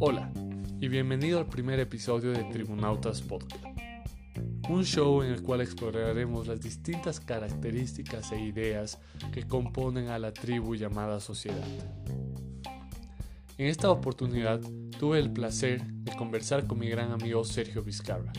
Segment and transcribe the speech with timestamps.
[0.00, 0.32] Hola
[0.80, 3.64] y bienvenido al primer episodio de Tribunautas Podcast,
[4.68, 8.98] un show en el cual exploraremos las distintas características e ideas
[9.32, 11.62] que componen a la tribu llamada sociedad.
[13.56, 14.60] En esta oportunidad
[14.98, 18.32] tuve el placer de conversar con mi gran amigo Sergio Vizcarra.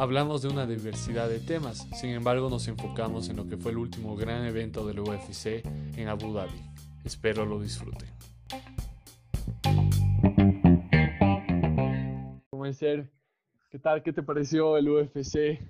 [0.00, 3.76] Hablamos de una diversidad de temas, sin embargo nos enfocamos en lo que fue el
[3.76, 5.62] último gran evento del UFC
[5.94, 6.58] en Abu Dhabi.
[7.04, 8.08] Espero lo disfruten.
[12.72, 13.12] ser,
[13.68, 14.02] ¿qué tal?
[14.02, 15.60] ¿Qué te pareció el UFC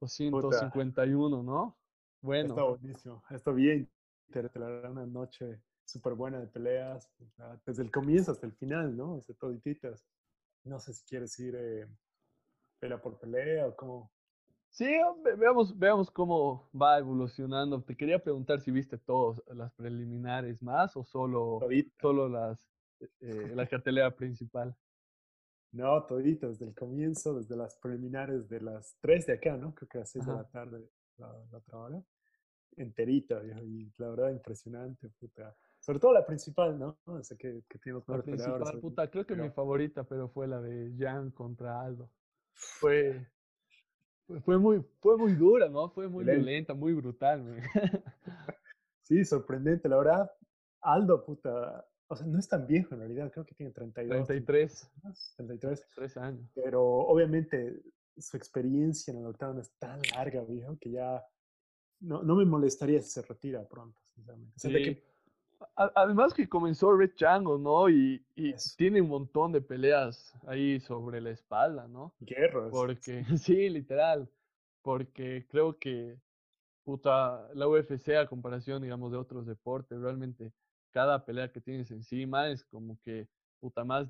[0.00, 1.78] 251, no?
[2.20, 2.48] Bueno.
[2.48, 3.88] Está buenísimo, está bien.
[4.90, 7.08] Una noche súper buena de peleas,
[7.64, 9.14] desde el comienzo hasta el final, ¿no?
[9.18, 10.04] Desde todititas.
[10.64, 11.86] No sé si quieres ir eh,
[12.82, 14.10] pelea por pelea o cómo.
[14.70, 14.90] Sí,
[15.38, 17.80] veamos, veamos cómo va evolucionando.
[17.82, 21.60] Te quería preguntar si viste todas las preliminares más o solo,
[22.00, 22.66] solo las,
[23.20, 24.74] eh, la cartelera principal.
[25.70, 29.74] No, todito, desde el comienzo, desde las preliminares de las 3 de acá, ¿no?
[29.74, 32.02] Creo que a las 6 de la tarde, la, otra hora.
[32.76, 35.54] Enterita, y la verdad impresionante, puta.
[35.78, 36.98] Sobre todo la principal, ¿no?
[37.22, 40.92] Sé que, que tiene La principal, puta, creo que mi favorita, pero fue la de
[40.98, 42.10] Jan contra Aldo.
[42.54, 43.26] Fue,
[44.44, 45.90] fue, muy, fue muy dura, ¿no?
[45.90, 47.44] Fue muy violenta, muy brutal,
[49.02, 50.30] Sí, sorprendente, la verdad.
[50.80, 54.26] Aldo, puta, o sea, no es tan viejo en realidad, creo que tiene 32.
[54.26, 54.90] 33.
[55.36, 55.86] 33.
[55.94, 56.50] 3 años.
[56.54, 57.82] Pero obviamente
[58.16, 61.24] su experiencia en el octavo es tan larga, viejo, que ya
[62.00, 64.58] no, no me molestaría si se retira pronto, sinceramente.
[64.58, 65.02] sí.
[65.76, 67.88] Además que comenzó Red Chango, ¿no?
[67.88, 72.14] Y, y tiene un montón de peleas ahí sobre la espalda, ¿no?
[72.20, 72.70] Guerras.
[72.70, 74.28] Porque, sí, literal.
[74.82, 76.18] Porque creo que,
[76.84, 80.52] puta, la UFC a comparación, digamos, de otros deportes, realmente
[80.90, 83.28] cada pelea que tienes encima es como que
[83.60, 84.08] puta más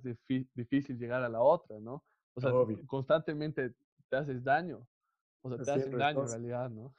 [0.54, 2.02] difícil llegar a la otra, ¿no?
[2.34, 2.50] O sea,
[2.86, 3.74] constantemente
[4.08, 4.86] te haces daño.
[5.42, 6.94] O sea, te haces daño en realidad, ¿no?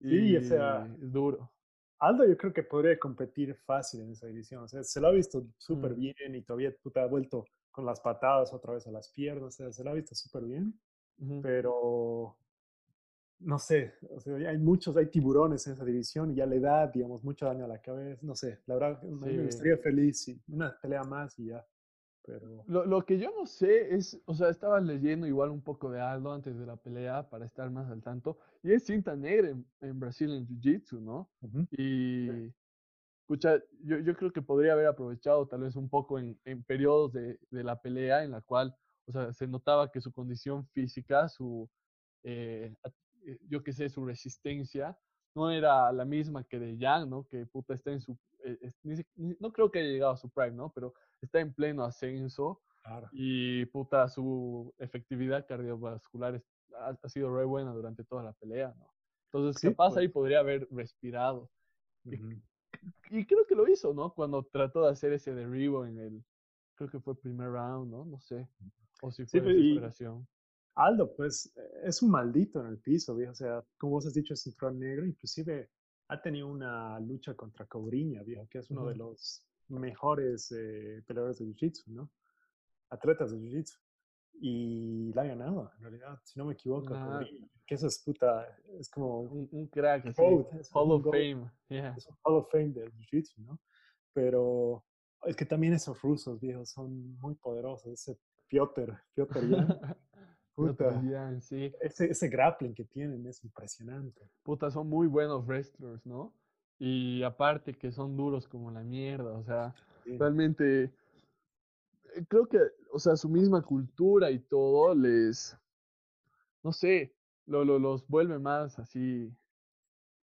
[0.00, 1.53] y, sí, o sea, es duro.
[1.98, 4.64] Aldo yo creo que podría competir fácil en esa división.
[4.64, 6.00] O sea, se lo ha visto súper mm.
[6.00, 9.44] bien y todavía puta, ha vuelto con las patadas otra vez a las piernas.
[9.44, 10.78] O sea, se lo ha visto súper bien.
[11.42, 12.36] Pero
[13.40, 16.86] no sé, o sea, hay muchos, hay tiburones en esa división y ya le da,
[16.88, 20.76] digamos, mucho daño a la cabeza, no sé, la verdad me estaría feliz, y una
[20.80, 21.64] pelea más y ya,
[22.24, 22.64] pero...
[22.66, 26.00] Lo, lo, que yo no sé es, o sea, estaba leyendo igual un poco de
[26.00, 30.00] Aldo antes de la pelea para estar más al tanto, y es cinta negra en,
[30.00, 31.28] Brasil en Jiu-Jitsu, ¿no?
[31.72, 32.52] Y,
[33.20, 37.12] escucha, yo, yo creo que podría haber aprovechado tal vez un poco en, en periodos
[37.12, 38.74] de, de la pelea en la cual,
[39.06, 41.68] o sea, se notaba que su condición física, su...
[42.22, 42.74] Eh,
[43.26, 44.96] eh, yo qué sé, su resistencia
[45.34, 47.26] no era la misma que de Yang, ¿no?
[47.26, 48.72] Que puta está en su, eh,
[49.16, 50.70] no creo que haya llegado a su prime, ¿no?
[50.72, 52.62] Pero está en pleno ascenso
[53.12, 56.42] y puta su efectividad cardiovascular
[56.78, 58.92] ha, sido re buena durante toda la pelea, ¿no?
[59.32, 60.08] Entonces, ¿qué pasa ahí?
[60.08, 60.22] Pues.
[60.22, 61.50] Podría haber respirado.
[62.04, 64.12] y, creo que lo hizo, ¿no?
[64.12, 66.24] Cuando trató de hacer ese derribo en el,
[66.74, 68.04] creo que fue primer round, ¿no?
[68.04, 68.48] No sé.
[69.02, 70.26] O si fue sí, desesperación.
[70.76, 71.52] Aldo, pues
[71.84, 73.32] es un maldito en el piso, viejo.
[73.32, 75.06] O sea, como vos has dicho, es cinturón negro.
[75.06, 75.70] Inclusive
[76.08, 81.38] ha tenido una lucha contra Cobrinha, viejo, que es uno de los mejores eh, peleadores
[81.38, 82.10] de Jiu-Jitsu, ¿no?
[82.90, 83.78] Atletas de Jiu-Jitsu.
[84.40, 86.92] Y la ha ganado, en realidad, si no me equivoco.
[86.94, 87.24] Ah.
[87.66, 88.46] que eso es puta,
[88.78, 89.20] es como...
[89.20, 90.20] Un, crack, así.
[90.72, 91.50] Hall of Fame.
[91.68, 93.60] Es un Hall of Fame de Jiu-Jitsu, ¿no?
[94.12, 94.84] Pero
[95.22, 97.92] es que también esos rusos, viejos, son muy poderosos.
[97.92, 99.40] Ese Piotr, Piotr
[100.54, 101.02] Puta,
[101.40, 101.72] sí.
[101.80, 104.30] ese, ese grappling que tienen es impresionante.
[104.44, 106.32] Puta, son muy buenos wrestlers, ¿no?
[106.78, 109.74] Y aparte que son duros como la mierda, o sea,
[110.04, 112.58] realmente eh, creo que,
[112.92, 115.56] o sea, su misma cultura y todo les,
[116.62, 117.14] no sé,
[117.46, 119.32] lo, lo los vuelve más así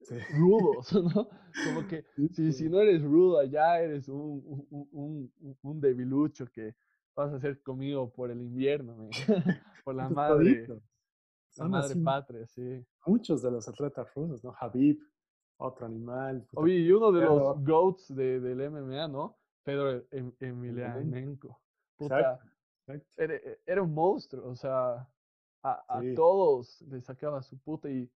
[0.38, 1.28] rudos, ¿no?
[1.64, 6.74] Como que si, si no eres rudo allá, eres un, un, un, un debilucho que
[7.14, 9.08] vas a ser comido por el invierno,
[9.84, 10.68] por la madre,
[11.56, 12.84] la madre patria, sí.
[13.06, 14.54] Muchos de los atletas rusos, ¿no?
[14.60, 15.00] Habib,
[15.58, 16.46] otro animal.
[16.54, 19.38] Oye, y uno de los GOATs de, del MMA, ¿no?
[19.62, 21.60] Fedor em, Emelianenko.
[21.96, 22.40] Puta,
[23.16, 25.06] Era, era, un monstruo, o sea,
[25.62, 28.10] a, a todos le sacaba su puta y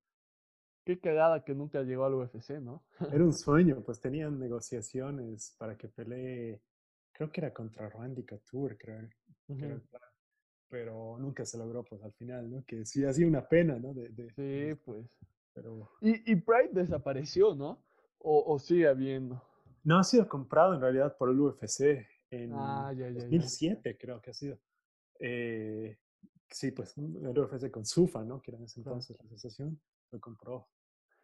[0.85, 2.85] qué cagada que nunca llegó al UFC, ¿no?
[3.13, 6.63] Era un sueño, pues tenían negociaciones para que pelee
[7.13, 9.09] creo que era contra Randy Couture, creo.
[10.69, 12.65] pero nunca se logró, pues al final, ¿no?
[12.65, 13.93] Que sí, hacía una pena, ¿no?
[13.95, 15.07] De, sí, pues.
[15.55, 15.91] Pero...
[16.01, 17.83] Y, y Pride desapareció, ¿no?
[18.25, 19.43] o, sigue habiendo?
[19.85, 24.31] No ha sido comprado en realidad por el UFC en ah, ya, 2007, creo que
[24.31, 24.59] ha sido.
[25.19, 25.99] Eh,
[26.49, 28.41] sí, pues el UFC con Sufa, ¿no?
[28.41, 30.69] Que era en ese entonces la asociación, lo compró.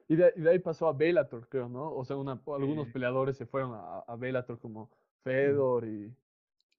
[0.09, 1.93] Y de, ahí pasó a Bellator, creo, ¿no?
[1.93, 4.91] O sea, algunos peleadores se fueron a, a Bellator como
[5.23, 6.15] Fedor y...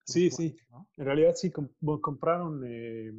[0.04, 0.56] Sí, sí.
[0.98, 3.14] En realidad sí, compraron eh,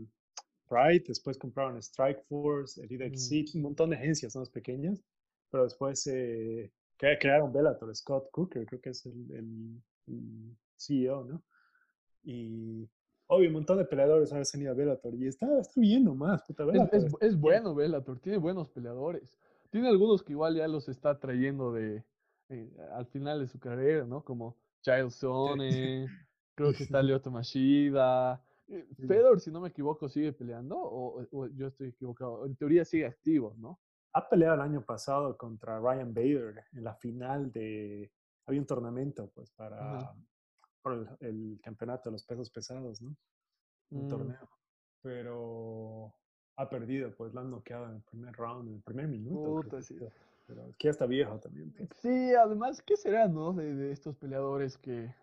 [0.71, 3.57] Pride, después compraron Strike Force, Elite mm.
[3.57, 5.03] un montón de agencias más pequeñas,
[5.51, 9.83] pero después eh, crearon Bellator, Scott Cooker, creo que es el,
[10.77, 11.43] CEO, ¿no?
[12.23, 12.89] Y
[13.27, 16.65] obvio, un montón de peleadores han venido a Bellator y está, está bien nomás, puta
[16.93, 19.37] Es, es, bueno Bellator, tiene buenos peleadores.
[19.71, 22.05] Tiene algunos que igual ya los está trayendo de
[22.49, 24.23] eh, al final de su carrera, ¿no?
[24.25, 26.07] Como Child Zone,
[26.55, 28.43] creo que está Lyoto Mashida.
[29.07, 32.47] Fedor, si no me equivoco, sigue peleando o, yo estoy equivocado.
[32.47, 33.81] En teoría sigue activo, ¿no?
[34.13, 38.11] Ha peleado el año pasado contra Ryan Bader en la final de.
[38.47, 40.13] Había un torneo, pues, para,
[41.21, 43.17] el, campeonato de los pesos pesados, ¿no?
[43.91, 44.09] Un mm.
[44.09, 44.49] torneo.
[45.03, 46.15] Pero
[46.57, 49.63] ha perdido, pues, lo han noqueado en el primer round, en el primer minuto.
[49.63, 49.97] Puta, sí.
[50.47, 51.73] Pero es que ya está viejo también.
[51.73, 51.89] Pues.
[52.01, 53.53] Sí, además, ¿qué será, no?
[53.53, 55.15] De, estos peleadores que,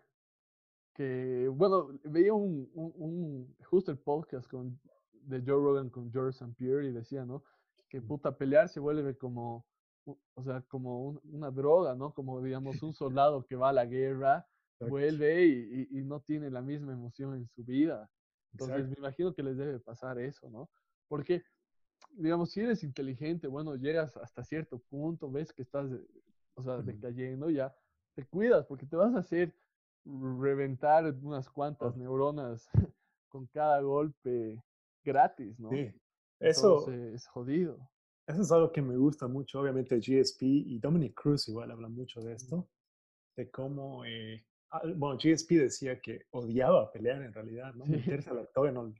[0.98, 4.80] que, bueno, veía un, un, justo el podcast con,
[5.12, 6.52] de Joe Rogan con George St.
[6.56, 7.44] Pierre y decía, ¿no?
[7.88, 9.64] Que puta, pelear se vuelve como,
[10.04, 12.12] o sea, como una droga, ¿no?
[12.12, 14.44] Como, digamos, un soldado que va a la guerra,
[14.80, 18.10] vuelve y, y, no tiene la misma emoción en su vida.
[18.50, 20.68] Entonces, me imagino que les debe pasar eso, ¿no?
[21.06, 21.44] Porque
[22.10, 25.88] digamos, si eres inteligente, bueno, llegas hasta cierto punto, ves que estás,
[26.54, 27.72] o sea, decayendo, ya
[28.14, 29.54] te cuidas porque te vas a hacer
[30.38, 32.68] reventar unas cuantas neuronas
[33.28, 34.62] con cada golpe
[35.04, 35.70] gratis, ¿no?
[35.70, 35.92] Sí,
[36.40, 37.78] eso es jodido.
[38.26, 42.20] Eso es algo que me gusta mucho, obviamente GSP y Dominic Cruz igual hablan mucho
[42.20, 42.68] de esto,
[43.34, 47.86] de cómo, eh, ah, bueno, GSP decía que odiaba pelear en realidad, ¿no?
[47.86, 48.92] Meterse al octógono,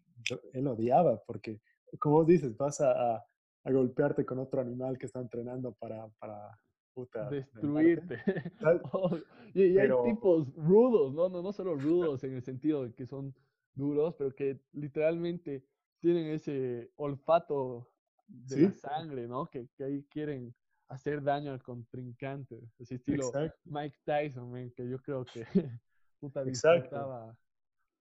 [0.54, 1.61] él odiaba porque
[1.99, 3.25] como vos dices, vas a, a,
[3.64, 6.58] golpearte con otro animal que está entrenando para, para
[6.99, 8.19] puta, destruirte.
[8.93, 9.17] Oh,
[9.55, 11.29] y, hay tipos rudos, ¿no?
[11.29, 11.43] ¿no?
[11.43, 13.35] No solo rudos en el sentido de que son
[13.75, 15.65] duros, pero que literalmente
[16.00, 17.89] tienen ese olfato
[18.27, 19.49] de la sangre, ¿no?
[19.49, 20.55] Que, que, ahí quieren
[20.89, 22.61] hacer daño al contrincante.
[22.79, 23.31] Ese estilo
[23.65, 25.45] Mike Tyson, que yo creo que
[26.21, 27.37] puta disfrutaba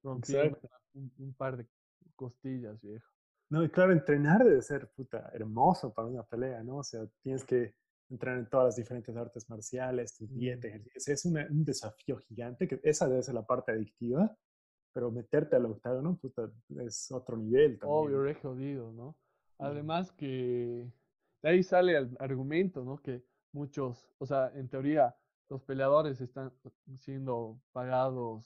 [0.04, 0.60] rompiendo
[0.94, 1.68] un, un, par de
[2.16, 3.08] costillas, viejo.
[3.50, 6.78] No, y claro, entrenar debe ser puta hermoso para una pelea, ¿no?
[6.78, 7.76] O sea, tienes que
[8.10, 13.08] entrenar en todas las diferentes artes marciales, tu dieta, Es un desafío gigante, que esa
[13.08, 14.36] debe ser la parte adictiva,
[14.94, 16.50] pero meterte al octágono, puta,
[16.80, 18.00] es otro nivel también.
[18.00, 19.18] Obvio, re jodido, ¿no?
[19.60, 20.88] Además que
[21.42, 23.02] de ahí sale el argumento, ¿no?
[23.02, 25.16] Que muchos, o sea, en teoría,
[25.50, 26.52] los peleadores están
[26.96, 28.46] siendo pagados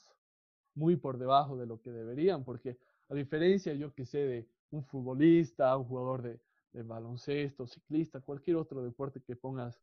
[0.75, 2.77] muy por debajo de lo que deberían, porque
[3.09, 6.39] a diferencia, yo que sé, de un futbolista, un jugador de,
[6.73, 9.81] baloncesto, ciclista, cualquier otro deporte que pongas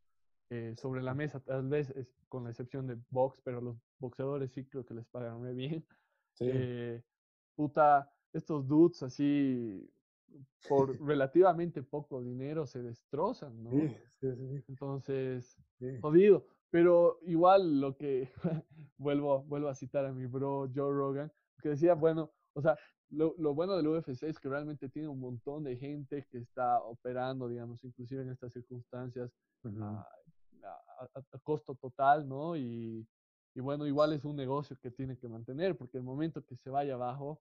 [0.50, 4.50] eh, sobre la mesa, tal vez es, con la excepción de box, pero los boxeadores
[4.52, 5.85] sí creo que les pagan muy bien.
[6.40, 7.02] Eh,
[7.55, 9.90] puta, estos dudes así
[10.69, 13.70] por relativamente poco dinero se destrozan, ¿no?
[13.70, 14.29] Sí, sí,
[14.69, 15.58] Entonces,
[16.00, 16.46] jodido.
[16.70, 18.31] Pero igual lo que
[18.98, 22.79] vuelvo, vuelvo a citar a mi bro Joe Rogan, que decía, bueno, o sea,
[23.10, 26.82] lo, lo, bueno del UFC es que realmente tiene un montón de gente que está
[26.82, 29.31] operando, digamos, inclusive en estas circunstancias
[29.65, 30.06] a,
[31.43, 32.56] costo total, ¿no?
[32.56, 33.06] Y,
[33.55, 36.70] y, bueno, igual es un negocio que tiene que mantener, porque el momento que se
[36.70, 37.41] vaya abajo,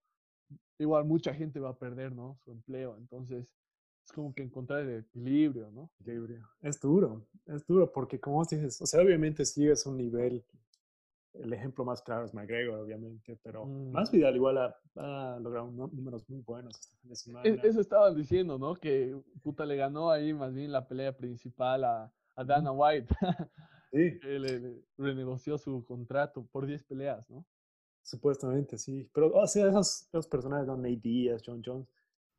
[0.79, 2.37] igual mucha gente va a perder, ¿no?
[2.43, 2.95] Su empleo.
[2.97, 3.47] Entonces,
[4.05, 5.89] es como que encontrar el equilibrio, ¿no?
[5.99, 6.47] Equilibrio.
[6.61, 10.45] Es duro, es duro, porque como dices, o sea, obviamente es un nivel
[11.33, 14.15] el ejemplo más claro es McGregor, obviamente, pero más mm.
[14.15, 17.61] Vidal igual ha, logrado números muy buenos este fin de e, semana.
[17.63, 18.75] Eso estaban diciendo, ¿no?
[18.75, 23.13] Que puta le ganó ahí más bien la pelea principal a, a Dana White.
[23.91, 24.19] sí.
[24.21, 27.45] le, renegoció su contrato por 10 peleas, ¿no?
[28.01, 29.09] Supuestamente, sí.
[29.13, 30.77] Pero, o sea, esos, esos personajes, ¿no?
[30.77, 31.87] Nate Diaz, John Jones,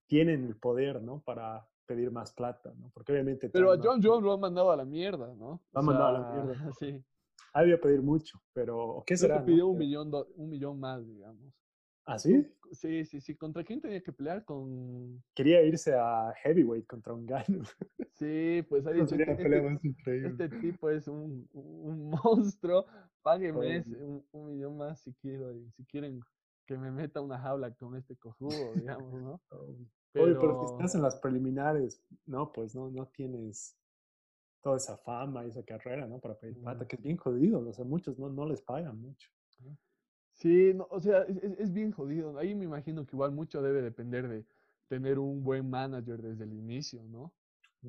[0.06, 1.20] tienen el poder, ¿no?
[1.20, 2.90] Para pedir más plata, ¿no?
[2.92, 3.48] Porque obviamente...
[3.50, 5.62] Pero a John Jones lo han mandado a la mierda, ¿no?
[5.72, 6.72] Lo han mandado a la mierda.
[6.78, 7.04] sí.
[7.58, 9.44] Ah, a pedir mucho, pero ¿qué será?
[9.44, 11.52] pidió un, millón, un millón más, digamos.
[12.04, 12.46] ¿Ah, sí?
[12.70, 13.34] Sí, sí, sí.
[13.34, 14.44] ¿Contra quién tenía que pelear?
[14.44, 15.22] Con...
[15.34, 17.62] Quería irse a heavyweight contra un gano.
[18.18, 22.84] Sí, pues ha dicho que este, este, tipo es un, un monstruo.
[23.22, 25.54] Págueme un, un, millón más si quiero.
[25.76, 26.20] Si quieren
[26.66, 29.40] que me meta una jaula con este cojudo, digamos, ¿no?
[30.12, 30.24] Pero...
[30.24, 33.76] Oye, pero si estás en las preliminares, no, pues no, no tienes
[34.60, 36.18] toda esa fama y esa carrera, ¿no?
[36.18, 39.30] Para pedir plata, que es bien jodido, o sea, muchos no, no les pagan mucho.
[40.32, 42.38] Sí, no, o sea, es, es, bien jodido.
[42.38, 44.46] Ahí me imagino que igual mucho debe depender de
[44.86, 47.32] tener un buen manager desde el inicio, ¿no?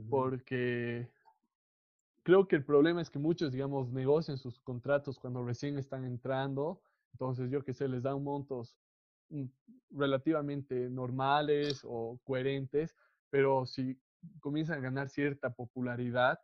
[0.10, 1.10] Porque
[2.24, 6.82] creo que el problema es que muchos, digamos, negocian sus contratos cuando recién están entrando.
[7.14, 8.78] Entonces, yo que sé, les dan montos
[9.30, 9.46] mm,
[9.92, 12.96] relativamente normales o coherentes,
[13.30, 14.00] pero si
[14.40, 16.40] comienzan a ganar cierta popularidad,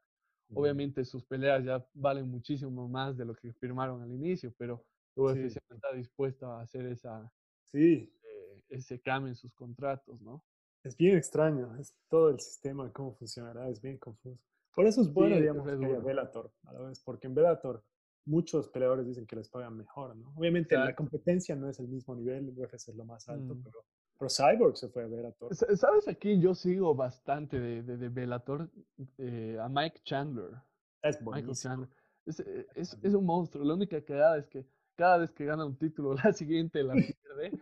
[0.54, 4.86] obviamente sus peleas ya valen muchísimo más de lo que firmaron al inicio, pero
[5.16, 5.60] UFC sí.
[5.70, 7.32] está dispuesta a hacer esa,
[7.64, 8.12] sí.
[8.24, 10.44] Eh, ese cambio en sus contratos, ¿no?
[10.84, 14.40] Es bien extraño, es todo el sistema, cómo funcionará, es bien confuso.
[14.76, 17.84] Por eso es bueno, digamos, que haya Bellator, a la vez, porque en Bellator
[18.26, 20.34] muchos peleadores dicen que les pagan mejor, ¿no?
[20.36, 23.64] Obviamente la competencia no es el mismo nivel, el UFC es lo más alto, mm.
[23.64, 23.86] pero,
[24.18, 25.54] pero, Cyborg se fue a Bellator.
[25.56, 28.70] ¿Sabes aquí yo sigo bastante de, de, de Bellator?
[29.18, 30.52] Eh, a Mike Chandler.
[31.02, 31.88] Es buenísimo.
[32.26, 35.78] Es, es, es, un monstruo, la única quedada es que cada vez que gana un
[35.78, 37.60] título, la siguiente la pierde.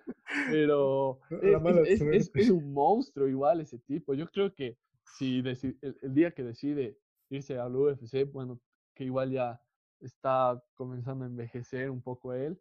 [0.50, 1.20] Pero
[1.86, 4.14] es, es, un monstruo igual ese tipo.
[4.14, 4.78] Yo creo que
[5.18, 6.98] si el, el, día que decide
[7.30, 8.60] irse al UFC, bueno,
[8.96, 9.62] que igual ya
[10.00, 12.60] está comenzando a envejecer un poco él,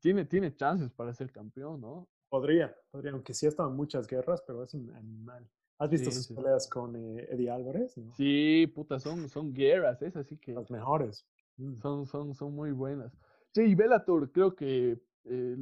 [0.00, 2.08] tiene, tiene chances para ser campeón, ¿no?
[2.32, 5.46] Podría, podría, aunque sí ha estado en muchas guerras, pero es un animal.
[5.76, 7.94] ¿Has visto sus peleas con eh, Eddie Álvarez?
[8.16, 10.54] Sí, puta, son, son guerras, es así que...
[10.54, 11.26] Las mejores.
[11.58, 11.78] Mm.
[11.82, 13.12] Son, son, son muy buenas.
[13.50, 15.56] Sí, y Bellator creo que eh,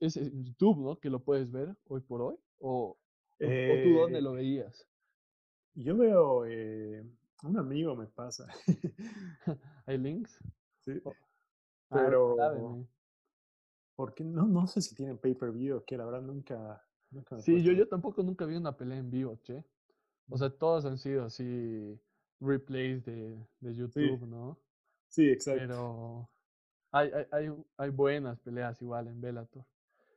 [0.00, 0.98] es, en YouTube, ¿no?
[0.98, 2.36] Que lo puedes ver hoy por hoy.
[2.58, 2.98] ¿O,
[3.38, 4.84] o tú dónde lo veías?
[5.74, 7.04] Yo veo, eh,
[7.44, 8.48] un amigo me pasa.
[9.86, 10.40] ¿Hay links?
[10.80, 11.00] Sí.
[11.88, 12.84] Pero...
[13.96, 16.84] porque no, no sé si tienen pay-per-view o qué, la verdad nunca...
[17.10, 19.64] nunca sí, yo, yo tampoco nunca vi una pelea en vivo, che.
[20.28, 21.98] O sea, todos han sido así
[22.40, 24.58] replays de, de YouTube, ¿no?
[25.08, 25.60] Sí, exacto.
[25.60, 26.30] Pero
[26.90, 29.64] hay, hay, hay, buenas peleas igual en Bellator.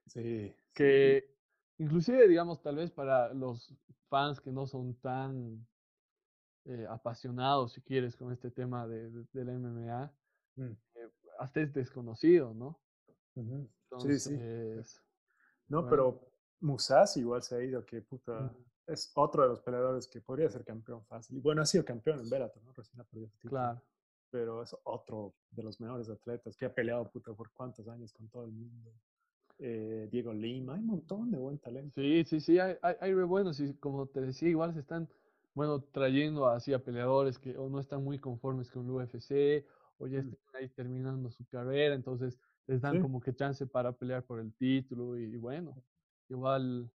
[0.07, 0.53] Sí.
[0.73, 1.35] Que
[1.77, 3.73] inclusive, digamos, tal vez para los
[4.09, 5.65] fans que no son tan
[6.65, 10.11] eh, apasionados, si quieres, con este tema de, de, MMA,
[10.55, 10.63] mm.
[10.95, 12.79] eh, hasta es desconocido, ¿no?
[13.99, 14.39] Sí, sí.
[15.67, 16.31] No, pero
[16.61, 18.53] Musashi igual se ha ido, que puta,
[18.87, 21.37] es otro de los peleadores que podría ser campeón fácil.
[21.37, 22.73] Y bueno, ha sido campeón en Bellator, ¿no?
[22.73, 23.81] Recién ha perdido Claro
[24.29, 28.27] pero es otro de los mejores atletas que ha peleado puta por cuántos años con
[28.29, 28.91] todo el mundo.
[29.57, 31.95] Eh, Diego Lima, hay un montón de buen talento.
[31.95, 35.09] Sí, sí, sí, hay, hay, hay buenos y como te decía, igual se están,
[35.53, 39.65] bueno, trayendo así a peleadores que o no están muy conformes con el UFC
[39.97, 40.29] o ya mm.
[40.29, 44.53] están ahí terminando su carrera, entonces les dan como que chance para pelear por el
[44.53, 45.75] título y, bueno,
[46.29, 46.87] igual,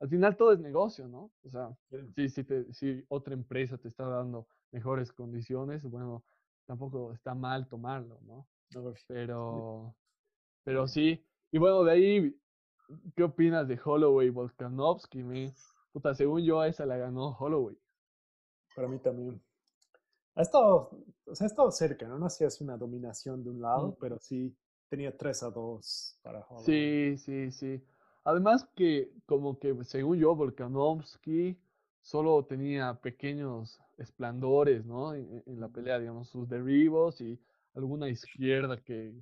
[0.00, 1.30] al final todo es negocio, ¿no?
[1.44, 1.72] O sea,
[2.16, 6.24] si, si, te, si otra empresa te está dando mejores condiciones, bueno,
[6.66, 8.48] tampoco está mal tomarlo, ¿no?
[9.06, 9.94] Pero,
[10.64, 11.24] pero sí.
[11.52, 12.40] Y bueno, de ahí,
[13.14, 15.22] ¿qué opinas de Holloway Volkanovski?
[15.22, 15.52] Me,
[15.92, 17.78] puta, según yo, esa la ganó Holloway.
[18.74, 19.40] Para mí también.
[20.34, 20.90] Ha estado,
[21.24, 22.18] o sea, ha estado cerca, ¿no?
[22.18, 24.56] No sé si es una dominación de un lado, pero sí
[24.90, 27.16] tenía 3 a 2 para Holloway.
[27.16, 27.84] Sí, sí, sí.
[28.24, 31.58] Además que, como que, según yo, Volkanovski
[32.02, 35.14] solo tenía pequeños esplandores, ¿no?
[35.14, 37.40] En, la pelea, digamos, sus derribos y
[37.74, 39.14] alguna izquierda que,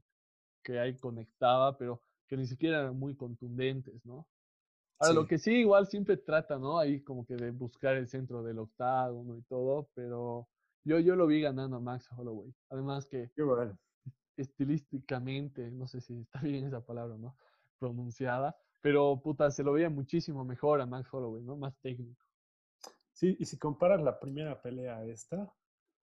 [0.65, 4.27] que ahí conectaba, pero que ni siquiera eran muy contundentes, ¿no?
[5.01, 6.79] Ahora, lo que sí, igual siempre trata, ¿no?
[6.79, 10.49] Ahí como que de buscar el centro del octágono y todo, pero
[10.83, 12.53] yo, yo lo vi ganando a Max Holloway.
[12.71, 13.31] Además que
[14.38, 17.37] estilísticamente, no sé si está bien esa palabra, ¿no?
[17.78, 21.57] Pronunciada, pero puta, se lo veía muchísimo mejor a Max Holloway, ¿no?
[21.57, 22.25] Más técnico.
[23.12, 25.37] Sí, y si comparas la primera pelea a esta,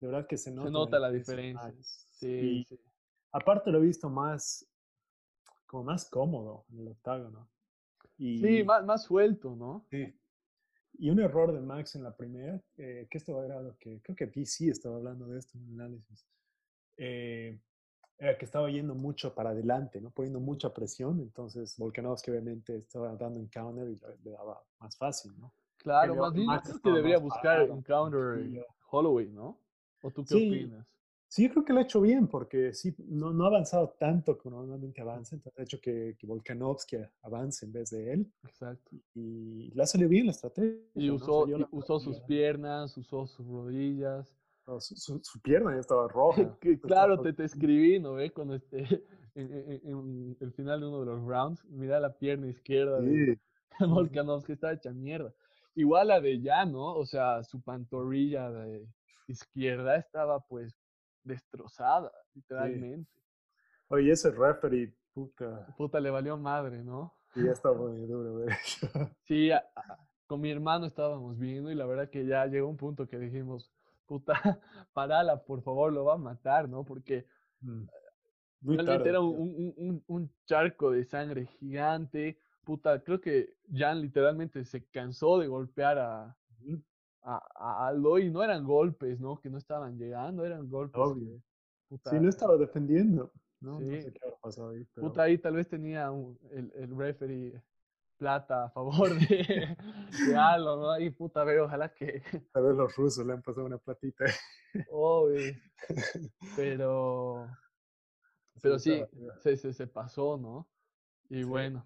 [0.01, 1.73] de verdad que se nota, se nota la, diferencia.
[1.81, 2.79] Sí, sí,
[3.31, 4.67] Aparte lo he visto más,
[5.65, 7.49] como más cómodo en el octágono.
[8.17, 9.85] Y, sí, más, más suelto, ¿no?
[9.89, 10.13] Sí.
[10.97, 14.15] Y un error de Max en la primera, eh, que esto era lo que, creo
[14.15, 16.25] que DC estaba hablando de esto en el análisis,
[16.97, 17.59] eh,
[18.17, 20.09] era que estaba yendo mucho para adelante, ¿no?
[20.09, 25.33] Poniendo mucha presión, entonces Volkanovski obviamente estaba dando un counter y le daba más fácil,
[25.37, 25.53] ¿no?
[25.77, 29.59] Claro, más bien creo que debería buscar un counter Holloway, ¿no?
[30.01, 30.87] ¿O tú qué opinas?
[31.27, 34.37] Sí, yo creo que lo ha hecho bien porque sí, no, no ha avanzado tanto
[34.37, 38.31] como normalmente avanza, entonces ha hecho que, que Volkanovski avance en vez de él.
[38.43, 38.95] Exacto.
[39.15, 40.79] Y le ha salido bien la estrategia.
[40.93, 44.33] Y usó, usó sus piernas, usó sus rodillas.
[44.79, 46.57] Su, su, pierna ya estaba roja.
[46.81, 48.13] claro, te, te escribí, ¿no?
[48.13, 48.31] ve?
[48.31, 49.03] Cuando este,
[49.35, 53.39] en, el final de uno de los rounds, mira la pierna izquierda de
[53.79, 55.33] Volkanovski, estaba hecha mierda.
[55.75, 56.93] Igual la de ya, ¿no?
[56.95, 58.87] O sea, su pantorrilla de,
[59.27, 60.75] izquierda estaba pues
[61.23, 63.11] destrozada, literalmente.
[63.89, 65.67] Oye, ese referee, puta.
[65.77, 67.13] Puta, le valió madre, ¿no?
[67.35, 68.47] Y ya estaba muy duro, güey.
[69.27, 69.49] Sí,
[70.27, 73.74] con mi hermano estábamos viendo y la verdad que ya llegó un punto que dijimos,
[74.05, 74.33] puta,
[74.93, 76.83] parala, por favor, lo va a matar, ¿no?
[76.83, 77.25] Porque
[77.61, 77.83] mm.
[78.61, 82.37] realmente era un, un, charco de sangre gigante.
[82.63, 86.35] Puta, creo que Jan literalmente se cansó de golpear a,
[87.21, 89.39] a, Aldo y no eran golpes, ¿no?
[89.39, 91.41] Que no estaban llegando, eran golpes.
[92.09, 93.31] sí, no estaba defendiendo.
[93.61, 94.01] No, sí.
[94.01, 94.83] sé qué pasado ahí.
[94.95, 96.11] Puta, ahí tal vez tenía
[96.51, 97.61] el, el referee
[98.17, 99.77] plata a favor de,
[100.27, 100.99] de algo, ¿no?
[100.99, 102.21] Y puta, veo, ojalá que...
[102.53, 104.25] Tal vez los rusos le han pasado una platita.
[104.89, 105.53] Obvio.
[106.55, 107.47] Pero...
[108.61, 109.03] Pero sí,
[109.41, 110.67] se, se, se pasó, ¿no?
[111.29, 111.85] Y bueno,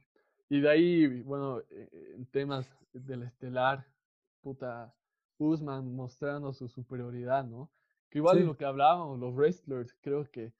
[0.50, 3.86] y de ahí, bueno, eh, en temas del estelar,
[4.42, 4.94] puta,
[5.38, 7.72] Usman mostrando su superioridad, ¿no?
[8.10, 10.54] Que igual lo que hablábamos, los wrestlers, creo que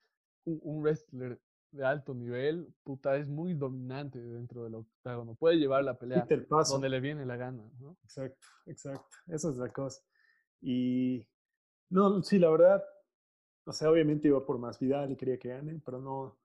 [0.44, 1.40] un wrestler
[1.72, 5.34] de alto nivel, puta, es muy dominante dentro del octágono.
[5.34, 6.26] Puede llevar la pelea
[6.68, 7.96] donde le viene la gana, ¿no?
[8.02, 9.16] Exacto, exacto.
[9.26, 10.02] Esa es la cosa.
[10.60, 11.26] Y
[11.90, 12.82] no, sí, la verdad,
[13.64, 16.38] o sea, obviamente iba por más Vidal y quería que gane, pero no,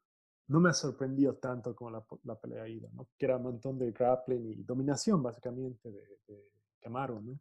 [0.48, 3.08] no me ha sorprendido tanto como la, la pelea ida, ¿no?
[3.17, 7.39] Que era un montón de grappling y dominación, básicamente, de, de Camaro, ¿no?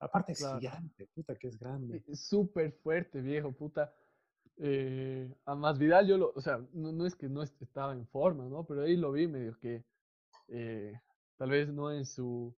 [0.00, 2.02] Aparte es gigante, puta, que es grande.
[2.08, 3.94] Es súper fuerte, viejo, puta.
[4.62, 8.44] Eh, a más Vidal yo lo, o sea, no, es que no estaba en forma,
[8.46, 8.64] ¿no?
[8.64, 9.84] Pero ahí lo vi medio que
[10.48, 11.00] eh,
[11.38, 12.54] tal vez no en su,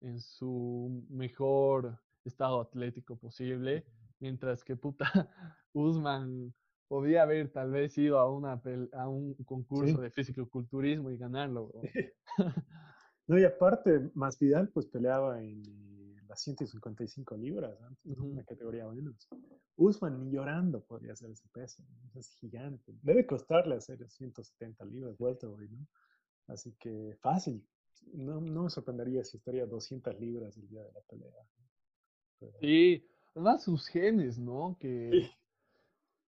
[0.00, 3.86] en su mejor estado atlético posible,
[4.18, 5.06] mientras que puta
[5.72, 6.52] Usman
[6.88, 8.60] podía haber tal vez ido a, una
[8.94, 11.70] a un concurso de físico-culturismo y ganarlo.
[13.28, 15.87] no, y aparte, más Vidal pues peleaba en las
[16.38, 19.28] 155 libras, antes, una categoría menos.
[19.76, 21.82] Usman ni llorando podría hacer ese peso,
[22.14, 22.94] es gigante.
[23.02, 25.86] Debe costarle hacer 170 libras welterweight, ¿no?
[26.48, 27.66] Así que fácil.
[28.12, 31.30] No, no me sorprendería si estaría 200 libras el día de la pelea.
[32.60, 34.76] Y además sus genes, ¿no?
[34.78, 35.30] Que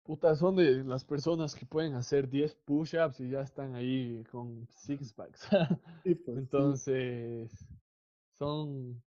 [0.05, 4.67] puta, son de las personas que pueden hacer 10 push-ups y ya están ahí con
[4.69, 5.47] six packs.
[6.03, 7.51] Pues, Entonces,
[8.37, 9.01] son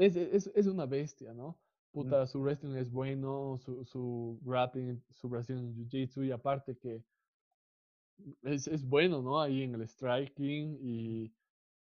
[0.00, 1.58] es, es, es, una bestia, ¿no?
[1.92, 7.02] Puta, su wrestling es bueno, su, su grappling, su Brazilian Jiu-Jitsu y aparte que
[8.42, 9.40] es, es bueno, ¿no?
[9.40, 11.32] Ahí en el striking y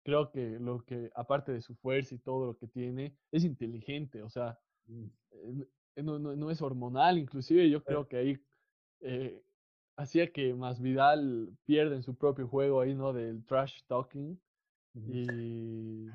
[0.04, 4.24] creo que lo que, aparte de su fuerza y todo lo que tiene, es inteligente,
[4.24, 8.40] o sea, eh, no, no, no, es hormonal, inclusive yo creo que ahí
[9.02, 9.44] eh,
[9.96, 13.14] hacía que Masvidal pierda en su propio juego ahí, ¿no?
[13.14, 14.40] Del trash talking
[14.96, 16.08] y,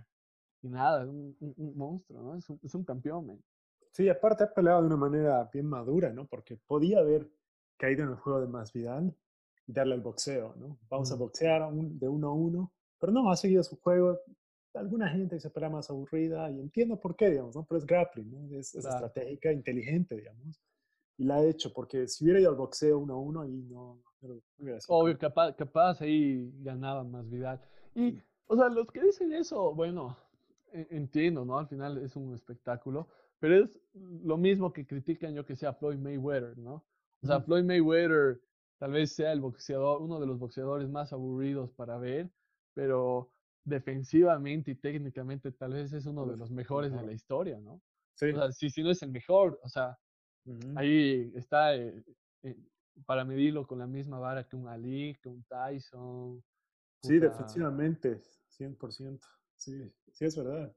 [0.65, 2.37] y nada, un, un, monstruo, ¿no?
[2.37, 3.45] Es un, es un campeón, man.
[3.93, 6.27] Sí, aparte ha peleado de una manera bien madura, ¿no?
[6.27, 7.31] Porque podía haber
[7.77, 9.15] caído en el juego de Masvidal
[9.67, 10.79] y darle al boxeo, ¿no?
[10.89, 14.19] Vamos a boxear de uno a uno, pero no, ha seguido su juego.
[14.73, 17.65] Alguna gente se pelea más aburrida y entiendo por qué, digamos, ¿no?
[17.65, 18.59] Pero es grappling, ¿no?
[18.59, 20.61] Es, estratégica, inteligente, digamos.
[21.19, 24.03] Y la ha hecho, porque si hubiera ido al boxeo uno a uno, ahí no,
[24.23, 24.41] no.
[24.89, 27.61] Obvio, capaz, capaz ahí ganaba más Vidal.
[27.95, 30.17] Y, o sea, los que dicen eso, bueno,
[30.75, 31.59] entiendo, ¿no?
[31.59, 33.09] Al final es un espectáculo,
[33.39, 36.85] pero es lo mismo que critican yo que sea Floyd Mayweather, ¿no?
[37.23, 38.41] O sea, Floyd Mayweather
[38.79, 42.31] tal vez sea el boxeador, uno de los boxeadores más aburridos para ver,
[42.75, 43.31] pero
[43.65, 47.81] defensivamente y técnicamente tal vez es uno de los mejores de la historia, ¿no?
[48.15, 48.27] Sí.
[48.27, 49.99] O sea, si, si no es el mejor, o sea,
[50.77, 52.05] ahí está eh,
[52.43, 52.57] eh,
[53.07, 56.45] para medirlo con la misma vara que un Ali, que un Tyson.
[57.03, 58.21] Sí, defensivamente,
[58.59, 59.21] 100%.
[59.65, 60.75] Sí, sí es verdad.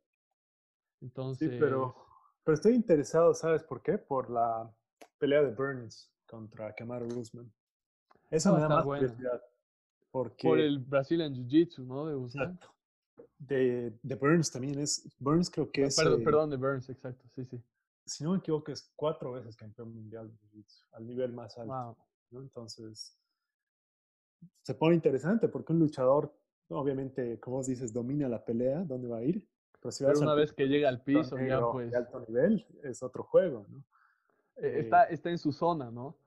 [1.01, 2.07] Entonces, sí, pero
[2.47, 3.97] pero estoy interesado, ¿sabes por qué?
[3.97, 4.73] Por la
[5.17, 7.51] pelea de Burns contra Kamaru Usman.
[8.31, 9.41] Eso me da más curiosidad.
[10.11, 12.05] Porque, por el Brazilian Jiu-Jitsu, ¿no?
[12.05, 12.73] De Exacto.
[13.37, 15.13] De, de, Burns también es.
[15.19, 15.97] Burns creo que ah, es.
[15.97, 17.61] Perdón, perdón, de Burns, exacto, sí, sí.
[18.05, 21.97] Si no me equivoco, es cuatro veces campeón mundial de Jiu-Jitsu, al nivel más alto.
[22.31, 22.41] ¿no?
[22.41, 23.19] Entonces,
[24.61, 26.33] se pone interesante porque un luchador,
[26.69, 29.45] obviamente, como vos dices, domina la pelea, ¿dónde va a ir?
[29.99, 31.91] Pero, una vez que llega al piso, ya pues.
[31.91, 33.83] De alto nivel, es otro juego, ¿no?
[34.57, 36.17] E, está, está en su zona, ¿no?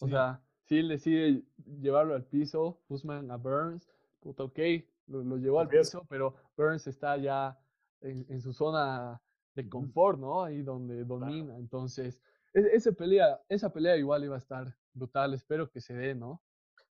[0.00, 1.42] O sea, si él decide
[1.80, 3.88] llevarlo al piso, Usman a Burns,
[4.20, 4.58] puta, ok,
[5.06, 7.58] lo, llevó al piso, pero Burns está ya
[8.00, 9.20] en, su zona
[9.54, 10.42] de confort, ¿no?
[10.42, 11.56] Ahí donde domina.
[11.56, 12.20] Entonces,
[12.52, 16.42] e, esa pelea, esa pelea igual iba a estar brutal, espero que se dé, ¿no?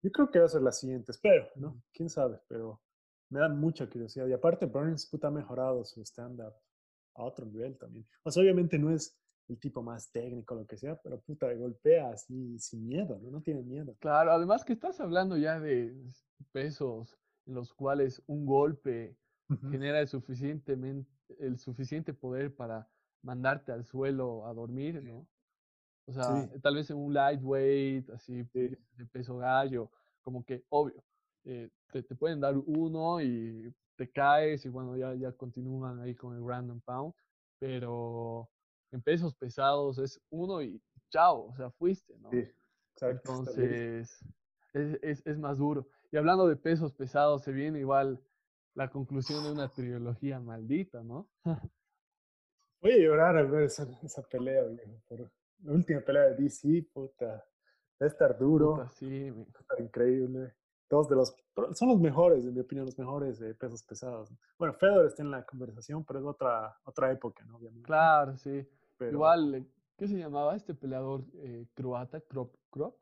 [0.03, 1.83] Yo creo que va a ser la siguiente, espero, ¿no?
[1.93, 2.81] Quién sabe, pero
[3.31, 4.27] me da mucha curiosidad.
[4.27, 6.55] Y aparte, Burns puta, ha mejorado su stand-up
[7.15, 8.07] a otro nivel también.
[8.25, 9.17] O sea, obviamente no es
[9.49, 13.31] el tipo más técnico, lo que sea, pero puta, golpea así sin miedo, ¿no?
[13.31, 13.97] No tiene miedo.
[14.01, 15.95] Claro, además que estás hablando ya de
[16.53, 19.17] pesos en los cuales un golpe
[19.71, 22.89] genera el, suficientemente, el suficiente poder para
[23.23, 25.27] mandarte al suelo a dormir, ¿no?
[26.07, 28.79] O sea, tal vez en un lightweight, así, de
[29.13, 31.03] peso gallo, como que, obvio,
[31.45, 36.15] eh, te, te, pueden dar uno y te caes y bueno, ya, ya continúan ahí
[36.15, 37.15] con el random pound,
[37.59, 38.49] pero
[38.91, 42.31] en pesos pesados es uno y chao, o sea, fuiste, ¿no?
[42.31, 42.49] Sí,
[42.95, 43.31] exacto.
[43.31, 44.25] Entonces,
[44.73, 45.87] es, es, es, más duro.
[46.11, 48.21] Y hablando de pesos pesados, se viene igual
[48.75, 51.29] la conclusión de una trilogía maldita, ¿no?
[52.81, 54.65] Voy a llorar al ver esa, esa pelea,
[55.07, 55.31] Por
[55.63, 57.45] la última pelea de DC, puta.
[58.01, 58.75] Va a estar duro.
[58.75, 60.55] Puta, sí, va a estar increíble.
[60.91, 61.35] Dos de los.
[61.75, 64.33] Son los mejores, en mi opinión, los mejores de pesos pesados.
[64.59, 67.57] Bueno, Fedor está en la conversación, pero es otra, otra época, ¿no?
[67.57, 67.87] Obviamente.
[67.87, 68.67] Claro, sí.
[69.01, 72.21] Igual, eh, ¿qué se llamaba este peleador eh, croata?
[72.21, 72.97] Krop, Krop,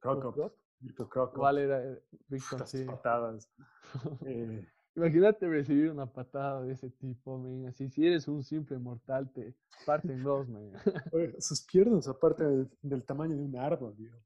[0.00, 2.84] Krop, Igual era eh, Víctor, sí.
[2.84, 3.50] patadas.
[4.26, 7.66] eh, Imagínate recibir una patada de ese tipo, man.
[7.66, 9.54] Así, si eres un simple mortal, te
[9.84, 10.72] parten dos, man.
[11.38, 12.44] sus piernas, aparte
[12.80, 14.16] del, tamaño de un árbol, digo.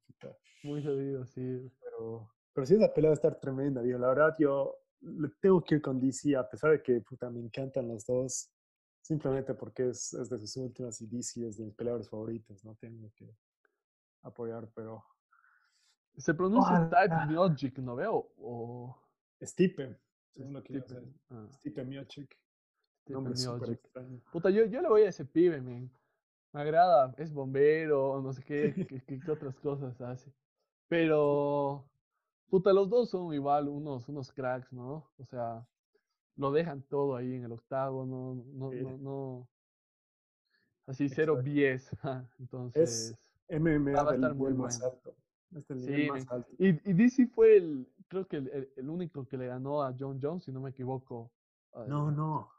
[0.62, 1.68] Muy jodido, sí.
[1.80, 3.98] Pero, pero sí, esa pelea va a estar tremenda, digo.
[3.98, 7.40] La verdad, yo le tengo que ir con DC, a pesar de que, puta, me
[7.40, 8.48] encantan los dos.
[9.00, 12.76] Simplemente porque es, es de sus últimas y DC es de mis peleadores favoritos, ¿no?
[12.76, 13.34] Tengo que
[14.22, 15.02] apoyar, pero...
[16.16, 18.30] ¿Se pronuncia Type Logic, no veo?
[18.38, 18.96] O...
[19.42, 19.98] Stipe.
[20.34, 21.02] Según lo que sé.
[21.30, 21.46] Ah.
[21.50, 22.36] Stipe Miocic.
[24.32, 25.90] Puta, yo, yo le voy a ese pibe, man.
[26.52, 28.74] Me agrada, es bombero, no sé qué,
[29.06, 30.32] qué, qué, otras cosas hace.
[30.88, 31.88] Pero,
[32.48, 35.08] puta, los dos son igual unos, unos cracks, ¿no?
[35.18, 35.66] O sea,
[36.36, 39.48] lo dejan todo ahí en el octavo, no, no, no, no.
[40.86, 41.90] Así, cero bies.
[42.38, 43.16] Entonces,
[43.46, 44.52] es MMA va a estar muy
[45.52, 45.74] alto.
[45.74, 46.50] Este sí, más alto.
[46.58, 50.18] Y, y DC fue el, creo que el, el, único que le ganó a John
[50.20, 51.32] Jones, si no me equivoco.
[51.86, 52.50] No, no.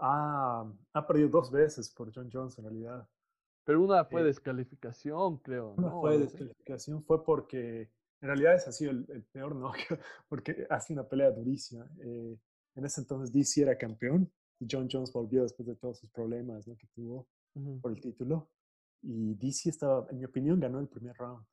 [0.00, 3.08] Ah, ha perdido dos veces por John Jones en realidad.
[3.64, 5.74] Pero una fue descalificación, creo.
[5.76, 9.72] Una fue descalificación, fue porque en realidad es así el, el peor no,
[10.28, 11.88] porque hace una pelea durísima.
[12.00, 12.36] Eh,
[12.74, 16.66] en ese entonces DC era campeón y John Jones volvió después de todos sus problemas
[16.66, 16.76] ¿no?
[16.76, 17.28] que tuvo
[17.80, 18.50] por el título.
[19.02, 21.44] Y DC estaba, en mi opinión, ganó el primer round.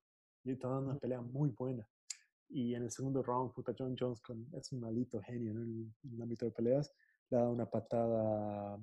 [0.49, 1.88] Y estaba dando una pelea muy buena.
[2.49, 6.21] Y en el segundo round, puta, John Jones con, es un maldito genio en, el,
[6.21, 6.91] ámbito de peleas.
[7.29, 8.79] Le da una patada,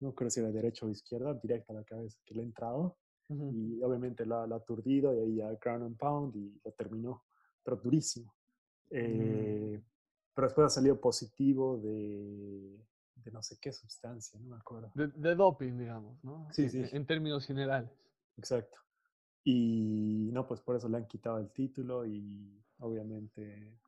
[0.00, 2.98] no creo si era derecha o izquierda, directa a la cabeza, que le ha entrado.
[3.30, 7.24] Y obviamente la, ha aturdido y ahí ya ground and pound y lo terminó.
[7.62, 8.34] Pero durísimo.
[8.90, 8.96] Mm.
[8.96, 9.82] Eh,
[10.34, 12.78] pero después ha salido positivo de,
[13.16, 14.90] de no sé qué sustancia, no me acuerdo.
[14.94, 16.48] De, doping, digamos, ¿no?
[16.52, 16.84] Sí, sí.
[16.92, 17.90] En, términos generales.
[18.36, 18.78] Exacto.
[19.50, 23.78] Y no, pues por eso le han quitado el título y obviamente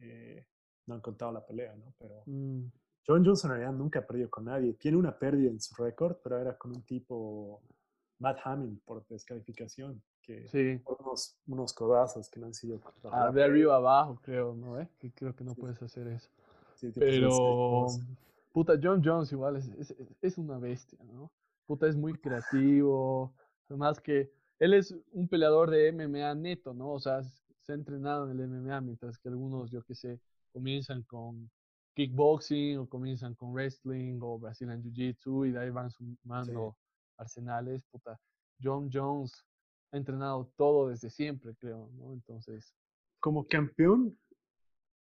[0.00, 0.46] eh,
[0.84, 1.94] no han contado la pelea, ¿no?
[1.98, 2.66] Pero mm.
[3.06, 4.74] John Johnson en realidad nunca ha perdido con nadie.
[4.74, 7.62] Tiene una pérdida en su récord, pero era con un tipo
[8.18, 10.82] Matt Hamill por descalificación que sí.
[10.84, 12.78] unos, unos codazos que no han sido.
[13.10, 14.78] Ah, de arriba abajo, creo, ¿no?
[14.78, 14.90] ¿Eh?
[14.98, 16.28] Que creo que no puedes hacer eso.
[16.96, 17.86] Pero,
[18.52, 21.30] puta, John Jones igual es, es, es, una bestia, ¿no?
[21.64, 23.32] Puta, es muy creativo.
[23.70, 24.30] Además que
[24.62, 26.92] él es un peleador de MMA neto, ¿no?
[26.92, 30.20] O sea, se ha entrenado en el MMA, mientras que algunos, yo qué sé,
[30.52, 31.50] comienzan con
[31.94, 36.76] kickboxing o comienzan con wrestling o Brazilian Jiu-Jitsu y de ahí van sumando
[37.16, 37.82] arsenales.
[37.90, 38.20] Puta,
[38.62, 39.44] John Jones
[39.90, 42.12] ha entrenado todo desde siempre, creo, ¿no?
[42.12, 42.72] Entonces.
[43.18, 44.16] Como campeón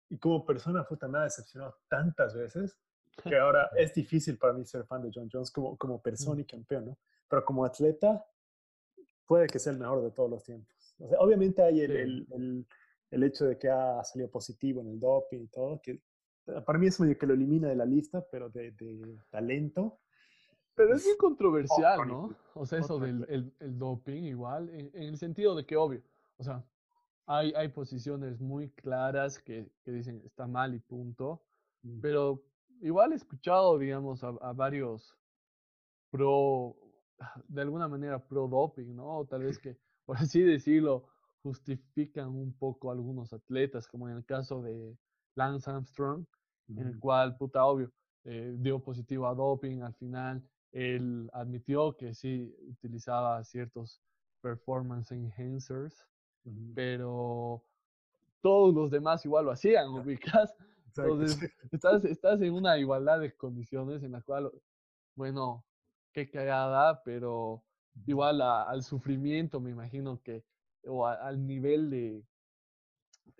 [0.09, 2.77] y como persona fue tan decepcionado tantas veces
[3.25, 6.45] que ahora es difícil para mí ser fan de John Jones como, como persona y
[6.45, 6.99] campeón, ¿no?
[7.29, 8.25] Pero como atleta,
[9.29, 10.75] puede que sea el mejor de todos los tiempos.
[10.99, 12.67] O sea, obviamente hay el, el, el,
[13.13, 16.03] el, hecho de que ha salido positivo en el doping y todo, que
[16.67, 20.01] para mí es medio que lo elimina de la lista, pero de, de talento,
[20.79, 22.35] pero es bien controversial, ¿no?
[22.55, 26.03] O sea, eso del el, doping igual, en, el sentido de que, obvio,
[26.37, 26.65] o sea,
[27.27, 31.43] hay, hay posiciones muy claras que, que dicen está mal y punto,
[31.83, 32.01] mm.
[32.01, 32.45] pero
[32.81, 35.19] igual he escuchado, digamos, a, varios
[36.11, 36.77] pro,
[37.49, 39.19] de alguna manera pro doping, ¿no?
[39.19, 41.07] O tal vez que, por así decirlo,
[41.43, 44.97] justifican un poco algunos atletas, como en el caso de
[45.35, 46.25] Lance Armstrong,
[46.69, 47.91] en el cual, puta, obvio,
[48.25, 54.01] eh, dio positivo a doping al final él admitió que sí utilizaba ciertos
[54.41, 56.07] performance enhancers,
[56.75, 57.65] pero
[58.41, 60.55] todos los demás igual lo hacían, ubicas.
[60.97, 64.51] Entonces, estás, estás en una igualdad de condiciones en la cual,
[65.15, 65.65] bueno,
[66.19, 67.63] qué cagada, pero
[68.07, 70.45] igual al sufrimiento, me imagino que,
[70.85, 72.25] o al nivel de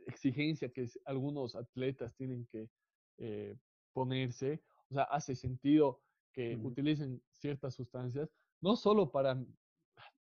[0.07, 2.71] exigencia que algunos atletas tienen que
[3.19, 3.57] eh,
[3.93, 6.01] ponerse, o sea, hace sentido
[6.33, 9.37] que utilicen ciertas sustancias, no solo para,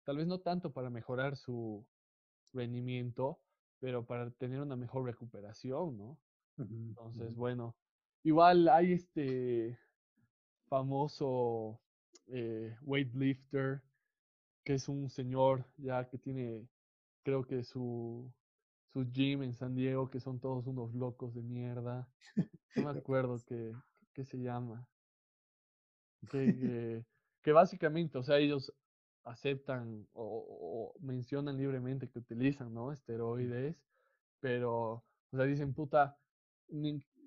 [0.03, 1.83] tal vez no tanto para mejorar su
[2.53, 3.39] rendimiento,
[3.79, 6.19] pero para tener una mejor recuperación, ¿no?
[6.57, 7.75] Entonces, bueno,
[8.23, 9.77] igual hay este
[10.67, 11.81] famoso
[12.27, 13.81] eh, weightlifter,
[14.63, 16.67] que es un señor ya que tiene,
[17.23, 18.31] creo que su,
[18.93, 22.07] su gym en San Diego, que son todos unos locos de mierda.
[22.75, 23.73] No me acuerdo qué,
[24.13, 24.87] qué se llama.
[26.31, 27.05] Que,
[27.43, 28.73] que, básicamente, o sea, ellos
[29.25, 32.91] aceptan o, mencionan libremente que utilizan, ¿no?
[32.91, 33.75] Esteroides,
[34.39, 36.17] pero, o sea, dicen, puta,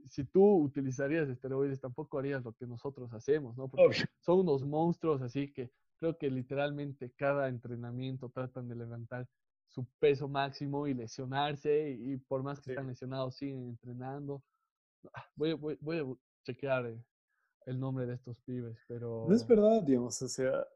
[0.09, 3.69] si tú utilizarías esteroides, tampoco harías lo que nosotros hacemos, ¿no?
[3.69, 9.27] Porque son unos monstruos, así que creo que literalmente cada entrenamiento tratan de levantar
[9.67, 14.43] su peso máximo y lesionarse, y, por más que están lesionados, siguen entrenando.
[15.13, 17.05] Ah, voy, voy, voy a chequear eh,
[17.67, 19.27] el nombre de estos pibes, pero...
[19.29, 20.67] No es verdad, digamos, o sea,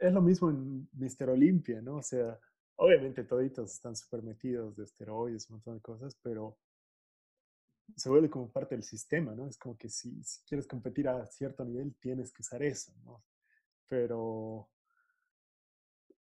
[0.00, 1.96] es lo mismo en Mister Olimpia, ¿no?
[1.96, 2.38] O sea,
[2.76, 6.58] obviamente toditos están súper metidos de esteroides, un montón de cosas, pero
[7.96, 9.46] se vuelve como parte del sistema, ¿no?
[9.46, 13.22] Es como que si, si, quieres competir a cierto nivel, tienes que usar eso, ¿no?
[13.88, 14.68] Pero,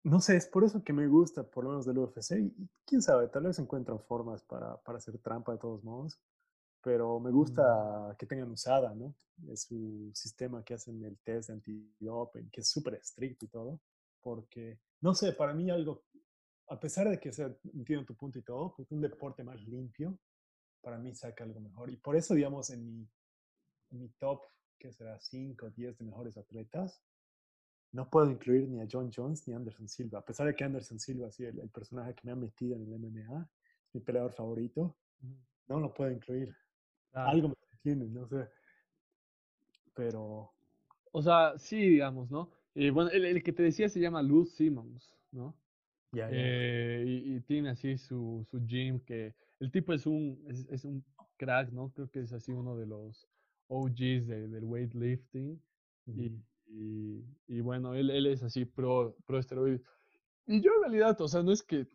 [0.04, 3.02] no sé, es por eso que me gusta, por lo menos del UFC, y quién
[3.02, 6.18] sabe, tal vez encuentran formas para, para hacer trampa de todos modos,
[6.82, 9.14] pero me gusta que tengan usada, ¿no?
[9.48, 13.80] Es su sistema que hacen el test de antidoping, que es súper estricto y todo,
[14.20, 16.02] porque, no sé, para mí algo,
[16.68, 20.18] a pesar de que sea, entiendo tu punto y todo, pues un deporte más limpio,
[20.80, 21.90] para mí saca algo mejor.
[21.90, 23.08] Y por eso, digamos, en mi,
[23.90, 24.42] en mi top,
[24.78, 27.02] que será 5 o 10 de mejores atletas,
[27.92, 30.18] no puedo incluir ni a John Jones ni a Anderson Silva.
[30.18, 32.82] A pesar de que Anderson Silva, sí, el, el personaje que me ha metido en
[32.82, 33.48] el MMA,
[33.92, 34.96] mi peleador favorito,
[35.68, 36.54] no lo puedo incluir.
[37.12, 38.48] Algo me tiene, no sé.
[39.94, 40.52] Pero.
[41.12, 42.50] O sea, sí, digamos, ¿no?
[42.74, 45.56] Eh, bueno, el, que te decía se llama Luz Simmons, ¿no?
[46.14, 49.34] Eh, y, tiene así su, su gym que.
[49.60, 51.04] El tipo es un, es, un
[51.36, 51.90] crack, ¿no?
[51.90, 53.26] Creo que es así uno de los
[53.68, 55.60] OGs del weightlifting.
[56.06, 59.82] y, y, bueno, él, él es así pro, pro esteroides.
[60.46, 61.86] Y yo en realidad, o sea, no es que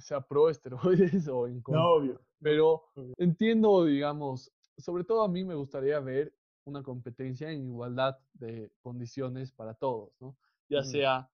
[0.00, 2.82] sea pro esteroides o en contra, no, obvio, pero
[3.18, 9.52] entiendo, digamos, sobre todo a mí me gustaría ver una competencia en igualdad de condiciones
[9.52, 10.36] para todos, ¿no?
[10.70, 11.30] Ya sea,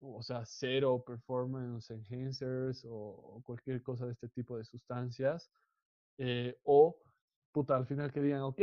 [0.00, 5.50] o sea, cero performance enhancers o, cualquier cosa de este tipo de sustancias,
[6.18, 6.96] eh, o,
[7.52, 8.60] puta, al final que digan, ok,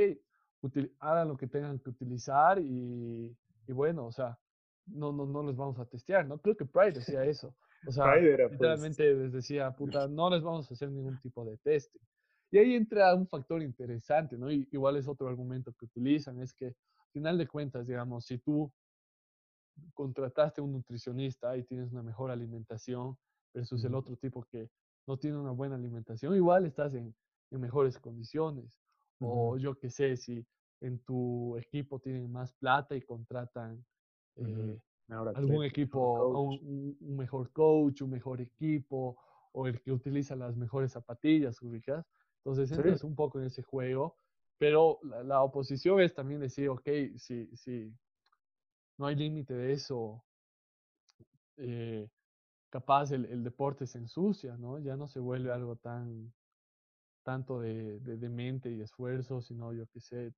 [1.00, 3.36] hagan lo que tengan que utilizar y,
[3.68, 4.38] y, bueno, o sea,
[4.86, 6.40] no, no, no les vamos a testear, ¿no?
[6.40, 7.56] Creo que Pride decía eso.
[7.88, 11.58] O sea, pues literalmente les decía, puta, no les vamos a hacer ningún tipo de
[11.58, 12.00] teste.
[12.52, 14.52] Y ahí entra un factor interesante, ¿no?
[14.52, 18.38] Y, igual es otro argumento que utilizan, es que al final de cuentas, digamos, si
[18.38, 18.72] tú
[19.94, 23.18] contrataste a un nutricionista y tienes una mejor alimentación
[23.54, 24.70] versus el otro tipo que
[25.08, 27.14] no tiene una buena alimentación, igual estás en,
[27.52, 28.80] en mejores condiciones.
[29.24, 30.44] O yo qué sé, si
[30.80, 33.86] en tu equipo tienen más plata y contratan
[34.36, 34.80] eh,
[35.10, 39.16] algún equipo, un, un, mejor coach, un mejor equipo,
[39.52, 42.06] o el que utiliza las mejores zapatillas, ubicas.
[42.44, 44.16] Entonces entras un poco en ese juego,
[44.58, 47.94] pero la, oposición es también decir, ok, si, si
[49.02, 50.24] no hay límite de eso,
[51.58, 52.08] eh,
[52.70, 54.78] capaz el, el, deporte se ensucia, ¿no?
[54.78, 56.32] Ya no se vuelve algo tan
[57.24, 60.34] tanto de, de, mente y esfuerzo, sino yo qué sé,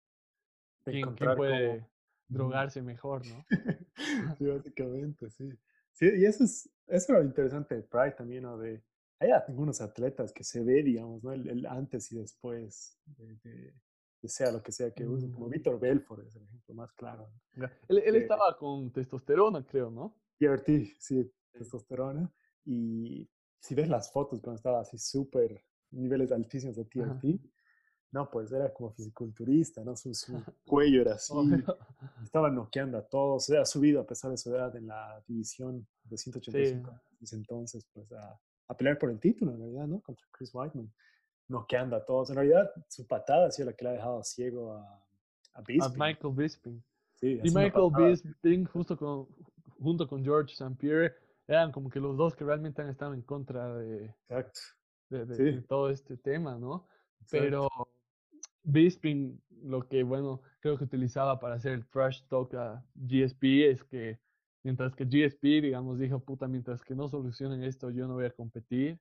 [0.85, 1.85] ¿quién, puede
[2.29, 3.45] drogarse mejor, ¿no?
[4.37, 5.49] sí, básicamente, sí.
[5.91, 8.57] Sí, y eso es, eso es lo interesante de Pride también, ¿no?
[8.57, 8.81] De,
[9.19, 11.33] hay algunos atletas que se ve, digamos, ¿no?
[11.33, 13.73] El, antes y después de,
[14.27, 15.51] sea lo que sea que use, como mm.
[15.51, 17.29] Víctor Belfort es el ejemplo más claro.
[17.87, 20.17] Él, él estaba con testosterona, creo, ¿no?
[20.37, 22.31] TRT, sí, testosterona.
[22.65, 27.39] Y si ves las fotos cuando estaba así súper niveles altísimos de TRT.
[28.11, 29.95] No, pues era como fisiculturista, ¿no?
[29.95, 30.11] Su,
[30.65, 31.33] cuello era así.
[32.23, 33.45] Estaba noqueando a todos.
[33.45, 36.91] Se ha subido a pesar de su edad en la división de 185
[37.23, 37.35] sí.
[37.35, 40.01] entonces, pues a, a, pelear por el título, en realidad, ¿no?
[40.01, 40.93] Contra Chris Whiteman.
[41.53, 42.29] Noqueando a todos.
[42.29, 45.03] En realidad, su patada ha sido la que le ha dejado ciego a,
[45.53, 46.01] a Bisping.
[46.01, 46.83] A Michael Bisping.
[47.15, 49.27] Sí, y Michael Bisping, justo con,
[49.81, 50.75] junto con George St.
[50.77, 51.15] Pierre,
[51.47, 54.59] eran como que los dos que realmente han estado en contra de, Exacto
[55.09, 56.87] de, todo este tema, ¿no?
[57.29, 57.69] Pero
[58.63, 63.83] Bisping, lo que, bueno, creo que utilizaba para hacer el trash talk a GSP es
[63.83, 64.19] que
[64.63, 68.31] Mientras que GSP, digamos, dijo, puta, mientras que no solucionen esto, yo no voy a
[68.31, 68.97] competir.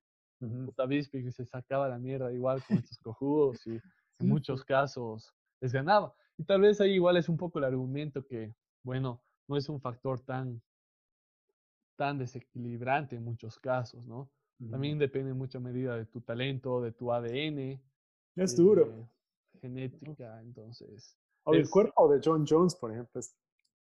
[0.65, 3.79] Puta, Bisping se sacaba la mierda igual con estos cojudos y
[4.19, 6.13] en muchos casos les ganaba.
[6.37, 9.79] Y tal vez ahí igual es un poco el argumento que, bueno, no es un
[9.79, 10.61] factor tan,
[11.95, 14.29] tan desequilibrante en muchos casos, ¿no?
[14.69, 17.81] También depende en mucha medida de tu talento, de tu ADN.
[18.35, 19.09] Es duro.
[19.59, 21.17] Genética, entonces.
[21.43, 23.35] O el cuerpo de John Jones, por ejemplo, es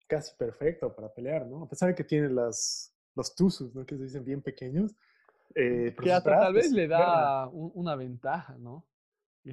[0.06, 1.64] casi perfecto para pelear, ¿no?
[1.64, 3.84] A pesar de que tiene las, los tuzos, ¿no?
[3.84, 4.94] Que se dicen bien pequeños.
[5.54, 8.86] Eh, que hasta tal vez le da una ventaja, ¿no?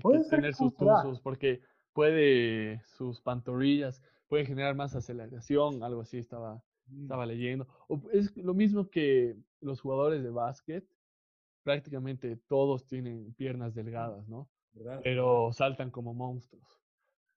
[0.01, 1.62] puede tener sus tuzos, porque
[1.93, 7.03] puede, sus pantorrillas, pueden generar más aceleración, algo así estaba, mm.
[7.03, 7.67] estaba leyendo.
[8.12, 10.86] es lo mismo que los jugadores de básquet,
[11.63, 14.49] prácticamente todos tienen piernas delgadas, ¿no?
[15.03, 16.79] Pero saltan como monstruos.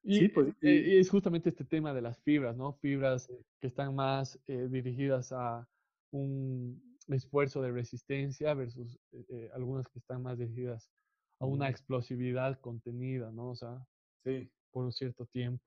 [0.02, 2.74] Y, pues, eh, es justamente este tema de las fibras, ¿no?
[2.74, 5.66] Fibras que están más eh, dirigidas a
[6.10, 10.90] un esfuerzo de resistencia versus eh, algunas que están más dirigidas
[11.38, 13.50] a una explosividad contenida, ¿no?
[13.50, 13.86] O sea,
[14.24, 14.50] sí.
[14.70, 15.64] por un cierto tiempo.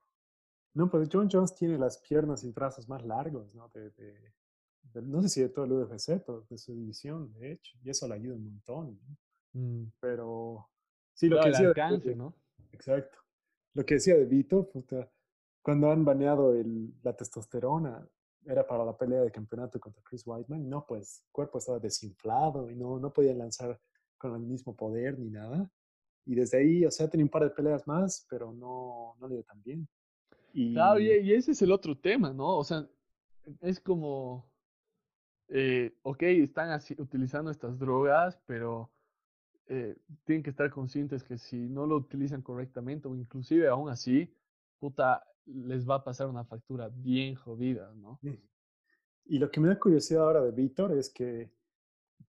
[0.74, 3.70] No, pues John Jones tiene las piernas y brazos más largos, ¿no?
[4.94, 8.14] no sé si de todo el UFC, de su división, de hecho, y eso le
[8.14, 9.00] ayuda un montón.
[9.52, 9.84] Mm.
[10.00, 10.68] Pero
[11.14, 11.68] sí, lo que decía.
[11.68, 12.34] Alcance, ¿no?
[12.72, 13.24] Exacto
[13.74, 14.70] lo que decía de Vito,
[15.60, 18.08] cuando han baneado el, la testosterona,
[18.46, 22.70] era para la pelea de campeonato contra Chris Whiteman, no, pues el cuerpo estaba desinflado
[22.70, 23.80] y no, no podía lanzar
[24.18, 25.70] con el mismo poder ni nada.
[26.26, 29.34] Y desde ahí, o sea, tenía un par de peleas más, pero no, no le
[29.34, 29.88] dio tan bien.
[30.52, 30.72] Y...
[30.72, 32.56] Claro, y, ese es el otro tema, ¿no?
[32.56, 32.86] O sea,
[33.60, 34.50] es como,
[35.48, 38.90] eh, ok, están así, utilizando estas drogas, pero
[39.66, 44.32] eh, tienen que estar conscientes que si no lo utilizan correctamente o inclusive aún así,
[44.78, 48.18] puta, les va a pasar una factura bien jodida, ¿no?
[49.26, 51.50] Y lo que me da curiosidad ahora de Víctor es que,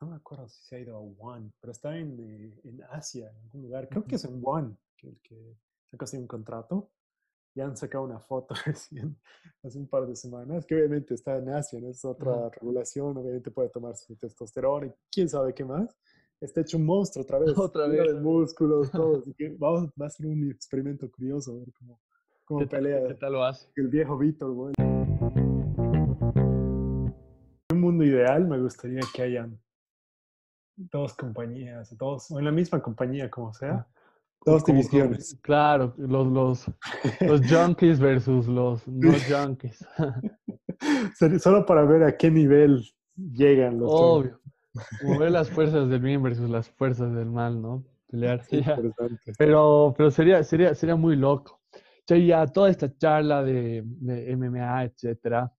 [0.01, 3.29] no me acuerdo si se ha ido a One, pero está en, eh, en Asia,
[3.29, 6.91] en algún lugar, creo que es en One, que el que sacó un contrato,
[7.53, 9.17] ya han sacado una foto recién,
[9.63, 11.89] hace un par de semanas, que obviamente está en Asia, ¿no?
[11.89, 15.95] es otra regulación, obviamente puede tomarse testosterona y quién sabe qué más,
[16.39, 17.57] está hecho un monstruo otra vez.
[17.57, 18.13] Otra vez.
[18.13, 19.17] De músculos, todo.
[19.21, 21.99] Así que vamos, va a ser un experimento curioso, a ver cómo,
[22.45, 23.07] cómo pelea.
[23.07, 23.67] ¿Qué tal lo hace?
[23.75, 24.73] El viejo Víctor, güey.
[24.77, 24.95] En
[27.71, 29.59] un mundo ideal me gustaría que hayan
[30.77, 33.87] dos compañías, dos, o en la misma compañía, como sea.
[34.45, 35.37] Dos divisiones.
[35.41, 36.65] Claro, los, los,
[37.21, 39.83] los junkies versus los no junkies.
[41.41, 42.83] Solo para ver a qué nivel
[43.15, 44.39] llegan los Obvio.
[45.03, 47.83] Mover las fuerzas del bien versus las fuerzas del mal, ¿no?
[48.07, 48.43] Pelear.
[49.37, 51.59] Pero, pero sería, sería, sería muy loco.
[52.07, 55.51] Ya toda esta charla de, MMA, etcétera,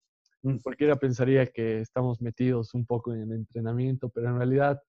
[0.43, 0.59] mm.
[0.59, 4.81] cualquiera pensaría que estamos metidos un poco en el entrenamiento, pero en realidad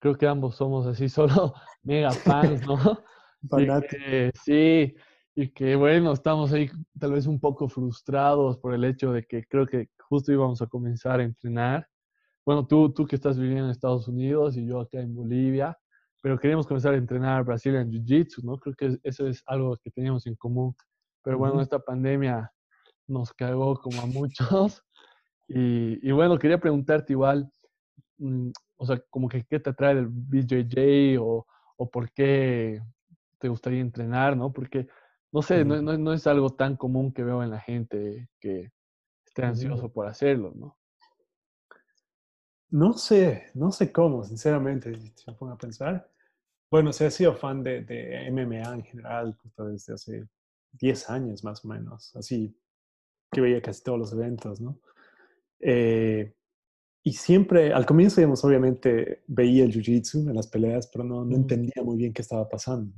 [0.00, 2.78] creo que ambos somos así, solo mega fans, ¿no?
[4.44, 4.94] sí,
[5.34, 9.44] y que bueno, estamos ahí tal vez un poco frustrados por el hecho de que
[9.44, 11.86] creo que justo íbamos a comenzar a entrenar
[12.46, 15.76] bueno, tú, tú que estás viviendo en Estados Unidos y yo acá en Bolivia,
[16.26, 18.58] pero queríamos comenzar a entrenar Brazilian Jiu-Jitsu, ¿no?
[18.58, 20.74] Creo que eso es algo que teníamos en común.
[21.22, 22.52] Pero bueno, esta pandemia
[23.06, 24.82] nos cagó como a muchos.
[25.48, 27.48] Y, y bueno, quería preguntarte igual,
[28.18, 32.82] mm, o sea, como que qué te atrae del BJJ o, o por qué
[33.38, 34.52] te gustaría entrenar, ¿no?
[34.52, 34.88] Porque,
[35.30, 38.72] no sé, no, no, no, es algo tan común que veo en la gente que
[39.24, 40.76] esté ansioso por hacerlo, ¿no?
[42.70, 46.10] No sé, no sé cómo, sinceramente, si me pongo a pensar.
[46.70, 50.28] Bueno, se ha sido fan de, de MMA en general desde hace
[50.72, 52.54] 10 años más o menos, así
[53.30, 54.78] que veía casi todos los eventos, ¿no?
[55.60, 56.34] Eh,
[57.02, 61.36] y siempre, al comienzo, digamos, obviamente veía el jiu-jitsu en las peleas, pero no, no
[61.36, 62.92] entendía muy bien qué estaba pasando.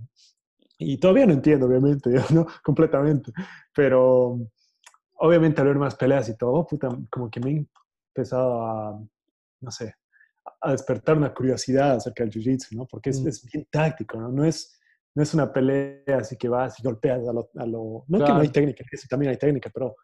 [0.79, 2.47] Y todavía no entiendo, obviamente, ¿no?
[2.63, 3.33] Completamente.
[3.75, 4.39] Pero
[5.17, 7.67] obviamente al ver más peleas y todo, puta, como que me he
[8.15, 9.01] empezado a,
[9.61, 9.95] no sé,
[10.61, 12.87] a despertar una curiosidad acerca del jiu-jitsu, ¿no?
[12.87, 13.29] Porque es, mm.
[13.29, 14.31] es, bien táctico, ¿no?
[14.31, 14.79] No es,
[15.15, 17.51] no es una pelea así que vas y golpeas a lo...
[17.57, 19.97] A lo no es que no hay técnica, también hay técnica, pero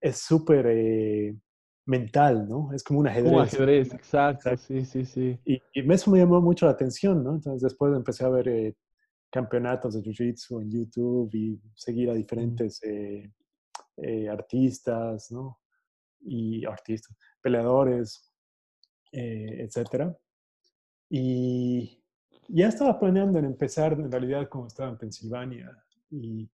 [0.00, 1.36] es súper eh,
[1.86, 2.72] mental, ¿no?
[2.72, 3.32] Es como un ajedrez.
[3.32, 5.38] Un ajedrez, exacto, sí, sí, sí.
[5.44, 7.34] Y, y, eso me llamó mucho la atención, ¿no?
[7.34, 8.76] Entonces después empecé a ver eh,
[9.30, 12.16] campeonatos de jiu-jitsu en YouTube y seguir a mm.
[12.16, 15.60] diferentes eh, artistas, ¿no?
[16.22, 18.29] Y artistas, peleadores,
[19.12, 20.16] eh, etcétera.
[21.08, 22.02] Y
[22.48, 25.76] ya estaba planeando en empezar, en realidad, como estaba en Pensilvania,
[26.10, 26.48] y,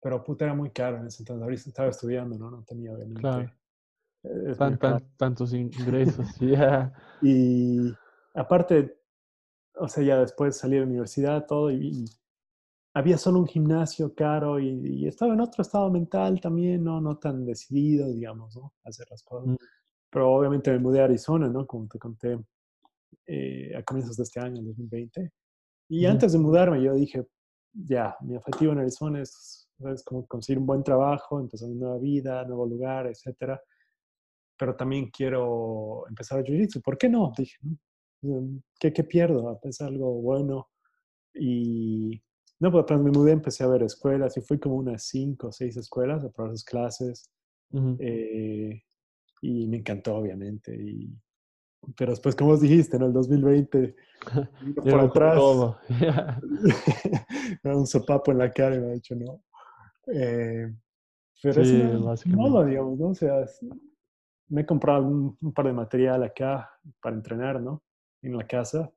[0.00, 2.50] pero puta era muy caro en ese entonces, ahorita estaba estudiando, ¿no?
[2.50, 3.52] No tenía obviamente
[5.16, 6.92] tantos ingresos, ya.
[7.22, 7.92] Y
[8.34, 8.98] aparte,
[9.74, 12.04] o sea, ya después salí de la universidad, todo, y,
[12.96, 16.98] había solo un gimnasio caro y, estaba en otro estado mental también, ¿no?
[16.98, 18.72] No tan decidido, digamos, ¿no?
[18.84, 19.48] Hacer las cosas.
[19.50, 19.56] Mm.
[20.16, 21.66] Pero obviamente me mudé a Arizona, ¿no?
[21.66, 22.38] Como te conté
[23.26, 25.30] eh, a comienzos de este año, 2020.
[25.90, 27.26] Y antes de mudarme yo dije,
[27.74, 31.98] ya, mi objetivo en Arizona es, es como conseguir un buen trabajo, empezar una nueva
[31.98, 33.60] vida, nuevo lugar, etcétera.
[34.58, 36.80] Pero también quiero empezar a jiu-jitsu.
[36.80, 37.30] ¿Por qué no?
[37.36, 37.58] Dije,
[38.22, 39.50] mm, ¿qué, ¿qué pierdo?
[39.50, 40.70] A pensar algo bueno.
[41.34, 42.22] Y
[42.58, 45.52] no, pues apenas me mudé, empecé a ver escuelas y fui como unas cinco o
[45.52, 47.30] seis escuelas a probar sus clases.
[47.98, 48.80] Eh,
[49.40, 50.74] y me encantó, obviamente.
[50.74, 51.12] Y,
[51.96, 53.96] pero después, como vos dijiste, en el 2020,
[54.76, 55.40] por atrás,
[57.64, 59.42] un sopapo en la cara y me ha dicho no.
[60.12, 60.72] Eh,
[61.42, 61.82] pero sí,
[62.12, 63.08] es modo, digamos, ¿no?
[63.08, 63.44] O sea,
[64.48, 66.70] me he comprado un, par de material acá
[67.00, 67.82] para entrenar, ¿no?
[68.22, 68.90] En la casa.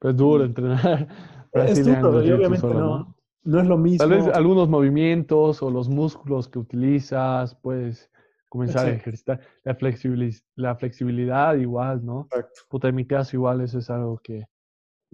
[0.00, 1.08] es duro entrenar.
[1.52, 3.14] Es duro, y obviamente no,
[3.44, 3.98] no, es lo mismo.
[3.98, 8.10] Tal vez algunos movimientos o los músculos que utilizas, puedes
[8.48, 9.40] comenzar a ejercitar.
[9.64, 12.22] La, flexibilidad, la flexibilidad igual, ¿no?
[12.22, 12.60] Exacto.
[12.68, 14.46] Puta, en mi caso igual eso es algo que,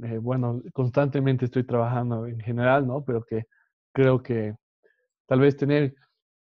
[0.03, 3.05] eh, bueno, constantemente estoy trabajando en general, ¿no?
[3.05, 3.47] Pero que
[3.93, 4.55] creo que
[5.26, 5.95] tal vez tener,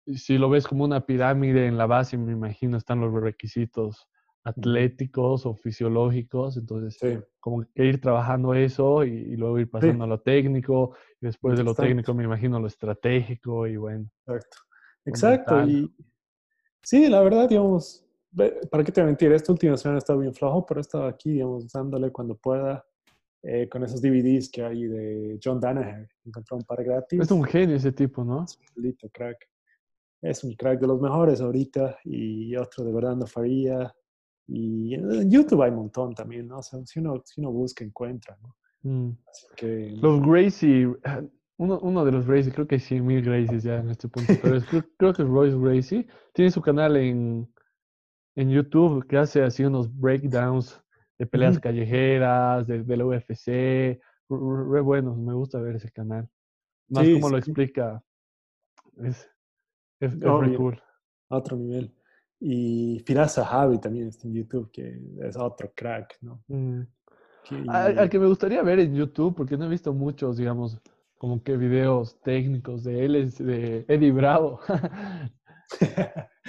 [0.07, 4.09] si lo ves como una pirámide en la base, me imagino, están los requisitos
[4.45, 6.97] atléticos o fisiológicos, entonces
[7.41, 11.64] como que ir trabajando eso y, luego ir pasando a lo técnico, y después de
[11.64, 14.09] lo técnico me imagino lo estratégico y bueno.
[14.27, 14.57] Exacto.
[15.05, 15.68] Exacto.
[15.68, 15.93] Y
[16.87, 18.07] sí, la verdad, digamos,
[18.70, 21.30] para qué te mentir, esta última semana ha estado bien flojo, pero he estado aquí,
[21.30, 22.87] digamos, dándole cuando pueda
[23.43, 26.09] eh, con esos DVDs que hay de John Danaher.
[26.24, 27.20] Encontré un par gratis.
[27.20, 28.45] Es un genio ese tipo, ¿no?
[28.45, 29.49] Es un crack.
[30.22, 33.93] Es un crack de los mejores ahorita y otro de verdad no faría
[34.49, 36.59] y en YouTube hay un montón también, ¿no?
[36.59, 38.57] O sea, si uno, si uno busca, encuentra, ¿no?
[38.82, 39.18] Mm.
[39.28, 39.97] Así que...
[40.01, 40.89] Los Gracie,
[41.59, 44.61] uno, uno, de los Gracie, creo que hay 100.000 Gracies ya en este punto, pero
[44.98, 47.48] creo, que Royce Gracie tiene su canal en,
[48.34, 50.82] en YouTube que hace así unos breakdowns
[51.18, 53.98] de peleas callejeras, de, la UFC,
[54.28, 56.28] re, buenos, me gusta ver ese canal.
[56.88, 58.02] Más como lo explica,
[58.98, 59.28] es,
[60.00, 60.80] es, es cool.
[61.30, 61.92] A otro nivel.
[62.38, 66.42] Y Firas Javi también está en YouTube, que es otro crack, ¿no?
[66.48, 66.82] Mm.
[67.68, 70.80] Al, que me gustaría ver en YouTube, porque no he visto muchos, digamos,
[71.19, 74.61] como que videos técnicos de él, es de Eddie Bravo.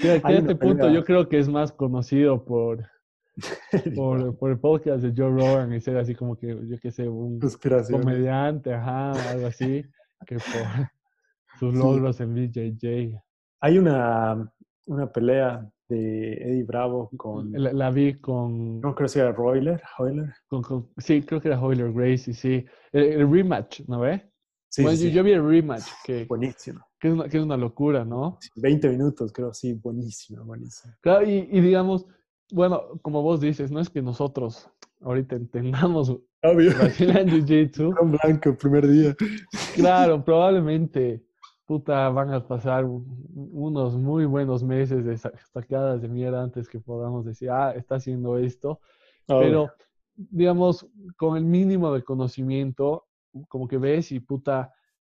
[0.02, 2.86] que, a este punto yo creo que es más conocido por,
[3.96, 7.08] por, por, el podcast de Joe Rogan y ser así como que, yo qué sé,
[7.08, 7.40] un
[7.92, 9.84] comediante, ajá, algo así,
[10.26, 10.90] que por
[11.60, 13.20] sus logros en BJJ.
[13.62, 14.52] Hay una,
[14.86, 17.52] una pelea de Eddie Bravo con...
[17.54, 18.80] La, vi con...
[18.82, 20.34] No creo que era Royler, Hoyler.
[20.98, 22.66] sí, creo que era Hoyler Gracie, sí.
[22.92, 24.30] El, rematch, ¿no ve?
[24.70, 25.86] Sí, bueno, Yo, vi el rematch.
[26.06, 26.82] Que, buenísimo.
[27.00, 28.38] Que es, una, que es una locura, ¿no?
[28.56, 30.94] 20 minutos, creo, sí, buenísimo, buenísimo.
[31.02, 32.06] Claro, y, y, digamos,
[32.52, 34.70] bueno, como vos dices, no es que nosotros
[35.02, 36.10] ahorita entendamos
[36.44, 36.72] Obvio.
[36.72, 37.96] Jiu-Jitsu.
[38.02, 39.16] Un blanco primer día.
[39.76, 41.28] Claro, probablemente
[41.68, 47.26] puta, van a pasar unos muy buenos meses de sacadas de mierda antes que podamos
[47.26, 48.80] decir, ah, está haciendo esto.
[49.28, 49.70] Pero,
[50.16, 50.88] digamos,
[51.18, 53.06] con el mínimo de conocimiento,
[53.48, 54.74] como que ves y puta,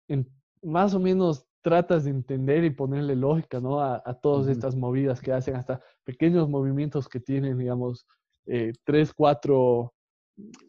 [0.08, 0.28] en,
[0.62, 3.80] más o menos tratas de entender y ponerle lógica, ¿no?
[3.80, 8.06] A, todas estas movidas que hacen, hasta pequeños movimientos que tienen, digamos,
[8.46, 9.94] eh, tres, cuatro,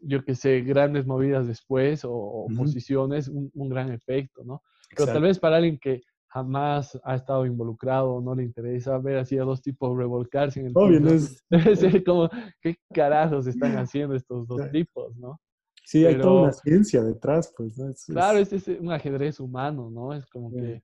[0.02, 4.62] yo qué sé, grandes movidas después o, posiciones, un, un, gran efecto, ¿no?
[4.96, 6.02] Pero tal vez para alguien que
[6.34, 10.72] jamás ha estado involucrado, no le interesa ver así a dos tipos revolcarse en el
[10.76, 11.44] Obvio, es...
[11.50, 12.28] Debe ser como,
[12.60, 15.40] ¿qué carajos están haciendo estos dos tipos, no?
[15.84, 17.76] Sí, hay toda una ciencia detrás, pues.
[18.08, 20.14] claro, es, es, un ajedrez humano, ¿no?
[20.14, 20.82] Es como que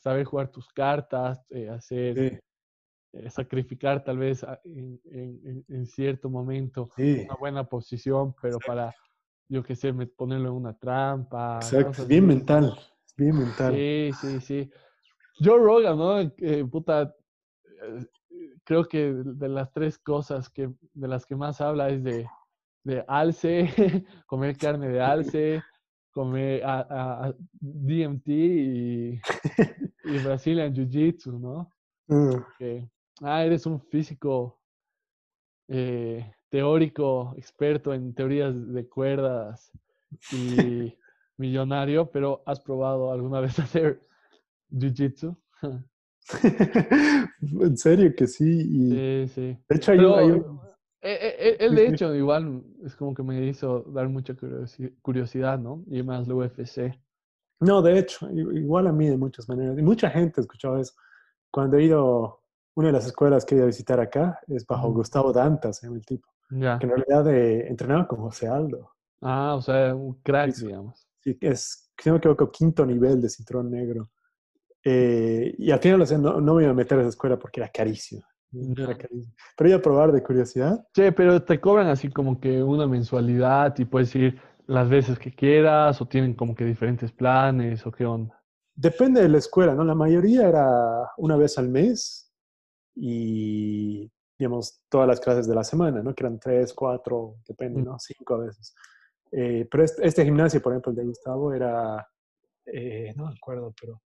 [0.00, 2.40] saber jugar tus cartas, eh, hacer,
[3.12, 8.94] eh, sacrificar tal vez en, en, en cierto momento una buena posición, pero para,
[9.48, 11.56] yo qué sé, ponerlo en una trampa.
[11.56, 12.78] Exacto, bien mental.
[13.16, 13.74] Bien mental.
[13.74, 14.70] Sí, sí, sí.
[15.40, 16.20] Joe Rogan, ¿no?
[16.20, 17.14] Eh, puta,
[17.64, 18.06] eh,
[18.64, 22.28] creo que de las tres cosas que, de las que más habla es de,
[22.88, 23.68] de alce,
[24.26, 25.62] comer carne de alce,
[26.10, 29.20] comer a, DMT y,
[30.04, 31.70] y Brazilian Jiu-Jitsu, ¿no?
[32.08, 32.42] Mm.
[33.22, 34.62] ah, eres un físico
[35.68, 39.70] eh, teórico, experto en teorías de cuerdas
[40.32, 40.96] y
[41.36, 44.00] millonario, pero ¿has probado alguna vez hacer
[44.70, 45.36] jiu-jitsu?
[47.60, 48.88] en serio que sí.
[48.90, 49.58] sí, sí.
[49.68, 50.42] De hecho, hay,
[51.00, 54.34] eh, él, de hecho, igual es como que me hizo dar mucha
[55.02, 55.84] curiosidad, ¿no?
[55.88, 56.98] Y más la UFC.
[57.60, 59.78] No, de hecho, igual a mí de muchas maneras.
[59.78, 60.94] Y mucha gente escuchado eso.
[61.50, 62.42] Cuando he ido,
[62.74, 66.04] una de las escuelas que he ido a visitar acá es bajo Gustavo Dantas, el
[66.04, 66.28] tipo.
[66.48, 68.92] Que en realidad entrenaba con José Aldo.
[69.20, 71.06] Ah, o sea, un crack, digamos.
[71.20, 74.10] Sí, es, si no me equivoco, quinto nivel de cinturón negro.
[74.84, 77.60] y al final, o sea, no, no me iba a meter a esa escuela porque
[77.60, 78.22] era carísimo.
[78.50, 80.86] Pero iba a probar de curiosidad.
[80.94, 85.34] Sí, pero te cobran así como que una mensualidad y puedes ir las veces que
[85.34, 88.40] quieras o tienen como que diferentes planes o qué onda.
[88.74, 89.82] Depende de la escuela, ¿no?
[89.84, 92.32] La mayoría era una vez al mes
[92.94, 96.14] y, digamos, todas las clases de la semana, ¿no?
[96.14, 97.98] Que eran tres, cuatro, depende, ¿no?
[97.98, 98.74] Cinco a veces.
[99.32, 102.06] Eh, pero este, este, gimnasio, por ejemplo, el de Gustavo, era,
[102.66, 104.00] eh, no me acuerdo, pero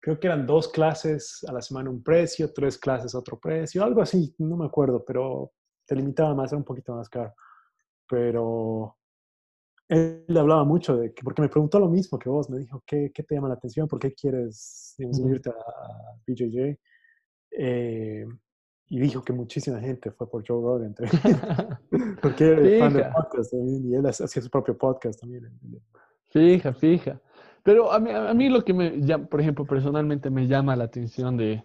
[0.00, 4.00] creo que eran dos clases a la semana un precio, tres clases otro precio, algo
[4.00, 5.52] así, no me acuerdo, pero
[5.86, 7.34] te limitaba más, era un poquito más caro.
[8.08, 8.96] Pero
[9.88, 12.82] él le hablaba mucho de que, porque me preguntó lo mismo que vos, me dijo,
[12.86, 13.88] ¿qué, qué te llama la atención?
[13.88, 15.54] ¿Por qué quieres digamos, unirte a
[16.26, 16.78] BJJ?
[17.52, 18.24] Eh,
[18.88, 20.94] y dijo que muchísima gente fue por Joe Rogan
[22.22, 25.48] porque era fan del podcast y él hacía su propio podcast también.
[26.28, 27.20] Fija, fija.
[27.62, 30.84] Pero a mí, a mí lo que me llama, por ejemplo, personalmente me llama la
[30.84, 31.62] atención de,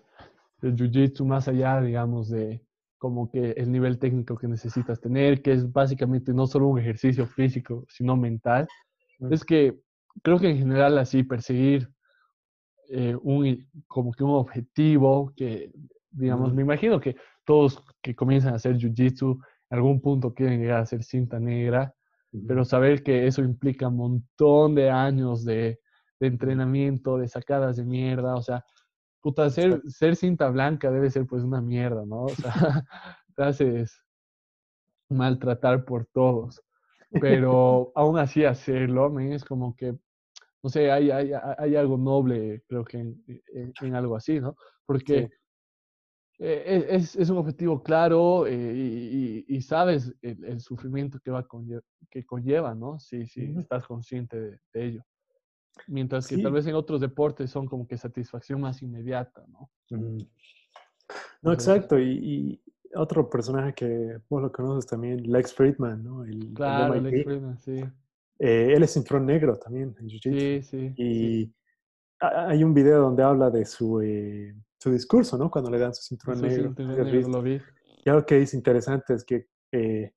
[0.62, 2.62] del Jiu-Jitsu, más allá, digamos, de
[2.98, 7.28] como que el nivel técnico que necesitas tener, que es básicamente no solo un ejercicio
[7.28, 8.68] físico, sino mental,
[9.30, 9.80] es que
[10.24, 11.90] creo que en general así perseguir
[12.90, 15.72] eh, un, como que un objetivo que,
[16.10, 19.40] digamos, me imagino que todos que comienzan a hacer Jiu-Jitsu
[19.70, 21.94] en algún punto quieren llegar a ser cinta negra,
[22.48, 25.80] pero saber que eso implica un montón de años de,
[26.20, 28.64] de entrenamiento, de sacadas de mierda, o sea,
[29.22, 32.26] puta, ser, ser cinta blanca debe ser pues una mierda, ¿no?
[32.26, 32.54] O sea,
[33.36, 34.02] te haces
[35.10, 36.62] maltratar por todos.
[37.10, 39.98] Pero aún así hacerlo, es como que,
[40.64, 43.24] no sé, hay, hay, hay algo noble, creo que en,
[43.82, 44.56] en, algo así, ¿no?
[44.86, 45.30] Porque
[46.38, 51.48] e, es, es, un objetivo claro eh, y, y, sabes el, sufrimiento que, va
[52.10, 53.00] que conlleva, ¿no?
[53.00, 55.04] Si, si estás consciente de ello.
[55.88, 59.70] Mientras que tal vez en otros deportes son como que satisfacción más inmediata, ¿no?
[61.42, 62.00] No, exacto.
[62.00, 62.62] Y,
[62.98, 66.24] otro personaje que vos lo conoces también, Lex Friedman, ¿no?
[66.24, 67.84] El, claro, Lex Friedman, sí.
[68.40, 70.62] Eh, él es cinturón negro también en Jiu-Jitsu.
[70.62, 70.94] Sí, sí.
[70.96, 71.54] Y
[72.20, 75.52] hay un video donde habla de su, eh, su discurso, ¿no?
[75.52, 76.74] Cuando le dan su cinturón negro.
[76.78, 77.60] lo vi.
[78.06, 80.14] Y algo que es interesante es que, eh,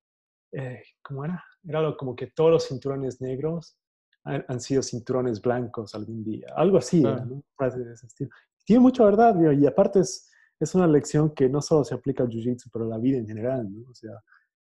[1.02, 1.42] ¿cómo era?
[1.64, 3.76] Era como que todos los cinturones negros
[4.24, 6.48] han, sido cinturones blancos algún día.
[6.54, 7.42] Algo así, ¿no?
[7.58, 8.30] de ese estilo.
[8.64, 12.28] Tiene mucha verdad, y aparte es, es una lección que no solo se aplica al
[12.28, 13.90] Jiu-Jitsu, pero a la vida en general, ¿no?
[13.90, 14.12] O sea,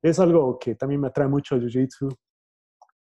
[0.02, 2.14] es algo que también me atrae mucho al Jiu-Jitsu.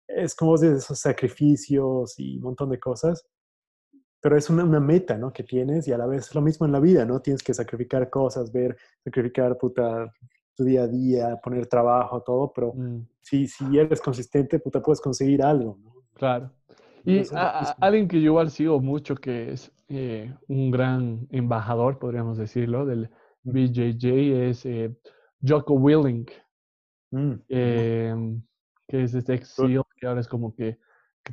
[0.08, 3.26] Es como vos dices, esos sacrificios y un montón de cosas,
[4.22, 5.34] pero es una, una, meta, ¿no?
[5.34, 7.22] Que tienes y a la vez es lo mismo en la vida, ¿no?
[7.22, 10.12] Tienes que sacrificar cosas, ver, sacrificar, puta,
[10.56, 13.08] tu día a día, poner trabajo, todo, pero mm.
[13.22, 15.99] si, si eres consistente, puta, puedes conseguir algo, ¿no?
[16.20, 16.52] Claro.
[17.06, 17.24] Y
[17.80, 23.10] alguien que yo igual sigo mucho, que es eh, un gran embajador, podríamos decirlo, del
[23.44, 24.94] BJJ, es eh,
[25.42, 26.28] Jocko Willing,
[27.12, 28.42] mm, em,
[28.86, 30.78] que es este ex CEO, que ahora es como que,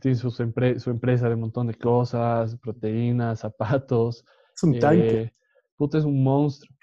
[0.00, 4.24] tiene su, su, empresa de un montón de cosas, proteínas, zapatos.
[4.54, 5.20] Es un tanque.
[5.22, 5.32] Eh,
[5.76, 6.76] puta, es un monstruo.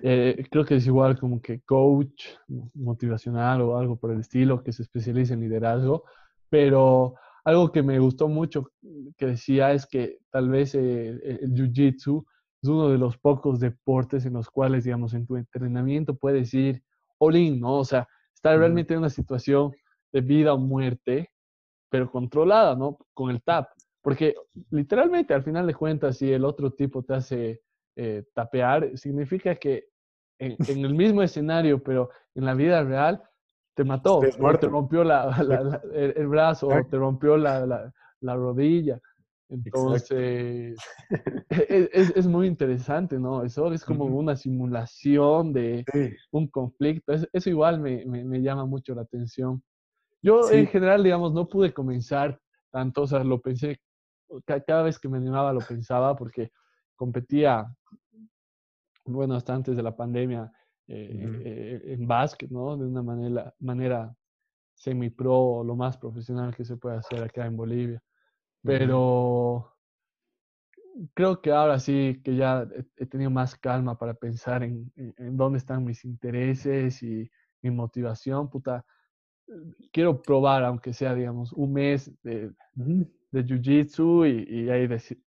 [0.00, 2.26] creo que es igual como que coach
[2.74, 6.04] motivacional o algo por el estilo, que se especializa en liderazgo,
[6.48, 8.70] pero algo que me gustó mucho
[9.16, 11.08] que decía es que tal vez eh,
[11.42, 12.24] el jiu-jitsu
[12.62, 16.82] es uno de los pocos deportes en los cuales, digamos, en tu entrenamiento puedes ir
[17.18, 17.78] all in, ¿no?
[17.78, 19.72] O sea, estar realmente en una situación
[20.12, 21.30] de vida o muerte,
[21.88, 22.98] pero controlada, ¿no?
[23.14, 23.68] Con el tap.
[24.02, 24.34] Porque
[24.70, 27.60] literalmente, al final de cuentas, si el otro tipo te hace
[27.96, 29.88] eh, tapear, significa que
[30.38, 33.22] en, el mismo escenario, pero en la vida real,
[33.80, 35.34] te mató, o te rompió la,
[35.94, 39.00] el, brazo, o te rompió la, rodilla.
[39.48, 40.76] Entonces,
[41.48, 43.42] e, es, es, muy interesante, ¿no?
[43.42, 45.82] Eso es como una simulación de
[46.30, 47.14] un conflicto.
[47.32, 49.62] Eso, igual me, me, llama mucho la atención.
[50.20, 52.38] Yo en general, digamos, no pude comenzar
[52.70, 53.80] tanto, o sea, lo pensé,
[54.44, 56.52] cada vez que me animaba lo pensaba porque
[56.96, 57.66] competía,
[59.06, 60.52] bueno, hasta antes de la pandemia,
[60.92, 62.76] eh, eh, en básquet, ¿no?
[62.76, 64.12] De una manera, manera
[64.74, 68.02] semi-pro, lo más profesional que se puede hacer acá en Bolivia.
[68.62, 69.72] Pero
[71.14, 72.66] creo que ahora sí que ya
[72.96, 77.30] he, tenido más calma para pensar en, en, dónde están mis intereses y
[77.62, 78.84] mi motivación, puta.
[79.92, 84.88] Quiero probar, aunque sea, digamos, un mes de, de jiu-jitsu y, y, ahí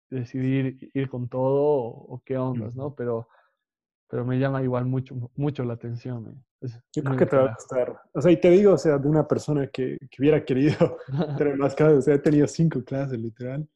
[0.10, 2.96] decidir ir con todo o, qué ondas, ¿no?
[2.96, 3.28] Pero,
[4.10, 6.44] pero me llama igual mucho, mucho la atención.
[6.92, 8.02] Yo creo que te va a gustar.
[8.14, 10.98] O sea, y te digo, o sea, de una persona que, que hubiera querido
[11.38, 13.68] tener más clases, o sea, he tenido cinco clases, literal.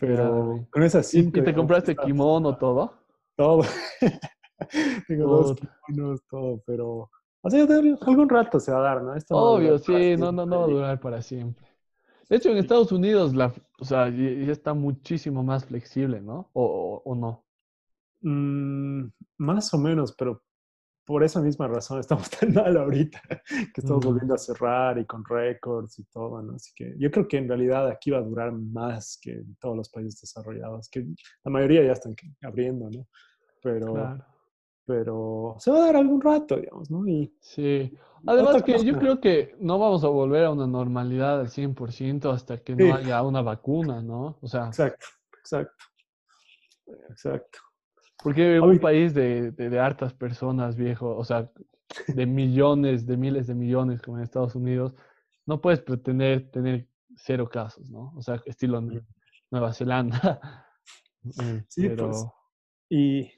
[0.00, 1.40] Pero con esas cinco...
[1.40, 2.94] ¿Y, te compraste kimono todo?
[3.36, 3.62] Todo.
[5.08, 5.56] Tengo dos
[5.86, 7.10] kimonos, todo, pero...
[7.44, 9.14] O sea, algún rato se va a dar, ¿no?
[9.30, 11.66] Obvio, sí, no, no, no va a durar para siempre.
[12.30, 16.48] De hecho, en Estados Unidos, la, o sea, ya está muchísimo más flexible, ¿no?
[16.52, 17.44] ¿O, o, no?
[18.22, 19.06] Mm,
[19.38, 20.42] más o menos, pero
[21.04, 25.24] por esa misma razón estamos tan mal ahorita, que estamos volviendo a cerrar y con
[25.24, 26.54] récords y todo, ¿no?
[26.54, 29.76] Así que yo creo que en realidad aquí va a durar más que en todos
[29.76, 31.04] los países desarrollados, que
[31.44, 33.06] la mayoría ya están abriendo, ¿no?
[33.62, 34.18] Pero,
[34.84, 37.06] pero se va a dar algún rato, digamos, ¿no?
[37.06, 37.96] Y, sí.
[38.24, 42.58] Además que yo creo que no vamos a volver a una normalidad al 100% hasta
[42.58, 44.38] que no haya una vacuna, ¿no?
[44.40, 44.66] O sea.
[44.66, 45.06] Exacto,
[45.40, 45.84] exacto.
[47.10, 47.58] Exacto.
[48.22, 51.50] Porque en un país de, de, hartas personas, viejo, o sea,
[52.06, 54.94] de millones, de miles de millones como en Estados Unidos,
[55.46, 58.12] no puedes pretender tener cero casos, ¿no?
[58.16, 58.82] O sea, estilo
[59.50, 60.66] Nueva Zelanda.
[61.68, 62.08] Sí, pero...
[62.08, 62.26] pues.
[62.90, 63.30] Y,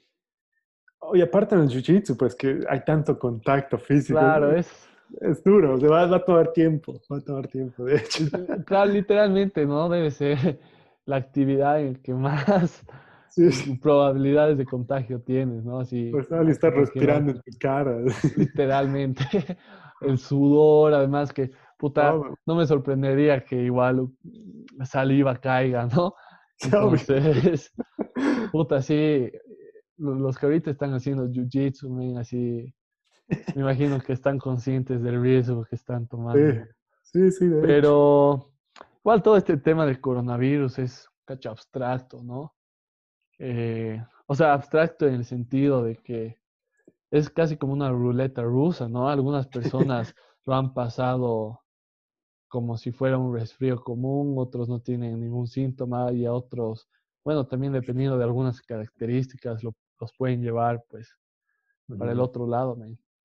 [1.13, 4.17] y aparte en el Jiu-Jitsu, pues que hay tanto contacto físico.
[4.17, 4.89] Claro, es...
[5.21, 8.25] Es duro, se va, va, a tomar tiempo, va a tomar tiempo, de hecho.
[8.65, 9.87] Claro, literalmente, ¿no?
[9.87, 10.59] Debe ser
[11.05, 12.83] la actividad en que más
[13.81, 15.79] probabilidades de contagio tienes, ¿no?
[15.79, 17.97] Así, pues no, estar respirando en tu cara.
[18.37, 19.23] Literalmente.
[20.01, 22.15] El sudor, además que, puta,
[22.45, 24.09] no, me sorprendería que igual
[24.83, 26.13] saliva caiga, ¿no?
[26.63, 27.73] Entonces,
[28.51, 29.31] puta, sí,
[29.97, 32.73] los que ahorita están haciendo jiu-jitsu, así,
[33.55, 36.65] me imagino que están conscientes del riesgo que están tomando.
[37.03, 38.51] Sí, sí, Pero
[38.99, 42.54] igual todo este tema del coronavirus es cacho abstracto, ¿no?
[43.39, 46.37] Eh, o sea, abstracto en el sentido de que
[47.11, 49.09] es casi como una ruleta rusa, ¿no?
[49.09, 50.15] Algunas personas
[50.45, 51.61] lo han pasado
[52.47, 56.87] como si fuera un resfrío común, otros no tienen ningún síntoma y a otros,
[57.23, 61.17] bueno, también dependiendo de algunas características, lo, los pueden llevar pues
[61.99, 62.77] para el otro lado,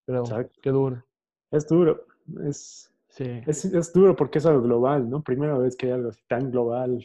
[0.05, 0.25] pero
[0.63, 1.05] qué duro.
[1.51, 2.07] Es duro,
[2.45, 3.41] es, sí.
[3.47, 5.23] es, es, duro porque es algo global, ¿no?
[5.23, 7.05] Primera vez que hay algo así tan global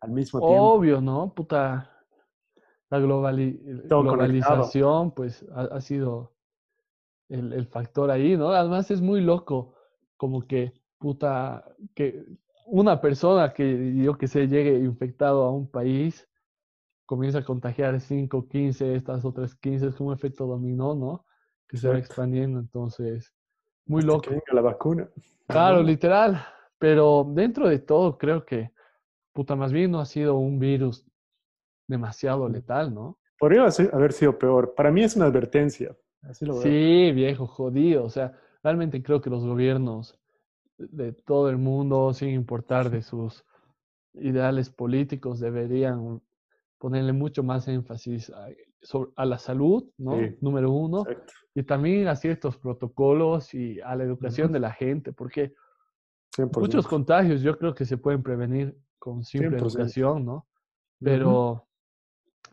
[0.00, 0.72] al mismo tiempo.
[0.72, 1.32] Obvio, ¿no?
[1.34, 1.90] Puta,
[2.90, 6.34] la globalización, pues, ha, sido
[7.28, 8.50] el, factor ahí, ¿no?
[8.50, 9.74] Además es muy loco,
[10.16, 11.64] como que, puta,
[11.94, 12.24] que
[12.66, 16.28] una persona que yo que sé llegue infectado a un país,
[17.06, 21.24] comienza a contagiar 5, 15, estas otras 15, es como un efecto dominó, ¿no?
[21.68, 23.32] Que se va expandiendo, entonces,
[23.86, 24.30] muy loco.
[24.30, 25.08] Que la vacuna.
[25.46, 26.44] Claro, literal,
[26.78, 28.72] pero dentro de todo creo que,
[29.32, 31.09] puta, más bien no ha sido un virus
[31.90, 33.18] demasiado letal, ¿no?
[33.38, 34.74] Podría haber sido peor.
[34.74, 35.96] Para mí es una advertencia.
[36.32, 38.04] Sí, viejo, jodido.
[38.04, 40.18] O sea, realmente creo que los gobiernos
[40.78, 43.44] de todo el mundo, sin importar de sus
[44.14, 46.22] ideales políticos, deberían
[46.78, 50.16] ponerle mucho más énfasis a, la salud, ¿no?
[50.40, 51.04] Número uno.
[51.54, 55.54] Y también a ciertos protocolos y a la educación de la gente, porque
[56.56, 60.46] muchos contagios yo creo que se pueden prevenir con simple educación, ¿no?
[61.02, 61.66] Pero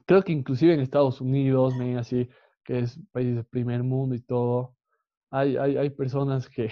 [0.05, 2.29] creo que inclusive en Estados Unidos, así,
[2.63, 4.75] que es país de primer mundo y todo,
[5.29, 6.69] hay, hay, hay personas que,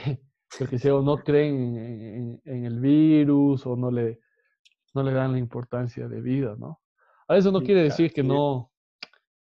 [0.70, 4.20] que sea, no creen en, el virus o no le,
[4.93, 6.82] no le dan la importancia de vida, ¿no?
[7.28, 8.72] A eso no quiere decir que no,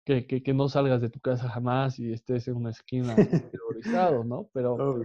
[0.04, 3.16] que, que, no salgas de tu casa jamás y estés en una esquina
[3.50, 4.48] terrorizado, ¿no?
[4.52, 5.04] Pero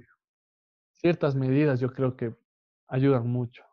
[0.94, 2.36] ciertas medidas yo creo que
[2.88, 3.64] ayudan mucho.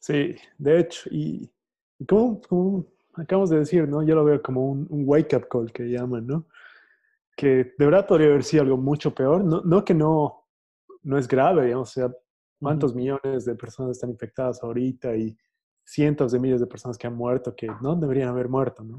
[0.00, 1.50] Sí, de hecho, y
[2.06, 2.86] ¿cómo, cómo
[3.16, 4.02] acabamos de decir, ¿no?
[4.02, 6.46] Yo lo veo como un, wake-up call que llaman, ¿no?
[7.36, 9.44] Que de verdad podría haber sido algo mucho peor.
[9.44, 10.46] No, no que no,
[11.02, 12.14] no es grave, digamos, o sea,
[12.60, 15.36] cuántos millones de personas están infectadas ahorita y
[15.84, 18.96] cientos de miles de personas que han muerto que no deberían haber muerto, ¿no?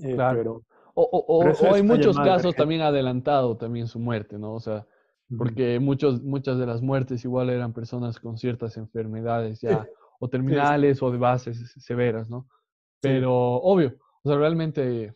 [0.00, 0.38] Eh, claro.
[0.38, 0.64] Pero,
[0.94, 4.54] o, o, o hay muchos casos también adelantado también su muerte, ¿no?
[4.54, 4.86] O sea,
[5.36, 9.86] porque muchos, muchas de las muertes igual eran personas con ciertas enfermedades ya,
[10.18, 12.48] o terminales o de bases severas, ¿no?
[13.00, 15.14] Pero obvio, o sea, realmente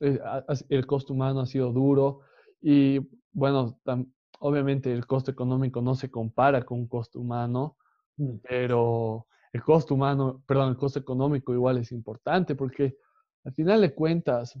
[0.00, 0.20] eh,
[0.68, 2.20] el costo humano ha sido duro
[2.60, 3.00] y
[3.32, 3.78] bueno,
[4.40, 7.76] obviamente el costo económico no se compara con un costo humano,
[8.16, 8.36] mm.
[8.48, 12.96] pero el costo humano, perdón, el costo económico igual es importante porque
[13.44, 14.58] al final de cuentas,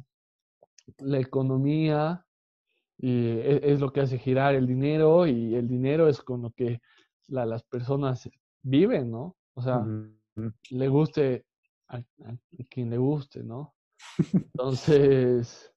[0.98, 2.24] la economía
[2.98, 6.50] y e, es, lo que hace girar el dinero y el dinero es con lo
[6.50, 6.80] que
[7.28, 8.30] las personas
[8.62, 9.36] viven, ¿no?
[9.54, 9.84] O sea,
[10.70, 11.45] le guste
[11.88, 12.02] a,
[12.70, 13.74] quien le guste, ¿no?
[14.54, 15.72] Entonces,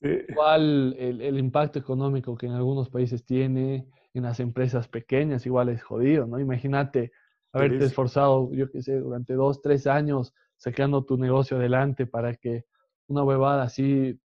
[0.00, 5.82] igual el, impacto económico que en algunos países tiene, en las empresas pequeñas, igual es
[5.82, 6.38] jodido, ¿no?
[6.40, 7.12] Imagínate
[7.52, 12.64] haberte esforzado, yo qué sé, durante dos, tres años sacando tu negocio adelante para que
[13.06, 14.20] una huevada así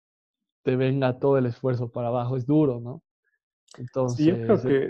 [0.64, 3.04] te venga todo el esfuerzo para abajo, es duro, ¿no?
[3.78, 4.90] Entonces, yo creo que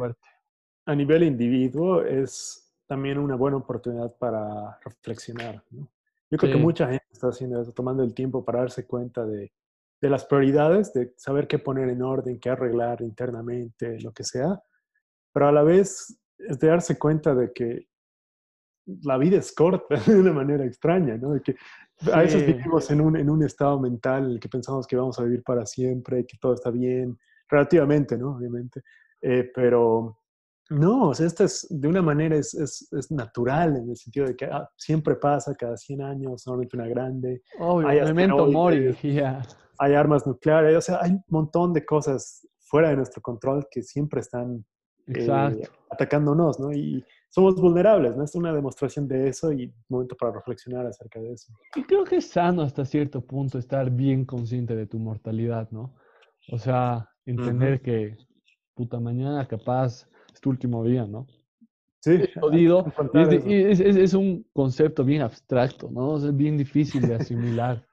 [0.86, 5.88] a nivel individuo es también una buena oportunidad para reflexionar, ¿no?
[6.32, 9.52] Yo creo que mucha gente está haciendo eso, tomando el tiempo para darse cuenta de,
[10.02, 14.62] de las prioridades, de saber qué poner en orden, qué arreglar internamente, lo que sea,
[15.34, 17.88] pero a la vez es de darse cuenta de que
[19.04, 21.34] la vida es corta de una manera extraña, ¿no?
[21.34, 21.56] De que
[22.12, 25.20] a veces vivimos en un, en un estado mental en el que pensamos que vamos
[25.20, 27.20] a vivir para siempre, que todo está bien,
[27.50, 28.38] relativamente, ¿no?
[28.38, 28.84] Obviamente.
[29.22, 30.19] Eh, pero
[30.70, 34.28] no, o sea, esto es, de una manera es, es, es natural en el sentido
[34.28, 37.42] de que ah, siempre pasa cada 100 años, normalmente una grande.
[37.60, 38.96] Obvio, hay memento mori,
[39.82, 43.82] Hay armas nucleares, o sea, hay un montón de cosas fuera de nuestro control que
[43.82, 44.66] siempre están
[45.08, 46.72] eh, atacándonos, ¿no?
[46.72, 48.24] Y somos vulnerables, ¿no?
[48.24, 51.54] Es una demostración de eso y momento para reflexionar acerca de eso.
[51.76, 55.96] Y creo que es sano hasta cierto punto estar bien consciente de tu mortalidad, ¿no?
[56.52, 58.18] O sea, entender que
[58.76, 60.08] puta mañana capaz
[60.40, 61.28] tu último día, ¿no?
[62.00, 62.12] Sí.
[62.12, 62.86] Es jodido.
[63.14, 66.18] Es, es, es, un concepto bien abstracto, ¿no?
[66.18, 67.86] Es bien difícil de asimilar.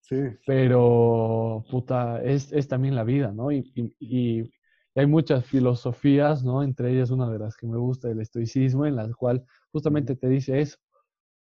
[0.00, 0.16] sí.
[0.46, 3.50] Pero, puta, es, es también la vida, ¿no?
[3.50, 4.50] Y, y,
[4.96, 6.62] hay muchas filosofías, ¿no?
[6.62, 10.28] Entre ellas una de las que me gusta, el estoicismo, en la cual justamente te
[10.28, 10.78] dice eso.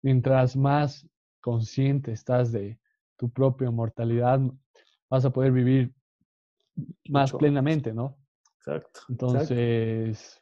[0.01, 1.05] Mientras más
[1.41, 2.79] consciente estás de
[3.17, 4.39] tu propia mortalidad,
[5.09, 5.93] vas a poder vivir
[7.09, 8.17] más plenamente, ¿no?
[8.57, 9.01] Exacto.
[9.09, 10.40] Entonces,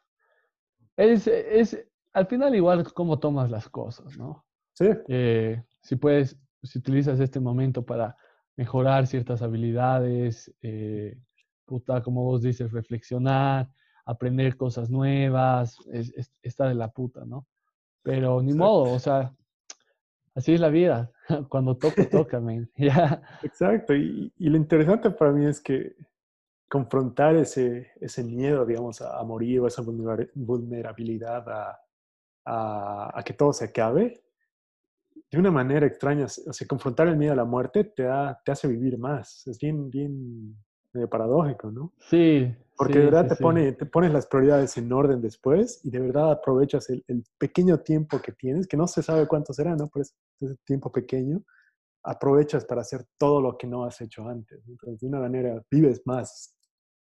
[1.00, 1.82] Es, es,
[2.12, 4.46] al final igual es cómo tomas las cosas, ¿no?
[4.74, 4.90] Sí.
[5.08, 8.18] Eh, si puedes, si utilizas este momento para
[8.58, 11.18] mejorar ciertas habilidades, eh,
[11.66, 13.70] puta, como vos dices, reflexionar,
[14.06, 17.48] aprender cosas nuevas, es, está de la puta, ¿no?
[18.04, 19.34] Pero ni modo, o sea,
[20.36, 21.12] así es la vida.
[21.48, 22.70] Cuando toca, toca, men.
[23.44, 23.96] Exacto.
[23.96, 25.96] Y, y, lo interesante para mí es que
[26.70, 31.80] confrontar ese, ese miedo, digamos, a, morir o esa vulnerabilidad a,
[32.46, 34.22] a, que todo se acabe,
[35.32, 38.52] de una manera extraña, o sea, confrontar el miedo a la muerte te, da, te
[38.52, 39.46] hace vivir más.
[39.48, 40.56] Es bien, bien
[41.10, 41.94] paradójico, ¿no?
[42.00, 42.56] Sí.
[42.76, 46.32] Porque de verdad te, Pone, te pones las prioridades en orden después y de verdad
[46.32, 49.90] aprovechas el, el, pequeño tiempo que tienes, que no se sabe cuánto será, ¿no?
[49.90, 51.44] Pero ese tiempo pequeño,
[52.04, 54.66] aprovechas para hacer todo lo que no has hecho antes.
[54.68, 56.56] Entonces, de una manera, vives más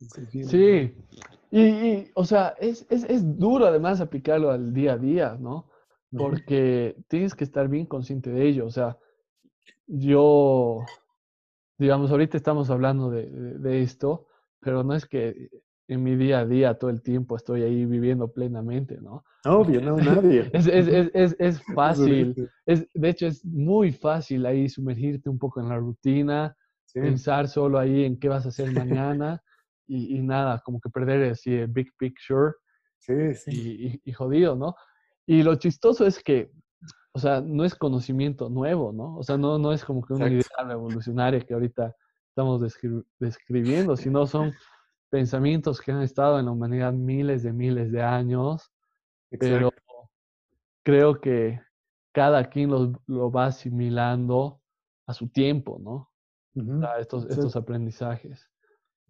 [0.01, 0.95] Sí,
[1.51, 5.69] y, o sea, es, es, es, duro además aplicarlo al día a día, ¿no?
[6.17, 8.67] Porque tienes que estar bien consciente de ello.
[8.67, 8.99] O sea,
[9.87, 10.81] yo,
[11.79, 14.27] digamos, ahorita estamos hablando de, de, esto,
[14.61, 15.51] pero no es que
[15.87, 19.25] en mi día a día todo el tiempo estoy ahí viviendo plenamente, ¿no?
[19.45, 20.51] Obvio, no, nadie.
[20.55, 25.61] Es, es, es, es fácil, es, de hecho es muy fácil ahí sumergirte un poco
[25.61, 26.57] en la rutina,
[26.93, 29.43] pensar solo ahí en qué vas a hacer mañana
[29.91, 32.53] y, nada, como que perder así el big picture.
[32.99, 34.01] Sí, sí.
[34.05, 34.77] Y, jodido, ¿no?
[35.27, 36.53] Y lo chistoso es que,
[37.13, 39.17] o sea, no es conocimiento nuevo, ¿no?
[39.17, 41.95] O sea, no, no es como que una idea revolucionaria que ahorita
[42.29, 42.63] estamos
[43.19, 44.53] describiendo, sino son
[45.11, 48.71] pensamientos que han estado en la humanidad miles de miles de años,
[49.41, 49.73] pero
[50.85, 51.61] creo que
[52.13, 54.61] cada quien lo, lo, va asimilando
[55.07, 56.11] a su tiempo, ¿no?
[56.99, 58.49] estos, estos aprendizajes.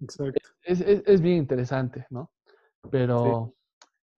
[0.00, 0.40] Exacto.
[0.62, 2.30] Es, es, es, bien interesante, ¿no?
[2.90, 3.54] Pero,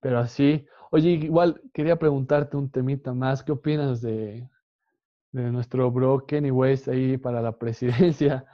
[0.01, 0.67] pero así.
[0.91, 3.43] Oye, igual quería preguntarte un temita más.
[3.43, 4.49] ¿Qué opinas de,
[5.33, 8.45] de nuestro bro Kenny West ahí para la presidencia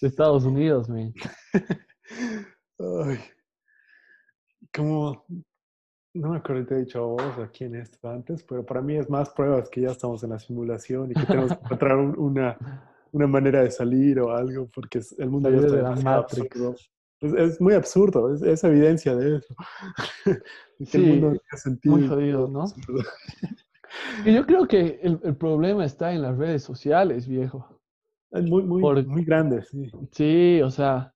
[0.00, 1.12] de Estados Unidos, man?
[2.78, 3.18] Ay,
[4.74, 5.24] como,
[6.14, 8.96] no me acuerdo te he dicho a vos o quién esto antes, pero para mí
[8.96, 12.58] es más pruebas que ya estamos en la simulación y que tenemos que encontrar una,
[13.14, 16.26] una manera de salir o algo, porque el mundo ya está.
[17.20, 19.54] Es, muy absurdo, es, evidencia de eso.
[20.80, 21.40] sí, el mundo
[21.84, 22.64] muy jodido, ¿no?
[24.26, 27.80] y yo creo que el, el, problema está en las redes sociales, viejo.
[28.32, 29.90] Es muy, muy, muy grande, sí.
[30.10, 31.14] Sí, o sea,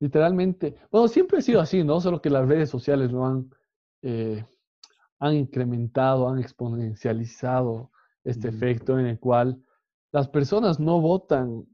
[0.00, 2.00] literalmente, bueno, siempre ha sido así, ¿no?
[2.00, 3.48] Solo que las redes sociales lo han,
[4.02, 4.44] eh,
[5.20, 7.92] han incrementado, han exponencializado
[8.24, 9.62] este efecto en el cual
[10.12, 11.66] las personas no votan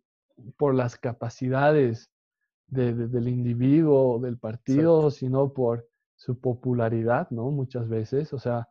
[0.56, 2.10] por las capacidades
[2.66, 7.50] del individuo, del partido, sino por su popularidad, ¿no?
[7.50, 8.68] Muchas veces, o sea,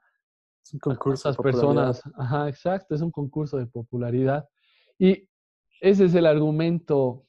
[0.64, 4.48] es un concurso de personas, ajá, exacto, es un concurso de popularidad.
[4.98, 5.28] Y
[5.82, 7.26] ese es el argumento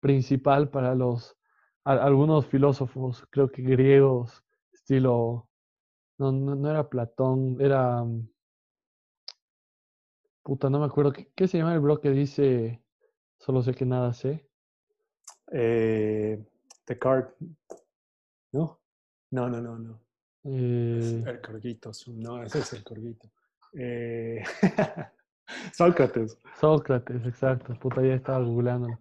[0.00, 1.36] principal para los,
[1.84, 5.48] algunos filósofos, creo que griegos, estilo,
[6.18, 8.28] no, no, era Platón, era, mm,
[10.46, 12.80] puta, no me acuerdo, ¿qué, se llama el bro que dice,
[13.36, 14.48] solo sé que nada sé?
[15.50, 16.40] Eh,
[16.86, 17.34] Descartes,
[18.52, 18.80] ¿no?
[19.32, 20.00] No, no, no, no.
[20.44, 23.28] Eh, el corguito, no, ese es el corguito.
[23.72, 24.44] Eh,
[25.72, 26.38] Sócrates.
[26.60, 27.74] Sócrates, exacto.
[27.80, 29.00] Puta, ya estaba googleando.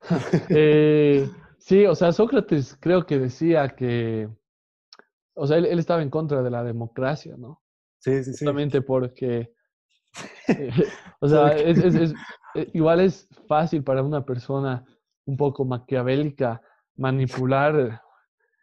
[0.48, 1.28] Eh,
[1.58, 4.30] sí, o sea, Sócrates creo que decía que,
[5.34, 7.60] o sea, él, estaba en contra de la democracia, ¿no?
[7.98, 8.46] Sí, sí, sí.
[8.46, 9.55] Justamente porque,
[11.20, 12.14] o sea, es,
[12.72, 14.84] igual es fácil para una persona
[15.24, 16.60] un poco maquiavélica
[16.96, 18.00] manipular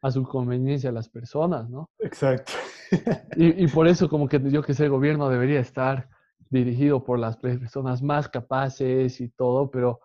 [0.01, 1.89] a su conveniencia a las personas, ¿no?
[1.99, 2.53] Exacto.
[3.35, 6.09] Y, por eso como que yo que sé, el gobierno debería estar
[6.51, 9.99] dirigido por las personas más capaces y todo, pero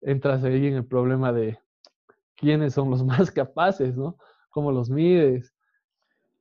[0.00, 1.58] entras ahí en el problema de
[2.36, 4.16] quiénes son los más capaces, ¿no?
[4.50, 5.52] ¿Cómo los mides?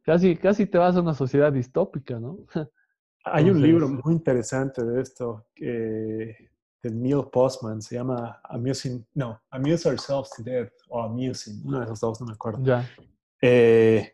[0.03, 2.37] Casi, casi te vas a una sociedad distópica, ¿no?
[3.23, 9.89] Hay un libro muy interesante de esto, de Neil Postman, se llama Amusing, no, Amuse
[9.89, 12.63] Ourselves to Death o Amusing, uno de esos dos, no me acuerdo.
[12.63, 12.87] Ya.
[13.41, 14.13] Eh,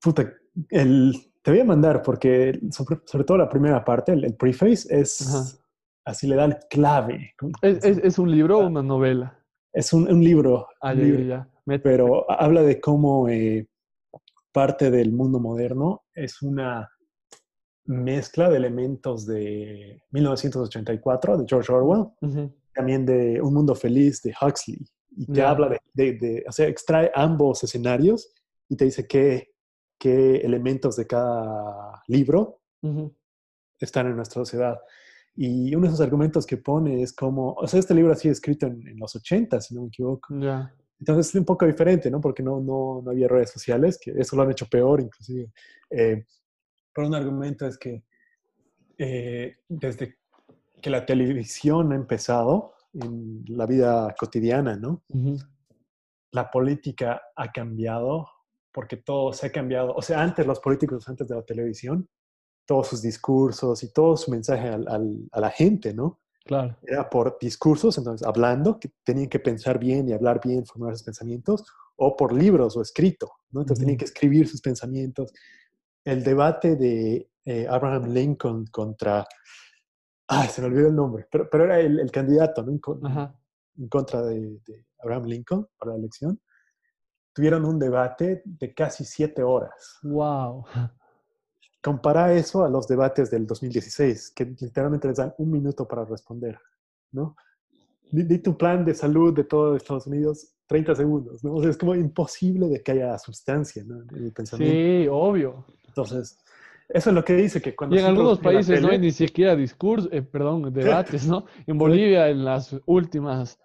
[0.00, 0.32] puta,
[0.70, 5.60] el, te voy a mandar porque sobre, todo la primera parte, el, preface, es
[6.04, 7.34] así le da el clave.
[7.62, 8.66] ¿Es, es, un libro o ah.
[8.66, 9.38] una novela?
[9.72, 11.48] Es un, un libro, ah, ya,
[11.82, 13.68] pero habla de cómo eh,
[14.52, 16.88] parte del mundo moderno es una
[17.86, 22.06] mezcla de elementos de 1984 de George Orwell,
[22.74, 27.10] también de Un Mundo Feliz de Huxley, y te habla de, de, o sea, extrae
[27.14, 28.32] ambos escenarios
[28.68, 29.54] y te dice qué,
[29.98, 32.60] qué elementos de cada libro
[33.80, 34.78] están en nuestra sociedad.
[35.34, 38.32] Y uno de esos argumentos que pone es como, o sea, este libro ha sido
[38.32, 40.34] escrito en, los 80, si no me equivoco.
[40.98, 42.20] Entonces es un poco diferente, ¿no?
[42.20, 45.50] Porque no, no, no, había redes sociales, que eso lo han hecho peor inclusive.
[45.90, 46.24] Eh,
[46.96, 48.02] pero un argumento es que
[48.96, 50.16] eh, desde
[50.80, 55.02] que la televisión ha empezado en la vida cotidiana, ¿no?
[56.32, 58.26] La política ha cambiado
[58.72, 59.92] porque todo se ha cambiado.
[59.94, 62.08] O sea, antes los políticos, antes de la televisión,
[62.64, 66.20] todos sus discursos y todo su mensaje a la gente, ¿no?
[66.46, 66.78] Claro.
[66.82, 71.02] Era por discursos, entonces hablando, que tenían que pensar bien y hablar bien, formar sus
[71.02, 71.64] pensamientos,
[71.96, 73.60] o por libros o escrito, ¿no?
[73.60, 75.32] Entonces tenían que escribir sus pensamientos
[76.06, 79.26] el debate de eh, Abraham Lincoln contra,
[80.28, 82.70] ah, se me olvidó el nombre, pero, pero era el, candidato ¿no?
[82.70, 84.60] en, contra de,
[85.00, 86.40] Abraham Lincoln para la elección,
[87.32, 89.98] tuvieron un debate de casi siete horas.
[90.04, 90.64] ¡Wow!
[91.82, 96.58] Compara eso a los debates del 2016, que literalmente les dan un minuto para responder,
[97.10, 97.36] ¿no?
[98.12, 101.54] Di, tu plan de salud de todo Estados Unidos, 30 segundos, ¿no?
[101.54, 104.02] O sea, es como imposible de que haya sustancia, ¿no?
[104.02, 104.72] En el pensamiento.
[104.72, 105.64] Sí, obvio.
[105.96, 106.38] Entonces,
[106.88, 107.96] eso es lo que dice que cuando...
[107.96, 111.46] Y en algunos países no hay ni siquiera discursos, eh, perdón, debates, ¿no?
[111.66, 113.58] En Bolivia, en las últimas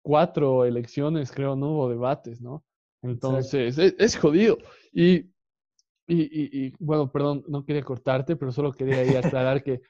[0.00, 2.64] cuatro elecciones, creo, no hubo debates, ¿no?
[3.02, 4.58] Entonces, es, jodido.
[4.92, 5.16] Y,
[6.06, 9.82] y, y, bueno, perdón, no quería cortarte, pero solo quería aclarar que,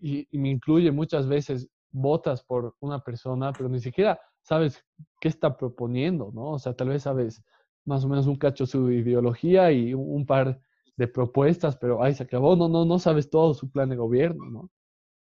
[0.00, 4.82] y, me incluye muchas veces, votas por una persona, pero ni siquiera sabes
[5.20, 6.52] qué está proponiendo, ¿no?
[6.52, 7.42] O sea, tal vez sabes
[7.84, 10.60] más o menos un cacho su ideología y un par
[11.00, 14.44] de propuestas, pero ahí se acabó, no, no, no sabes todo su plan de gobierno,
[14.50, 14.70] ¿no?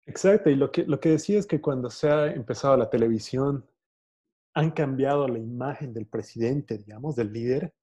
[0.05, 3.65] Exacto, y lo que, lo que decía es que cuando se ha empezado la televisión,
[4.53, 7.73] han cambiado la imagen del presidente, digamos, del líder,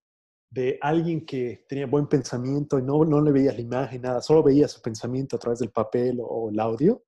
[0.51, 4.42] de alguien que tenía buen pensamiento y no, no le veías la imagen, nada, solo
[4.42, 7.03] veías su pensamiento a través del papel o, el audio,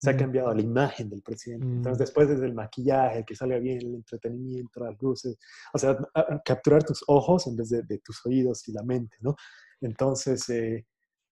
[0.00, 0.18] se ha mm.
[0.18, 1.66] cambiado la imagen del presidente.
[1.66, 2.04] Entonces, mm.
[2.04, 5.36] después desde el maquillaje, que salga bien, el entretenimiento, las luces,
[5.74, 5.98] o sea,
[6.44, 9.34] capturar tus ojos en vez de, de, tus oídos y la mente, ¿no?
[9.80, 10.86] Entonces, eh,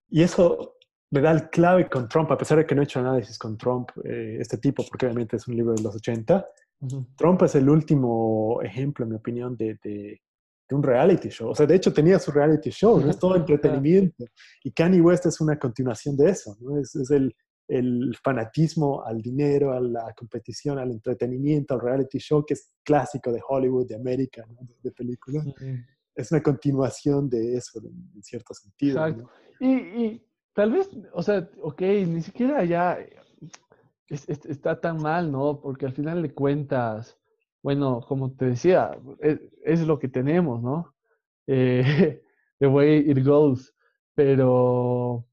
[0.08, 0.76] y eso
[1.10, 3.56] me da el clave con Trump, a pesar de que no he hecho análisis con
[3.56, 6.44] Trump, eh, este tipo, porque obviamente es un libro de los 80.
[7.16, 10.20] Trump es el último ejemplo, en mi opinión, de, de,
[10.70, 11.50] un reality show.
[11.50, 13.08] O sea, de hecho tenía su reality show, ¿no?
[13.08, 14.24] es todo entretenimiento.
[14.64, 16.78] Y Kanye West es una continuación de eso, ¿no?
[16.78, 17.34] Es, es el,
[17.68, 23.32] el, fanatismo al dinero, a la competición, al entretenimiento, al reality show, que es clásico
[23.32, 24.68] de Hollywood, de América, ¿no?
[24.82, 25.46] de, películas
[26.16, 29.06] es una continuación de eso, en, cierto sentido.
[29.06, 29.30] Exacto.
[29.60, 32.98] Y, y, tal vez, o sea, ok, ni siquiera ya,
[34.08, 35.60] está tan mal, ¿no?
[35.60, 37.18] Porque al final de cuentas,
[37.62, 40.94] bueno, como te decía, es, es lo que tenemos, ¿no?
[41.46, 42.22] Eh,
[42.58, 43.74] the way it goes.
[44.14, 45.26] Pero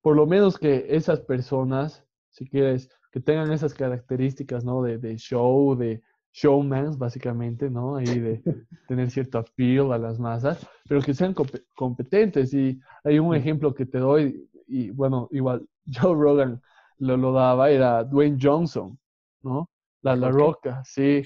[0.00, 4.82] por lo menos que esas personas, si quieres, que tengan esas características, ¿no?
[4.82, 6.02] De, de show, de
[6.32, 7.96] showmans, básicamente, ¿no?
[7.96, 8.42] Ahí de
[8.88, 11.34] tener cierto appeal a las masas, pero que sean
[11.74, 12.54] competentes.
[12.54, 16.60] Y hay un ejemplo que te doy, y bueno, igual Joe Rogan
[16.98, 18.98] lo, lo daba, era Dwayne Johnson,
[19.42, 19.68] ¿no?
[20.02, 21.24] La, la Roca, sí.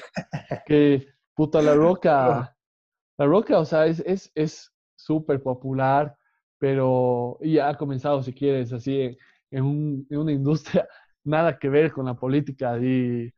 [0.66, 2.56] Que, puta, la Roca,
[3.18, 4.32] la Roca, o sea, es
[4.96, 6.16] súper es, popular,
[6.58, 9.16] pero ya ha comenzado, si quieres, así
[9.50, 10.88] en, un, en, una industria
[11.24, 13.32] nada que ver con la política y,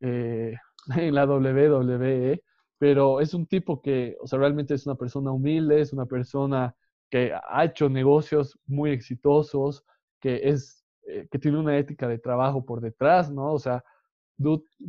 [0.00, 0.54] eh,
[0.96, 2.42] en la WWE,
[2.78, 6.74] pero es un tipo que, o sea, realmente es una persona humilde, es una persona
[7.10, 9.84] que ha hecho negocios muy exitosos,
[10.20, 13.52] que es, eh, que tiene una ética de trabajo por detrás, ¿no?
[13.52, 13.82] O sea,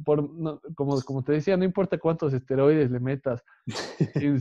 [0.04, 0.30] por,
[0.76, 3.44] como, como te decía, no importa cuántos esteroides le metas,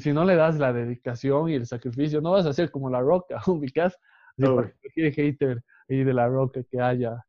[0.01, 3.01] si, no le das la dedicación y el sacrificio, no vas a ser como la
[3.01, 3.97] roca, ubicas.
[4.39, 7.25] Cualquier hater ahí de la roca que haya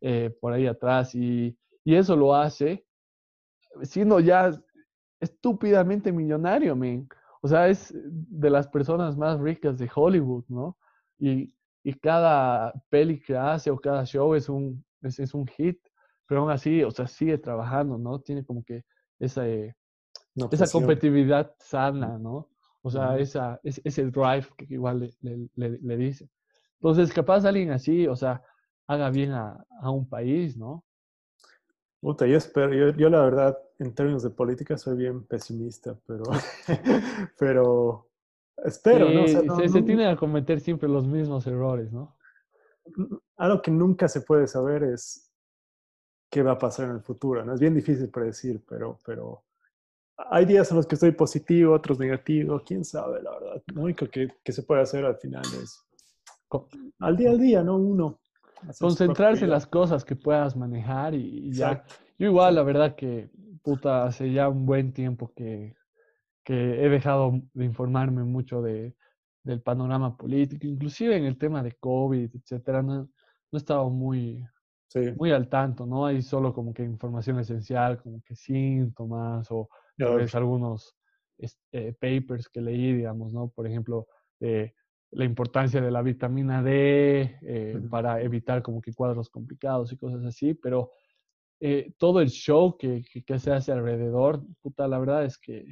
[0.00, 1.14] eh, por ahí atrás.
[1.14, 2.84] Y, y, eso lo hace
[3.82, 4.50] siendo ya
[5.20, 7.08] estúpidamente millonario, man.
[7.40, 10.76] O sea, es de las personas más ricas de Hollywood, ¿no?
[11.18, 15.78] Y, y cada peli que hace o cada show es un, es, es un hit
[16.32, 18.18] pero aún así, o sea, sigue trabajando, ¿no?
[18.20, 18.86] Tiene como que
[19.18, 19.74] esa, eh,
[20.50, 22.48] esa competitividad sana, ¿no?
[22.80, 26.30] O sea, esa, es, ese drive que igual le, le, le, dice.
[26.80, 28.42] Entonces, capaz alguien así, o sea,
[28.86, 30.82] haga bien a, a un país, ¿no?
[32.02, 36.24] Yo espero, yo, yo, la verdad, en términos de política soy bien pesimista, pero,
[37.38, 38.10] pero
[38.64, 39.24] espero, ¿no?
[39.24, 42.16] O sea, se, se tiene a cometer siempre los mismos errores, ¿no?
[43.36, 45.32] Algo que nunca se puede saber es
[46.32, 47.44] qué va a pasar en el futuro.
[47.44, 47.54] ¿no?
[47.54, 49.44] Es bien difícil predecir, pero, pero
[50.16, 53.62] hay días en los que estoy positivo, otros negativo, quién sabe, la verdad.
[53.74, 55.78] Lo único que, que se puede hacer al final es
[56.98, 57.76] al día al día, ¿no?
[57.76, 58.20] Uno.
[58.78, 61.84] Concentrarse en las cosas que puedas manejar y, ya.
[62.18, 63.30] Yo igual, la verdad que,
[63.62, 65.74] puta, hace ya un buen tiempo que,
[66.44, 68.94] que he dejado de informarme mucho de,
[69.42, 72.82] del panorama político, inclusive en el tema de COVID, etcétera.
[72.82, 73.08] No, no
[73.52, 74.44] he estado muy,
[75.16, 76.06] muy al tanto, ¿no?
[76.06, 79.68] Hay solo como que información esencial, como que síntomas o
[80.32, 80.96] algunos
[81.72, 83.48] eh, papers que leí, digamos, ¿no?
[83.48, 84.06] Por ejemplo,
[84.38, 84.74] de
[85.12, 90.24] la importancia de la vitamina D eh, para evitar como que cuadros complicados y cosas
[90.24, 90.92] así, pero
[91.60, 95.66] eh, todo el show que, que, se hace alrededor, puta, la verdad es que,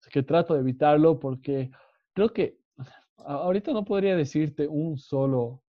[0.00, 1.70] es que trato de evitarlo porque
[2.14, 2.58] creo que
[3.18, 5.62] ahorita no podría decirte un solo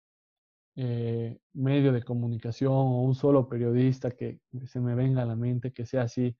[0.76, 5.72] eh, medio de comunicación o un solo periodista que se me venga a la mente
[5.72, 6.36] que sea así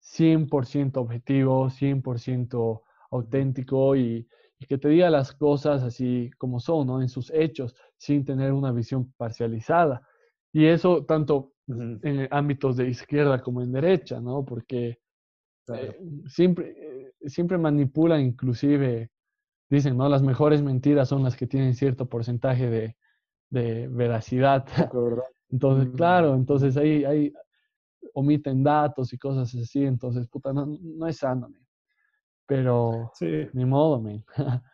[0.00, 4.26] 100% objetivo, 100% auténtico y,
[4.64, 7.02] que te diga las cosas así como son, ¿no?
[7.02, 10.06] En sus hechos, sin tener una visión parcializada.
[10.52, 14.44] Y eso tanto en ámbitos de izquierda como en derecha, ¿no?
[14.44, 14.98] Porque
[15.68, 19.10] eh, siempre, eh, siempre manipulan inclusive,
[19.68, 20.08] dicen, ¿no?
[20.08, 22.96] Las mejores mentiras son las que tienen cierto porcentaje de,
[23.50, 24.64] de veracidad.
[25.50, 25.96] Entonces, mm.
[25.96, 27.32] claro, entonces ahí, ahí
[28.14, 31.48] omiten datos y cosas así, entonces, puta, no, no es sano,
[32.46, 33.12] Pero,
[33.52, 34.24] ni modo, man.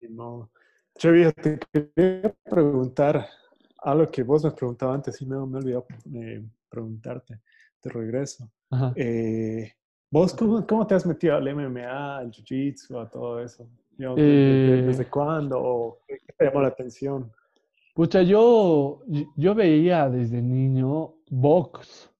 [0.00, 0.50] Ni modo.
[0.96, 3.26] Che, te quería preguntar
[3.78, 7.40] algo que vos me preguntabas antes y me, me olvidó eh, preguntarte.
[7.80, 8.48] Te regreso.
[8.94, 9.72] Eh,
[10.10, 13.68] ¿Vos cómo, cómo, te has metido al MMA, al Jiu-Jitsu, a todo eso?
[13.96, 15.10] ¿Desde, desde eh.
[15.10, 15.60] cuándo?
[15.60, 17.30] ¿O qué te llamó la atención?
[17.94, 19.02] Pucha, yo,
[19.36, 22.10] yo veía desde niño box.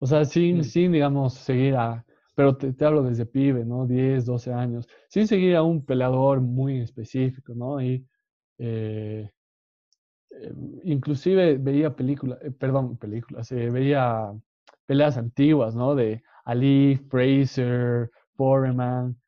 [0.00, 0.64] O sea, sin, mm.
[0.64, 2.04] sin digamos, seguir a,
[2.38, 3.84] pero te, te, hablo desde pibe, ¿no?
[3.84, 7.82] 10, 12 años, sin seguir a un peleador muy específico, ¿no?
[7.82, 8.06] Y
[8.58, 9.28] eh,
[10.30, 10.52] eh,
[10.84, 14.32] inclusive veía películas, eh, perdón, películas, veía
[14.86, 15.96] peleas antiguas, ¿no?
[15.96, 19.20] De Ali, Fraser, Foreman,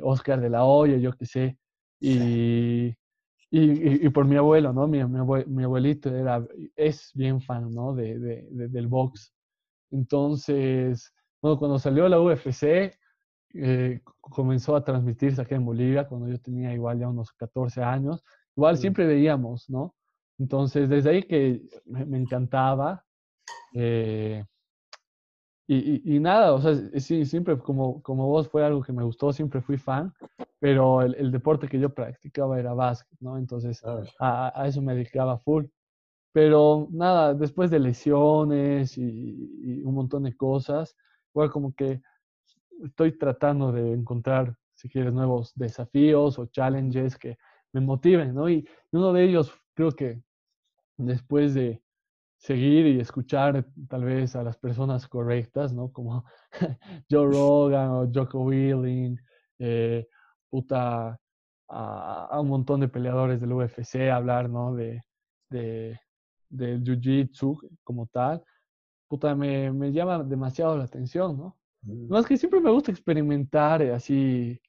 [0.00, 1.58] Oscar de la Hoya, yo qué sé.
[2.00, 2.86] Y,
[3.50, 4.88] y, y, por mi abuelo, ¿no?
[4.88, 6.42] Mi, mi, abuelito era,
[6.76, 7.94] es bien fan, ¿no?
[7.94, 9.34] De, de, del box.
[9.90, 12.92] Entonces, bueno, cuando salió la UFC,
[13.54, 18.22] eh, comenzó a transmitirse aquí en Bolivia, cuando yo tenía igual ya unos 14 años.
[18.56, 19.94] Igual siempre veíamos, ¿no?
[20.38, 23.04] Entonces, desde ahí que me, encantaba.
[23.74, 24.44] Eh,
[25.66, 29.32] y, y, nada, o sea, sí, siempre como, como vos fue algo que me gustó,
[29.32, 30.12] siempre fui fan
[30.60, 33.38] pero el, deporte que yo practicaba era básquet, ¿no?
[33.38, 35.66] Entonces a, a, eso me dedicaba full.
[36.32, 40.96] Pero nada, después de lesiones y, un montón de cosas,
[41.34, 42.00] igual como que
[42.84, 47.36] estoy tratando de encontrar, si quieres, nuevos desafíos o challenges que
[47.72, 48.48] me motiven, ¿no?
[48.48, 50.22] Y uno de ellos creo que
[50.96, 51.82] después de
[52.38, 55.92] seguir y escuchar tal vez a las personas correctas, ¿no?
[55.92, 56.24] Como
[57.10, 59.18] Joe Rogan o Jocko Willing,
[59.58, 60.06] eh,
[60.48, 61.18] puta,
[61.68, 64.74] a, un montón de peleadores del UFC hablar, ¿no?
[64.74, 65.02] De,
[65.50, 66.00] de,
[66.48, 68.42] del Jiu-Jitsu como tal,
[69.08, 71.56] puta, me, me, llama demasiado la atención, ¿no?
[71.82, 72.08] Mm.
[72.08, 74.60] Más que siempre me gusta experimentar eh, así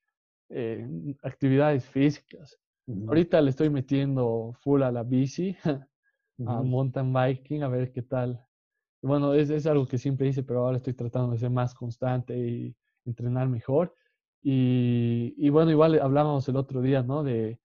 [0.49, 0.87] eh,
[1.23, 2.59] actividades físicas.
[3.07, 5.55] Ahorita le estoy metiendo full a la bici,
[6.47, 8.43] a mountain biking, a ver qué tal.
[9.03, 12.35] Bueno, es, es, algo que siempre hice, pero ahora estoy tratando de ser más constante
[12.35, 12.75] y
[13.05, 13.95] entrenar mejor.
[14.41, 17.23] Y, y bueno, igual hablábamos el otro día, ¿no?
[17.23, 17.59] De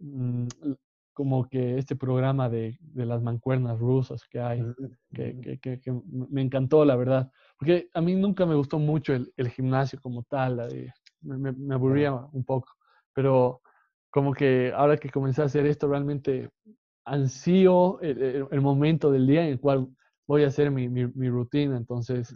[0.00, 0.48] mm,
[1.18, 4.62] como que este programa de, de, las mancuernas rusas que hay,
[5.12, 6.00] que, que, que,
[6.30, 7.28] me encantó, la verdad.
[7.58, 10.68] Porque a mí nunca me gustó mucho el, el gimnasio como tal,
[11.22, 12.68] me, me, aburría un poco.
[13.12, 13.62] Pero
[14.10, 16.50] como que ahora que comencé a hacer esto, realmente
[17.04, 19.88] ansío el, el, momento del día en el cual
[20.28, 21.76] voy a hacer mi, mi, mi rutina.
[21.76, 22.32] Entonces,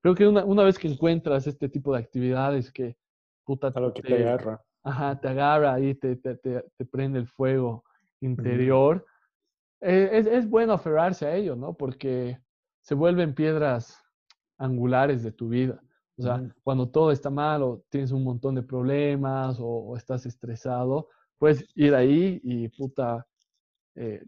[0.00, 2.96] creo que una, una, vez que encuentras este tipo de actividades que,
[3.44, 4.58] puta, que te, agarra.
[4.82, 7.84] Ajá, te agarra y te, te, te, prende el fuego
[8.22, 9.04] interior.
[9.80, 11.74] Eh, es, es, bueno aferrarse a ello, ¿no?
[11.74, 12.38] Porque
[12.80, 14.02] se vuelven piedras
[14.58, 15.82] angulares de tu vida.
[16.18, 21.08] O sea, cuando todo está mal o tienes un montón de problemas o, estás estresado,
[21.38, 23.26] puedes ir ahí y puta,
[23.96, 24.22] eh,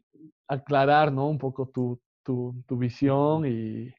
[0.49, 1.29] aclarar, ¿no?
[1.29, 3.95] Un poco tu, tu, tu visión y,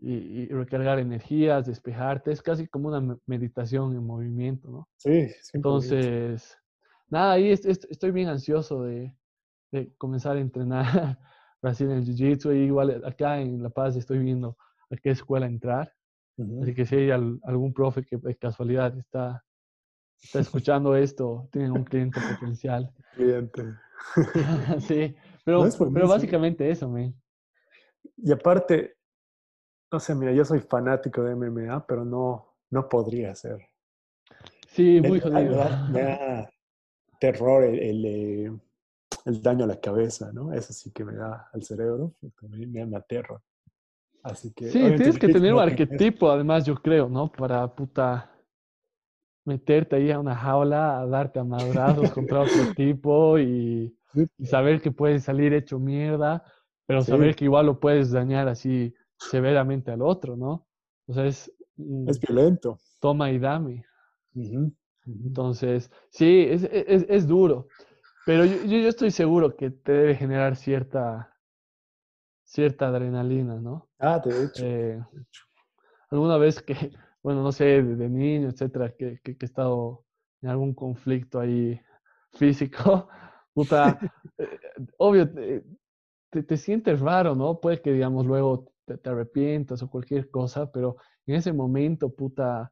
[0.00, 2.32] y, recargar energías, despejarte.
[2.32, 4.88] Es casi como una meditación en movimiento, ¿no?
[4.96, 6.58] Sí, Entonces,
[7.08, 9.14] nada, ahí estoy bien ansioso de,
[9.70, 11.18] de comenzar a entrenar
[11.62, 12.52] Brasil en Jiu-Jitsu.
[12.52, 14.56] Igual acá en La Paz estoy viendo
[14.90, 15.92] a qué escuela entrar.
[16.62, 19.44] Así que si hay algún profe que de casualidad está,
[20.22, 22.90] está escuchando esto, tiene un cliente potencial.
[23.14, 23.74] Cliente.
[24.80, 25.14] sí,
[25.44, 27.12] pero, pero básicamente eso, me
[28.16, 28.96] Y aparte,
[29.92, 33.58] no sé, mira, yo soy fanático de MMA, pero no, no podría ser.
[34.68, 35.68] Sí, muy jodido.
[35.90, 36.50] Me da
[37.18, 38.52] terror el, eh,
[39.24, 40.52] el, daño a la cabeza, ¿no?
[40.52, 43.40] Eso sí que me da al cerebro, me, me aterra.
[44.22, 44.68] Así que.
[44.70, 47.30] Sí, tienes que tener un arquetipo, además, yo creo, ¿no?
[47.30, 48.30] Para puta
[49.44, 53.96] meterte ahí a una jaula, a darte a madrazos contra otro tipo y,
[54.38, 56.44] y, saber que puedes salir hecho mierda,
[56.86, 60.66] pero saber que igual lo puedes dañar así severamente al otro, ¿no?
[61.06, 61.52] O sea, es...
[62.06, 62.78] Es violento.
[63.00, 63.84] Toma y dame.
[65.06, 67.68] Entonces, sí, es, es, es, duro,
[68.30, 71.36] pero yo, yo estoy seguro que te debe generar cierta,
[72.44, 73.88] cierta adrenalina, ¿no?
[73.98, 74.64] Ah, de hecho.
[74.64, 75.04] Eh,
[76.12, 76.74] alguna vez que,
[77.24, 80.04] bueno, no sé, de, niño, etcétera, que, que, he estado
[80.42, 81.80] en algún conflicto ahí
[82.34, 83.08] físico,
[83.52, 83.98] puta,
[84.38, 84.60] eh,
[84.98, 87.58] obvio, te, te, sientes raro, ¿no?
[87.58, 92.70] Puede que, digamos, luego te, arrepientas o cualquier cosa, pero en ese momento, puta,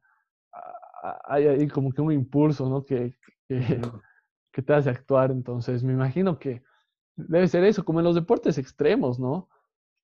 [1.25, 2.85] hay ahí como que un impulso, ¿no?
[2.85, 3.81] Que, que,
[4.51, 5.31] te hace actuar.
[5.31, 6.63] Entonces, me imagino que
[7.15, 9.49] debe ser eso, como en los deportes extremos, ¿no?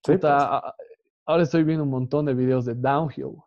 [0.03, 0.23] Pues.
[0.23, 3.37] ahora estoy viendo un montón de videos de downhill.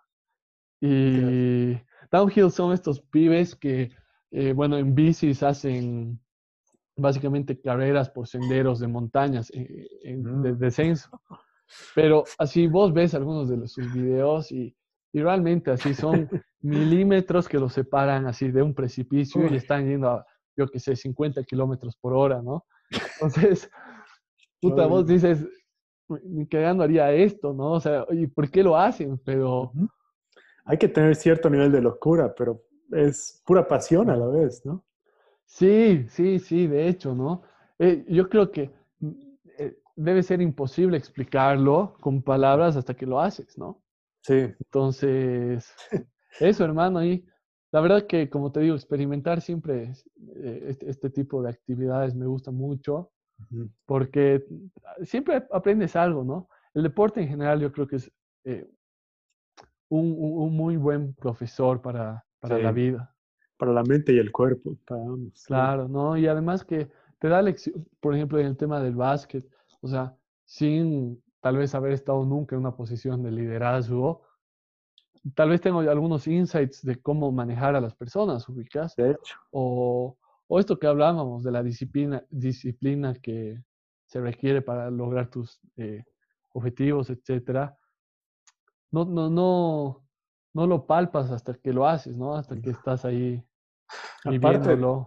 [0.80, 1.78] Y
[2.10, 3.90] downhill son estos pibes que,
[4.30, 6.20] eh, bueno, en bicis hacen
[6.96, 10.58] básicamente carreras por senderos de montañas eh, en, de mm.
[10.58, 11.20] descenso.
[11.94, 14.76] Pero así vos ves algunos de sus videos y,
[15.12, 16.28] y realmente así son
[16.60, 20.26] milímetros que los separan así de un precipicio y están yendo a,
[20.58, 22.66] yo que sé, 50 kilómetros por hora, ¿no?
[22.90, 23.70] Entonces,
[24.60, 25.46] puta, vos dices,
[26.24, 27.72] ni cagando haría esto, ¿no?
[27.72, 29.18] O sea, ¿y por qué lo hacen?
[29.24, 29.72] Pero...
[30.64, 32.62] Hay que tener cierto nivel de locura, pero
[32.92, 34.84] es pura pasión a la vez, ¿no?
[35.46, 37.42] Sí, sí, sí, de hecho, ¿no?
[37.78, 38.70] Eh, yo creo que
[39.58, 43.82] eh, debe ser imposible explicarlo con palabras hasta que lo haces, ¿no?
[44.20, 44.34] Sí.
[44.34, 45.72] Entonces,
[46.40, 47.26] eso, hermano, y
[47.70, 49.92] la verdad que, como te digo, experimentar siempre
[50.36, 53.10] eh, este, este, tipo de actividades me gusta mucho,
[53.86, 54.44] porque
[55.02, 56.48] siempre aprendes algo, ¿no?
[56.74, 58.12] El deporte en general yo creo que es
[58.44, 58.68] eh,
[59.88, 63.14] un, un, muy buen profesor para, para la vida.
[63.56, 64.76] Para la mente y el cuerpo,
[65.46, 66.16] Claro, ¿no?
[66.16, 66.88] Y además que
[67.18, 69.46] te da lección, por ejemplo, en el tema del básquet,
[69.80, 74.22] o sea, sin tal vez haber estado nunca en una posición de liderazgo,
[75.34, 78.94] tal vez tengo algunos insights de cómo manejar a las personas, ubicas.
[78.96, 79.36] De hecho.
[79.50, 80.16] O,
[80.46, 83.62] o esto que hablábamos de la disciplina, disciplina que,
[84.08, 86.04] se requiere para lograr tus eh,
[86.52, 87.76] objetivos, etcétera,
[88.90, 90.02] no, no, no,
[90.54, 92.34] no lo palpas hasta que lo haces, ¿no?
[92.34, 93.44] Hasta que estás ahí
[94.24, 95.06] viviéndolo.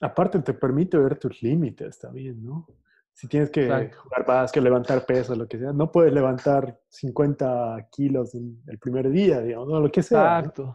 [0.00, 2.66] Aparte, te permite ver tus límites también, ¿no?
[3.14, 3.62] Si tienes que
[3.92, 9.40] jugar básquet, levantar peso, lo que sea, no puedes levantar 50 kilos el primer día,
[9.40, 10.40] digamos, lo que sea.
[10.40, 10.74] Exacto.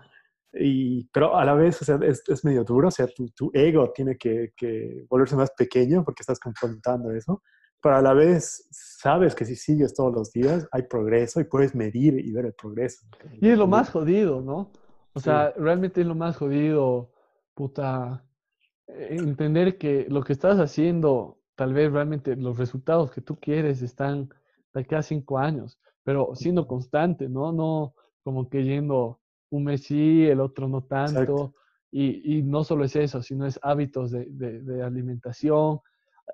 [0.53, 3.51] Y, pero a la vez, o sea, es, es medio duro, o sea, tu, tu
[3.53, 7.43] ego tiene que, que, volverse más pequeño porque estás confrontando eso,
[7.81, 11.75] pero a la vez sabes que si sigues todos los días hay progreso y puedes
[11.75, 13.05] medir y ver el progreso.
[13.39, 14.71] Y es lo más jodido, ¿no?
[15.13, 17.11] O sea, realmente es lo más jodido,
[17.53, 18.23] puta,
[18.87, 23.81] eh, entender que lo que estás haciendo tal vez realmente los resultados que tú quieres
[23.81, 24.29] están
[24.73, 27.51] de aquí a cinco años, pero siendo constante, ¿no?
[27.51, 29.19] No como que yendo
[29.49, 31.53] un mes sí, el otro no tanto.
[31.91, 35.81] Y, y, no solo es eso, sino es hábitos de, de, alimentación.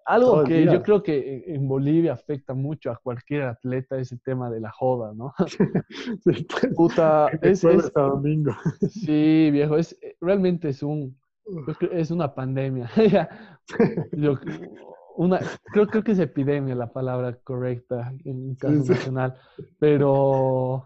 [0.05, 4.51] Algo que yo creo que en Bolivia afecta mucho a cualquier atleta es el tema
[4.51, 5.33] de la joda, ¿no?
[6.23, 6.45] sí,
[6.75, 8.51] Puta, es, es, domingo.
[8.89, 11.17] sí, viejo, es, realmente es un,
[11.91, 12.91] es una pandemia.
[14.11, 14.35] yo,
[15.17, 15.39] una,
[15.71, 19.35] creo, creo que es epidemia la palabra correcta en un caso nacional,
[19.79, 20.85] pero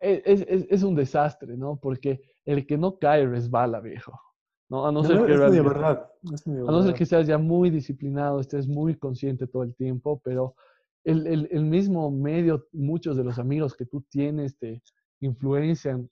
[0.00, 1.76] e, es, es, es, un desastre, ¿no?
[1.76, 4.18] Porque el que no cae resbala, viejo.
[4.68, 4.86] ¿no?
[4.86, 8.96] A no, ser que, verdad, a no ser que seas ya muy disciplinado, estés muy
[8.96, 10.54] consciente todo el tiempo, pero
[11.04, 14.82] el, el, el mismo medio, muchos de los amigos que tú tienes te
[15.20, 16.08] influencian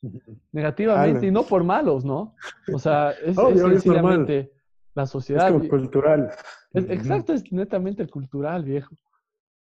[0.53, 2.35] negativamente y no por malos, ¿no?
[2.73, 4.53] O sea, es, es sencillamente
[4.97, 5.55] la sociedad.
[5.55, 6.31] Es cultural.
[6.73, 8.97] exacto, es netamente cultural, viejo.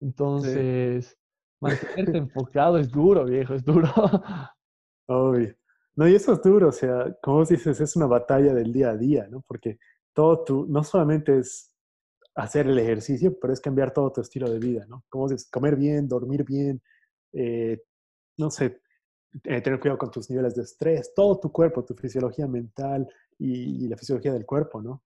[0.01, 1.19] Entonces,
[1.61, 3.89] mantenerte enfocado es duro, viejo, es duro.
[5.09, 5.55] Obvio.
[5.97, 8.91] No, y eso es duro, o sea, como vos dices, es una batalla del día
[8.91, 9.43] a día, ¿no?
[9.47, 9.79] Porque
[10.13, 11.73] todo tu, no solamente es
[12.35, 15.05] hacer el ejercicio, pero es cambiar todo tu estilo de vida, ¿no?
[15.09, 16.83] Como dices, comer bien, dormir bien,
[17.33, 17.83] eh,
[18.37, 18.83] no sé,
[19.45, 23.09] eh, tener cuidado con tus niveles de estrés, todo tu cuerpo, tu fisiología mental,
[23.39, 25.03] y, la fisiología del cuerpo, ¿no?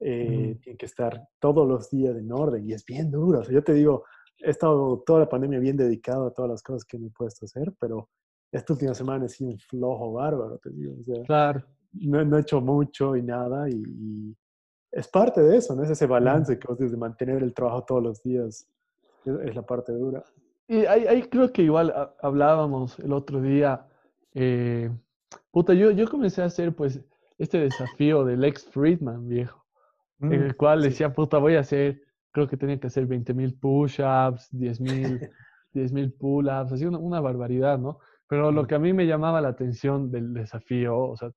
[0.00, 3.40] Eh, Tiene que estar todos los días en orden y es bien duro.
[3.40, 4.04] O sea, yo te digo,
[4.38, 7.44] he estado toda la pandemia bien dedicado a todas las cosas que me he puesto
[7.44, 8.08] a hacer, pero
[8.52, 10.94] esta última semana he sido un flojo bárbaro, te digo.
[11.00, 11.64] O sea, claro.
[11.92, 14.36] No, he hecho mucho y nada y,
[14.90, 15.82] es parte de eso, ¿no?
[15.82, 18.66] Es ese balance que vos de mantener el trabajo todos los días.
[19.24, 20.24] Es, la parte dura.
[20.66, 21.92] Y ahí, ahí, creo que igual
[22.22, 23.86] hablábamos el otro día.
[24.32, 24.90] Eh,
[25.50, 27.00] puta, yo, yo comencé a hacer pues
[27.38, 29.64] este desafío del ex Friedman, viejo,
[30.20, 32.02] en el mm, cual decía, puta, voy a hacer,
[32.32, 35.20] creo que tenía que hacer 20 mil push-ups, 10 mil
[35.72, 37.98] 10, pull-ups, así una, barbaridad, ¿no?
[38.26, 41.30] Pero lo que a mí me llamaba la atención del desafío, o sea,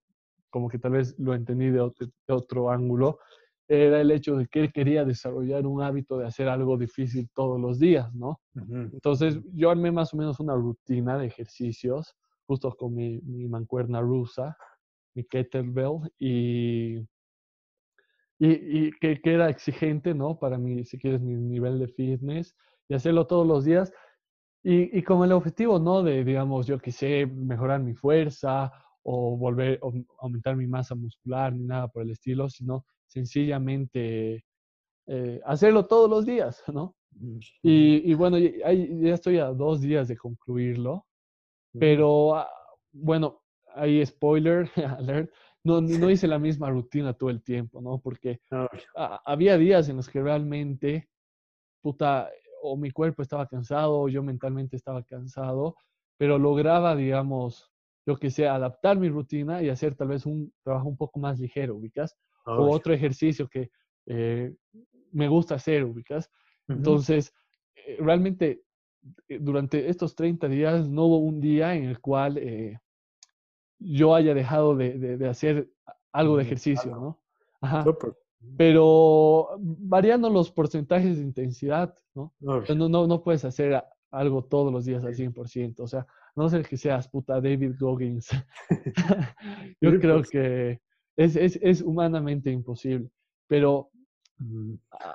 [0.50, 1.92] como que tal vez lo entendí de
[2.28, 3.20] otro, ángulo,
[3.68, 7.60] era el hecho de que él quería desarrollar un hábito de hacer algo difícil todos
[7.60, 8.42] los días, ¿no?
[8.56, 12.14] Entonces yo armé más o menos una rutina de ejercicios,
[12.46, 14.58] justo con mi, mi mancuerna rusa,
[15.14, 17.08] mi kettlebell y, y,
[18.40, 20.40] y que, que, era exigente, ¿no?
[20.40, 22.56] Para mí, si quieres, mi nivel de fitness
[22.88, 23.92] y hacerlo todos los días.
[24.64, 26.04] Y, y con el objetivo, ¿no?
[26.04, 28.72] De, digamos, yo quise mejorar mi fuerza
[29.04, 34.46] o volver, o aumentar mi masa muscular, ni nada por el estilo, sino sencillamente
[35.08, 36.96] eh, hacerlo todos los días, ¿no?
[37.62, 41.06] Y, y bueno, ya, ya, estoy a dos días de concluirlo,
[41.78, 42.50] pero ah,
[42.94, 43.41] bueno,
[43.76, 44.70] ahí spoiler,
[45.00, 45.32] alert,
[45.64, 48.00] no, no hice la misma rutina todo el tiempo, ¿no?
[48.00, 48.40] Porque
[49.26, 51.10] había días en los que realmente,
[51.82, 52.30] puta,
[52.64, 55.76] o mi cuerpo estaba cansado, o yo mentalmente estaba cansado,
[56.18, 57.72] pero lograba, digamos,
[58.06, 61.40] yo que sé, adaptar mi rutina y hacer tal vez un trabajo un poco más
[61.40, 63.70] ligero, ubicas, o otro ejercicio que
[64.08, 64.54] eh,
[65.12, 66.30] me gusta hacer, ubicas.
[66.68, 67.34] Entonces,
[67.76, 68.64] eh, realmente,
[69.28, 72.40] eh, durante estos 30 días no hubo un día en el cual
[73.82, 75.70] yo haya dejado de, de, hacer
[76.12, 77.20] algo de ejercicio, ¿no?
[77.62, 77.86] Ajá.
[78.58, 82.34] Pero variando los porcentajes de intensidad, ¿no?
[82.40, 85.80] No, no, no puedes hacer algo todos los días al 100%.
[85.80, 86.06] O sea,
[86.36, 88.30] no sé que seas puta David Goggins.
[89.82, 90.30] yo creo pues.
[90.30, 90.82] que
[91.16, 93.10] es, es, es, humanamente imposible.
[93.48, 93.92] Pero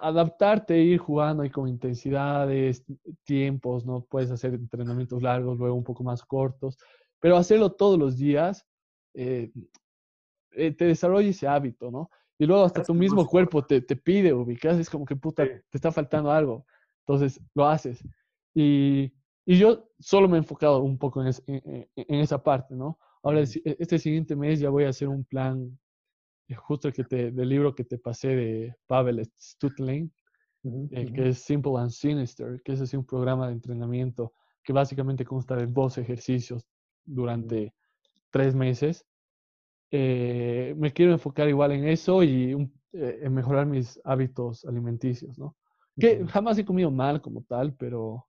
[0.00, 2.84] adaptarte, ir jugando ahí con intensidades,
[3.24, 4.02] tiempos, ¿no?
[4.02, 6.78] Puedes hacer entrenamientos largos, luego un poco más cortos.
[7.20, 8.66] Pero hacerlo todos los días
[9.14, 9.50] eh,
[10.52, 12.10] eh, te desarrolla ese hábito, ¿no?
[12.38, 15.62] Y luego hasta tu mismo cuerpo te, te pide, ubicas, es como que puta, te
[15.72, 16.66] está faltando algo.
[17.06, 18.02] Entonces lo haces.
[18.54, 19.12] Y,
[19.46, 22.98] y yo solo me he enfocado un poco en, en, esa parte, ¿no?
[23.22, 25.78] Ahora, e, este siguiente mes ya voy a hacer un plan,
[26.48, 30.12] eh, justo el que te, del libro que te pasé de Pavel Stutlein,
[30.90, 34.32] eh, que es Simple and Sinister, que es así un programa de entrenamiento
[34.62, 36.66] que básicamente consta de dos ejercicios
[37.06, 37.72] durante
[38.30, 39.06] tres meses.
[39.90, 42.52] Eh, me quiero enfocar igual en eso y
[42.92, 45.56] eh, en mejorar mis hábitos alimenticios, ¿no?
[45.98, 48.26] Que jamás he comido mal como tal, pero,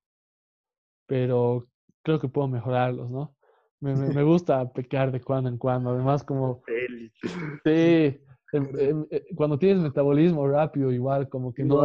[1.06, 1.68] pero
[2.04, 3.36] creo que puedo mejorarlos, ¿no?
[3.80, 6.62] Me, me, gusta pecar de cuando en cuando, además como...
[7.64, 8.22] Sí,
[8.54, 11.82] em, em, eh, cuando tienes metabolismo rápido igual, como que no,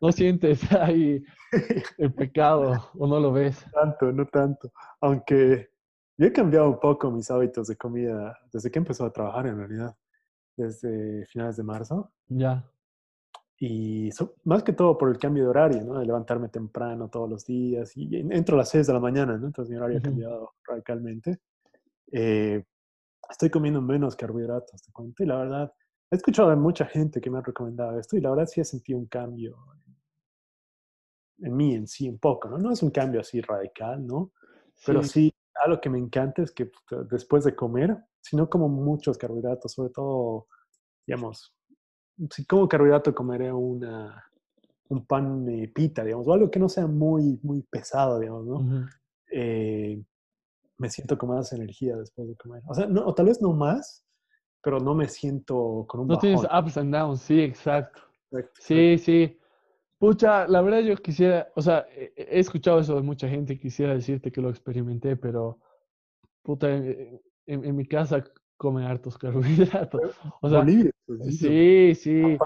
[0.00, 1.22] no sientes ahí
[1.98, 3.64] el pecado o no lo ves.
[3.72, 4.72] Tanto, no tanto.
[5.00, 5.68] Aunque
[6.18, 9.58] yo he cambiado un poco mis hábitos de comida desde que empezó a trabajar en
[9.58, 9.96] realidad,
[10.56, 12.12] desde finales de marzo.
[12.28, 12.64] Ya.
[13.58, 14.10] Y
[14.44, 15.98] más que todo por el cambio de horario, ¿no?
[15.98, 17.96] De levantarme temprano todos los días.
[17.96, 19.46] Y entro a las 6 de la mañana, ¿no?
[19.46, 21.38] Entonces mi horario ha cambiado radicalmente.
[22.12, 22.62] Eh,
[23.30, 25.22] estoy comiendo menos carbohidratos, te cuento.
[25.22, 25.72] Y la verdad,
[26.10, 28.16] he escuchado de mucha gente que me ha recomendado esto.
[28.16, 29.56] Y la verdad sí he sentido un cambio
[31.38, 32.58] en, mí en sí, un poco, ¿no?
[32.58, 34.32] No es un cambio así radical, ¿no?
[34.84, 35.32] Pero sí,
[35.64, 36.70] algo que me encanta es que
[37.10, 40.46] después de comer, si no como muchos carbohidratos, sobre todo,
[41.06, 41.54] digamos,
[42.30, 44.24] si como carbohidrato comeré una,
[44.88, 48.88] un pan pita, digamos, o algo que no sea muy, muy pesado, digamos, ¿no?
[49.30, 50.02] Eh,
[50.78, 52.62] me siento con más energía después de comer.
[52.66, 54.04] O sea, no, o tal vez no más,
[54.62, 58.02] pero no me siento con un No tienes ups and downs, sí, exacto.
[58.60, 59.38] sí, sí.
[59.98, 64.30] Pucha, la verdad yo quisiera, o sea, he escuchado eso de mucha gente, quisiera decirte
[64.30, 65.58] que lo experimenté, pero
[66.42, 68.22] puta, en mi casa
[68.56, 70.16] come hartos carbohidratos.
[70.40, 70.64] O sea,
[71.06, 72.38] pues, sí, sí.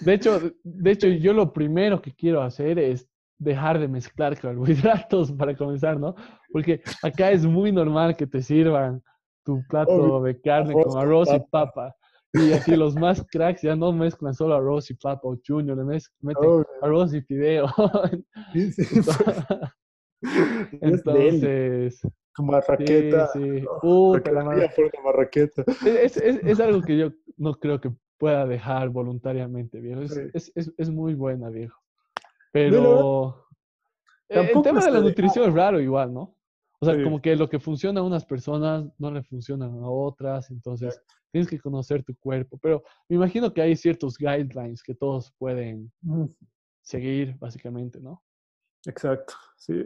[0.00, 3.08] De hecho, de hecho, yo lo primero que quiero hacer es
[3.38, 6.14] dejar de mezclar carbohidratos para comenzar, ¿no?
[6.52, 9.02] Porque acá es muy normal que te sirvan
[9.44, 11.94] tu plato de carne con arroz y papa.
[12.34, 15.84] Y aquí los más cracks ya no mezclan solo arroz y papa o chuño, le
[15.84, 17.66] meten arroz y fideo.
[20.80, 22.00] Entonces,
[22.38, 23.28] marraqueta.
[23.28, 23.66] Sí, sí.
[23.80, 25.64] Puta, la marraqueta.
[25.86, 30.02] Es, es, es, algo que yo no creo que pueda dejar voluntariamente, viejo.
[30.32, 31.78] Es, es muy buena, viejo.
[32.52, 33.46] Pero
[34.28, 36.36] el tema de la nutrición es raro igual, ¿no?
[36.80, 40.50] O sea, como que lo que funciona a unas personas no le funciona a otras,
[40.50, 41.00] entonces
[41.34, 42.58] tienes que conocer tu cuerpo.
[42.62, 46.26] Pero me imagino que hay ciertos guidelines que todos pueden mm.
[46.80, 48.22] seguir, básicamente, ¿no?
[48.86, 49.84] Exacto, sí.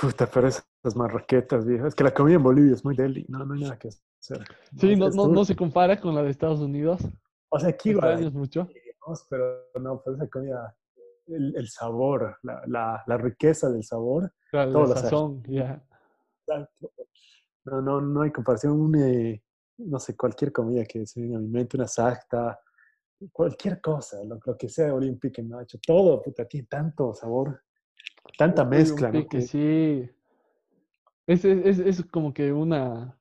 [0.00, 0.64] Puta, pero esas
[0.96, 1.86] marraquetas, viejo.
[1.86, 4.46] Es que la comida en Bolivia es muy deli, no, no hay nada que hacer.
[4.78, 7.02] Sí, no, no, no, se compara con la de Estados Unidos.
[7.50, 8.32] O sea, aquí igual.
[8.32, 8.66] mucho?
[9.28, 10.74] Pero no, pues esa comida,
[11.26, 14.32] el, el sabor, la, la, la, riqueza del sabor.
[14.50, 15.82] Claro, todo la sazón, ya.
[17.66, 18.94] No, no, no hay comparación.
[18.96, 19.42] Eh,
[19.78, 22.60] no sé, cualquier comida que se venga a mi mente, una sacta,
[23.32, 27.62] cualquier cosa, lo, lo que sea Olympic hecho todo, puta, tiene tanto sabor.
[28.36, 29.26] Tanta mezcla, ¿no?
[29.26, 30.08] Que sí.
[31.26, 33.18] Es, es, es, como que una,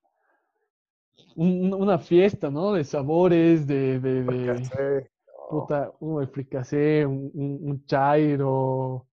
[1.36, 2.74] una fiesta, ¿no?
[2.74, 4.00] De sabores, de...
[4.00, 5.10] de, de
[5.50, 9.08] puta, un fricasé, un, un, chairo.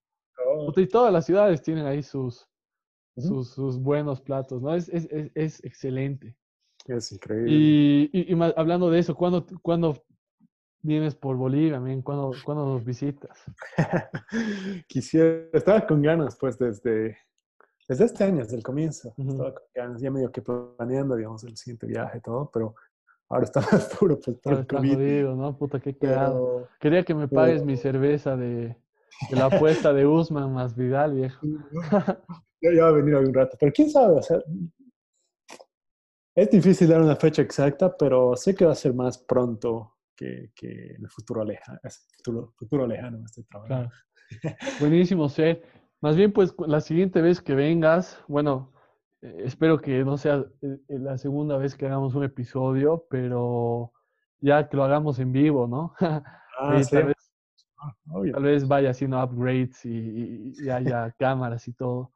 [0.77, 2.49] y todas las ciudades tienen ahí sus,
[3.17, 4.75] sus, sus, buenos platos, ¿no?
[4.75, 6.37] Es, es, es, excelente.
[6.87, 7.51] Es increíble.
[7.51, 10.05] Y, y, hablando de eso, ¿cuándo, ¿cuándo
[10.83, 12.03] vienes por Bolivia, man?
[12.03, 13.43] ¿Cuándo, ¿Cuándo, nos visitas?
[14.87, 17.17] Quisiera, estaba con ganas, pues, desde,
[17.89, 19.15] desde este año, desde el comienzo.
[19.17, 22.75] Estaba con ganas, ya medio que planeando, digamos, el siguiente viaje y todo, pero
[23.31, 24.95] ahora está más duro, pues, por el COVID.
[24.95, 25.57] Jodido, ¿no?
[25.57, 26.69] Puta, qué quedado.
[26.79, 28.77] Quería que me pagues mi cerveza de,
[29.31, 31.47] de, la apuesta de Usman más Vidal, viejo.
[32.61, 34.39] ya, ya va a venir algún rato, pero quién sabe, o sea,
[36.35, 40.51] es difícil dar una fecha exacta, pero sé que va a ser más pronto que,
[40.55, 41.79] que en el futuro lejano,
[42.17, 43.91] futuro, futuro lejano estoy trabajando.
[44.81, 45.63] Buenísimo, Ser.
[46.01, 48.73] Más bien, pues la siguiente vez que vengas, bueno,
[49.23, 53.93] eh, espero que no sea eh, la segunda vez que hagamos un episodio, pero
[54.41, 55.95] ya que lo hagamos en vivo, ¿no?
[56.57, 57.17] Ah, tal, vez,
[57.79, 57.93] ah,
[58.33, 62.13] tal, vez, vaya haciendo upgrades y, y, haya cámaras y todo.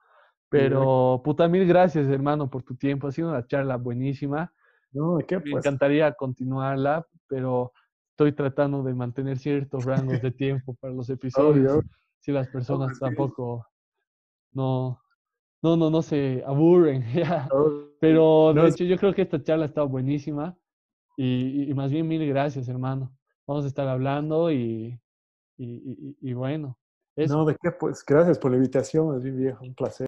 [0.50, 3.06] Pero, puta, mil gracias, hermano, por tu tiempo.
[3.06, 4.52] Ha sido una charla buenísima.
[4.92, 5.66] No, ¿qué, Me pues?
[5.66, 7.72] encantaría continuarla, pero
[8.10, 11.84] estoy tratando de mantener ciertos rangos de tiempo para los episodios.
[12.20, 13.66] Si las personas tampoco
[14.52, 15.00] no,
[15.62, 17.04] no, no, no se aburren.
[18.00, 20.56] Pero de hecho yo creo que esta charla ha estado buenísima
[21.16, 23.12] y, más bien mil gracias, hermano.
[23.46, 25.00] Vamos a estar hablando y,
[25.56, 26.78] y, y bueno.
[27.26, 29.96] No, de qué, pues gracias por la invitación, es bien viejo, un placer.